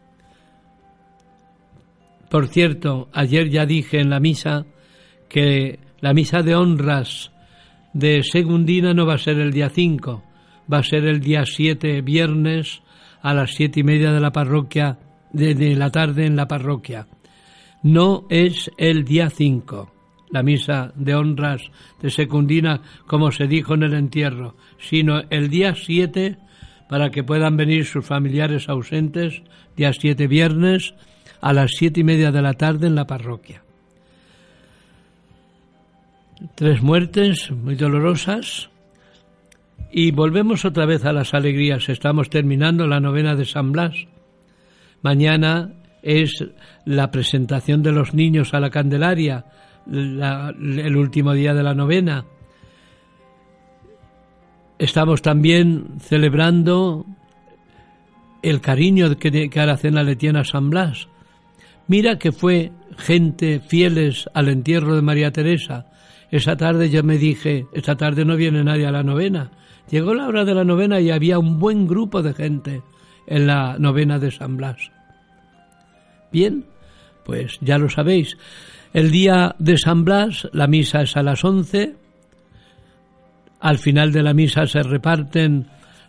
Por 2.31 2.47
cierto, 2.47 3.09
ayer 3.13 3.51
ya 3.51 3.67
dije 3.67 4.01
en 4.01 4.09
la 4.09 4.21
misa 4.21 4.65
que 5.29 5.81
la 6.01 6.15
misa 6.15 6.43
de 6.43 6.55
honras 6.55 7.33
de 7.93 8.23
Segundina 8.23 8.95
no 8.95 9.05
va 9.05 9.15
a 9.15 9.19
ser 9.19 9.41
el 9.41 9.53
día 9.53 9.69
5, 9.69 10.23
va 10.73 10.79
a 10.79 10.85
ser 10.85 11.07
el 11.07 11.21
día 11.21 11.43
7, 11.45 12.03
viernes, 12.03 12.83
a 13.21 13.35
las 13.35 13.51
siete 13.55 13.81
y 13.81 13.83
media 13.83 14.13
de 14.13 14.21
la 14.21 14.31
parroquia, 14.31 14.99
de, 15.33 15.75
la 15.75 15.91
tarde 15.91 16.25
en 16.25 16.37
la 16.37 16.47
parroquia. 16.47 17.09
No 17.83 18.27
es 18.31 18.71
el 18.79 19.05
día 19.05 19.29
5 19.29 19.93
la 20.31 20.45
misa 20.45 20.93
de 20.95 21.17
honras 21.17 21.61
de 22.01 22.09
Secundina, 22.09 22.83
como 23.09 23.33
se 23.33 23.49
dijo 23.49 23.75
en 23.75 23.83
el 23.83 23.95
entierro, 23.95 24.55
sino 24.79 25.23
el 25.29 25.49
día 25.49 25.75
7 25.75 26.39
para 26.89 27.11
que 27.11 27.25
puedan 27.25 27.57
venir 27.57 27.85
sus 27.85 28.07
familiares 28.07 28.69
ausentes, 28.69 29.43
día 29.77 29.93
7 29.93 30.29
viernes, 30.29 30.95
a 31.41 31.53
las 31.53 31.73
siete 31.73 32.01
y 32.01 32.05
media 32.05 32.31
de 32.31 32.43
la 32.43 32.55
tarde 32.55 32.87
en 32.87 32.95
la 32.95 33.07
parroquia. 33.07 33.63
Tres 36.55 36.83
muertes 36.83 37.51
muy 37.51 37.75
dolorosas 37.75 38.71
y 39.93 40.11
volvemos 40.11 40.65
otra 40.65 40.87
vez 40.87 41.05
a 41.05 41.13
las 41.13 41.35
alegrías. 41.35 41.89
Estamos 41.89 42.31
terminando 42.31 42.87
la 42.87 43.01
novena 43.01 43.35
de 43.35 43.45
San 43.45 43.73
Blas. 43.73 43.95
Mañana 45.03 45.73
es 46.03 46.45
la 46.85 47.11
presentación 47.11 47.83
de 47.83 47.93
los 47.93 48.15
niños 48.15 48.55
a 48.55 48.61
la 48.61 48.71
Candelaria 48.71 49.45
el 49.87 50.97
último 50.97 51.33
día 51.33 51.55
de 51.55 51.63
la 51.63 51.75
novena. 51.75 52.25
Estamos 54.79 55.21
también 55.21 55.99
celebrando 56.01 57.05
el 58.43 58.61
cariño 58.61 59.15
que, 59.19 59.51
que 59.51 59.61
Aracena 59.61 60.03
le 60.03 60.17
tiene 60.17 60.45
San 60.45 60.71
Blas. 60.71 61.09
Mira 61.91 62.21
que 62.21 62.31
fue 62.31 62.71
gente 62.99 63.59
fieles 63.59 64.31
al 64.33 64.49
entierro 64.49 64.95
de 64.95 65.03
María 65.03 65.33
Teresa. 65.33 65.87
Esa 66.31 66.57
tarde 66.57 66.89
yo 66.89 67.03
me 67.03 67.19
dije, 67.19 67.67
esta 67.73 67.97
tarde 67.97 68.25
no 68.25 68.37
viene 68.37 68.63
nadie 68.63 68.87
a 68.87 68.93
la 68.93 69.03
novena. 69.03 69.51
Llegó 69.91 70.15
la 70.15 70.29
hora 70.29 70.45
de 70.45 70.55
la 70.55 70.63
novena 70.63 71.01
y 71.01 71.11
había 71.11 71.41
un 71.41 71.59
buen 71.59 71.89
grupo 71.89 72.23
de 72.23 72.33
gente 72.33 72.83
en 73.27 73.49
la 73.49 73.77
novena 73.81 74.21
de 74.21 74.31
San 74.31 74.57
Blas. 74.57 74.93
Bien, 76.31 76.65
pues 77.25 77.59
ya 77.61 77.77
lo 77.77 77.89
sabéis. 77.89 78.39
El 78.93 79.11
día 79.11 79.57
de 79.59 79.77
San 79.77 80.05
Blas, 80.05 80.49
la 80.53 80.69
misa 80.69 81.03
es 81.03 81.17
a 81.17 81.25
las 81.25 81.45
once. 81.45 81.97
Al 83.59 83.79
final 83.79 84.13
de 84.13 84.23
la 84.23 84.33
misa 84.33 84.65
se 84.69 84.85
reparten 84.85 85.67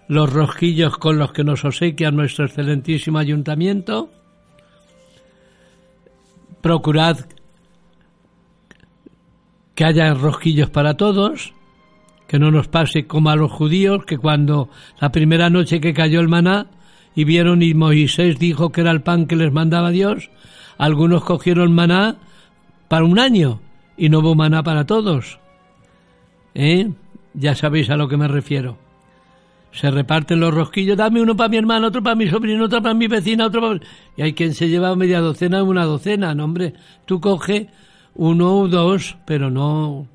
los 0.07 0.31
rosquillos 0.31 0.99
con 0.99 1.17
los 1.17 1.31
que 1.31 1.43
nos 1.43 1.65
obsequia 1.65 2.11
nuestro 2.11 2.45
excelentísimo 2.45 3.17
ayuntamiento. 3.17 4.20
Procurad 6.61 7.17
que 9.75 9.85
haya 9.85 10.13
rosquillos 10.13 10.69
para 10.69 10.95
todos, 10.95 11.53
que 12.27 12.39
no 12.39 12.51
nos 12.51 12.67
pase 12.67 13.07
como 13.07 13.29
a 13.29 13.35
los 13.35 13.51
judíos, 13.51 14.05
que 14.05 14.17
cuando 14.17 14.69
la 14.99 15.11
primera 15.11 15.49
noche 15.49 15.81
que 15.81 15.93
cayó 15.93 16.19
el 16.19 16.27
maná 16.27 16.67
y 17.15 17.23
vieron 17.23 17.61
y 17.61 17.73
Moisés 17.73 18.39
dijo 18.39 18.71
que 18.71 18.81
era 18.81 18.91
el 18.91 19.01
pan 19.01 19.25
que 19.25 19.35
les 19.35 19.51
mandaba 19.51 19.91
Dios, 19.91 20.29
algunos 20.77 21.23
cogieron 21.23 21.73
maná 21.73 22.17
para 22.87 23.05
un 23.05 23.19
año 23.19 23.59
y 23.97 24.09
no 24.09 24.19
hubo 24.19 24.35
maná 24.35 24.63
para 24.63 24.85
todos. 24.85 25.39
¿Eh? 26.53 26.91
Ya 27.33 27.55
sabéis 27.55 27.89
a 27.89 27.97
lo 27.97 28.07
que 28.07 28.17
me 28.17 28.27
refiero. 28.27 28.77
Se 29.71 29.89
reparten 29.89 30.39
los 30.39 30.53
rosquillos, 30.53 30.97
dame 30.97 31.21
uno 31.21 31.35
para 31.35 31.49
mi 31.49 31.57
hermano, 31.57 31.87
otro 31.87 32.03
para 32.03 32.15
mi 32.15 32.27
sobrino, 32.27 32.65
otro 32.65 32.81
para 32.81 32.93
mi 32.93 33.07
vecina, 33.07 33.45
otro 33.45 33.61
para... 33.61 33.79
Y 34.17 34.21
hay 34.21 34.33
quien 34.33 34.53
se 34.53 34.67
lleva 34.67 34.95
media 34.95 35.21
docena, 35.21 35.63
una 35.63 35.85
docena, 35.85 36.35
no 36.35 36.43
hombre. 36.43 36.73
Tú 37.05 37.21
coge 37.21 37.69
uno 38.15 38.59
o 38.59 38.67
dos, 38.67 39.17
pero 39.25 39.49
no 39.49 40.07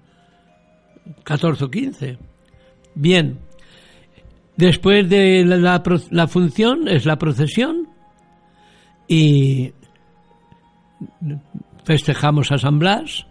catorce 1.24 1.64
o 1.64 1.70
quince. 1.70 2.18
Bien. 2.94 3.38
Después 4.56 5.08
de 5.08 5.44
la, 5.44 5.82
la 6.10 6.28
función 6.28 6.88
es 6.88 7.06
la 7.06 7.16
procesión 7.16 7.88
y 9.08 9.72
festejamos 11.84 12.52
a 12.52 12.58
San 12.58 12.78
Blas 12.78 13.26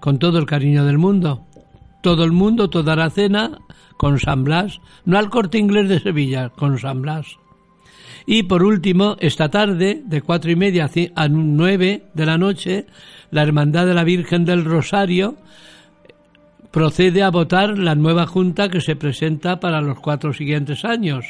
con 0.00 0.18
todo 0.18 0.38
el 0.38 0.46
cariño 0.46 0.84
del 0.84 0.98
mundo. 0.98 1.46
Todo 2.02 2.24
el 2.24 2.32
mundo, 2.32 2.68
toda 2.68 2.94
la 2.96 3.10
cena 3.10 3.58
con 3.96 4.18
San 4.18 4.44
Blas, 4.44 4.80
no 5.04 5.18
al 5.18 5.30
corte 5.30 5.58
inglés 5.58 5.88
de 5.88 6.00
Sevilla, 6.00 6.50
con 6.50 6.78
San 6.78 7.02
Blas. 7.02 7.38
Y 8.26 8.44
por 8.44 8.62
último, 8.62 9.16
esta 9.20 9.50
tarde, 9.50 10.02
de 10.04 10.22
cuatro 10.22 10.50
y 10.50 10.56
media 10.56 10.90
a 11.14 11.28
nueve 11.28 12.04
de 12.14 12.26
la 12.26 12.38
noche, 12.38 12.86
la 13.30 13.42
Hermandad 13.42 13.86
de 13.86 13.94
la 13.94 14.04
Virgen 14.04 14.44
del 14.44 14.64
Rosario 14.64 15.36
procede 16.70 17.22
a 17.22 17.30
votar 17.30 17.78
la 17.78 17.94
nueva 17.94 18.26
Junta 18.26 18.68
que 18.68 18.80
se 18.80 18.96
presenta 18.96 19.60
para 19.60 19.80
los 19.80 20.00
cuatro 20.00 20.32
siguientes 20.32 20.84
años, 20.84 21.24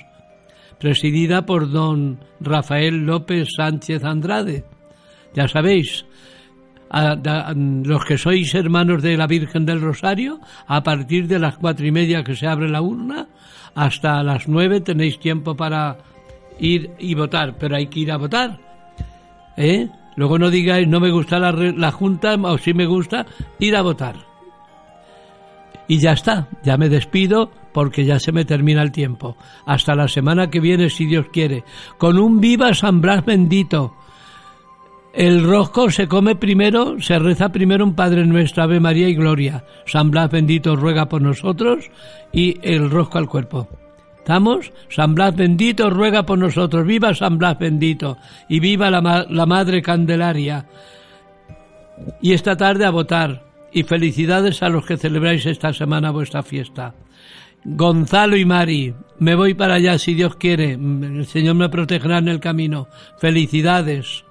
presidida 0.79 1.45
por 1.45 1.71
don 1.71 2.21
Rafael 2.41 3.05
López 3.05 3.49
Sánchez 3.57 4.05
Andrade. 4.05 4.65
Ya 5.35 5.49
sabéis, 5.49 6.07
los 6.95 8.05
que 8.05 8.19
sois 8.19 8.55
hermanos 8.55 9.03
de 9.03 9.17
la 9.17 9.27
Virgen 9.27 9.67
del 9.67 9.81
Rosario, 9.81 10.41
a 10.67 10.83
partir 10.83 11.27
de 11.27 11.39
las 11.39 11.57
cuatro 11.57 11.87
y 11.87 11.91
media 11.91 12.23
que 12.23 12.37
se 12.37 12.47
abre 12.47 12.69
la 12.69 12.83
urna, 12.83 13.27
hasta 13.75 14.23
las 14.23 14.49
nueve 14.49 14.81
tenéis 14.81 15.19
tiempo 15.19 15.57
para 15.57 15.99
ir 16.59 16.93
y 16.99 17.15
votar, 17.15 17.57
pero 17.59 17.77
hay 17.77 17.89
que 17.89 18.01
ir 18.01 18.13
a 18.13 18.17
votar. 18.17 18.59
¿Eh? 19.57 19.89
Luego 20.17 20.39
no 20.39 20.51
digáis, 20.51 20.87
no 20.87 21.01
me 21.01 21.11
gusta 21.11 21.39
la, 21.39 21.53
la 21.53 21.91
Junta 21.91 22.35
o 22.35 22.59
si 22.59 22.73
me 22.73 22.87
gusta, 22.87 23.27
ir 23.59 23.75
a 23.77 23.83
votar. 23.83 24.15
Y 25.89 25.99
ya 25.99 26.13
está, 26.13 26.49
ya 26.63 26.77
me 26.77 26.89
despido 26.89 27.51
porque 27.73 28.05
ya 28.05 28.19
se 28.19 28.33
me 28.33 28.45
termina 28.45 28.83
el 28.83 28.93
tiempo. 28.93 29.37
Hasta 29.67 29.95
la 29.95 30.09
semana 30.09 30.49
que 30.49 30.61
viene, 30.61 30.89
si 30.89 31.07
Dios 31.07 31.27
quiere, 31.33 31.65
con 31.99 32.19
un 32.19 32.41
viva 32.41 32.73
San 32.73 33.01
Blas 33.01 33.25
bendito. 33.25 33.97
El 35.15 35.45
rosco 35.45 35.93
se 35.93 36.09
come 36.09 36.35
primero, 36.35 37.01
se 37.01 37.17
reza 37.21 37.51
primero 37.51 37.85
un 37.85 37.95
Padre 37.95 38.27
Nuestro, 38.27 38.65
Ave 38.65 38.81
María 38.81 39.09
y 39.09 39.15
Gloria. 39.15 39.65
San 39.87 40.11
Blas 40.11 40.29
bendito 40.29 40.75
ruega 40.75 41.09
por 41.09 41.23
nosotros 41.23 41.89
y 42.33 42.59
el 42.63 42.91
rosco 42.91 43.19
al 43.19 43.29
cuerpo. 43.29 43.69
¿Estamos? 44.19 44.73
San 44.89 45.15
Blas 45.15 45.37
bendito 45.37 45.89
ruega 45.89 46.27
por 46.27 46.39
nosotros. 46.41 46.85
Viva 46.85 47.15
San 47.15 47.39
Blas 47.39 47.57
bendito 47.61 48.19
y 48.49 48.59
viva 48.59 48.91
la, 48.91 49.25
la 49.31 49.47
Madre 49.47 49.83
Candelaria. 49.83 50.67
Y 52.21 52.33
esta 52.33 52.57
tarde 52.57 52.85
a 52.85 52.91
votar. 52.91 53.45
Y 53.73 53.85
felicidades 53.85 54.65
a 54.65 54.69
los 54.69 54.85
que 54.85 54.97
celebráis 54.97 55.47
esta 55.47 55.73
semana 55.73 56.11
vuestra 56.11 56.43
fiesta. 56.43 56.93
Gonzalo 57.65 58.37
y 58.37 58.45
Mari, 58.45 58.95
me 59.21 59.37
voy 59.37 59.55
para 59.55 59.75
allá 59.75 59.97
si 59.97 60.15
Dios 60.15 60.35
quiere. 60.35 60.73
El 60.73 61.27
Señor 61.27 61.55
me 61.55 61.69
protegerá 61.69 62.19
en 62.19 62.29
el 62.29 62.41
camino. 62.41 62.89
Felicidades. 63.19 64.24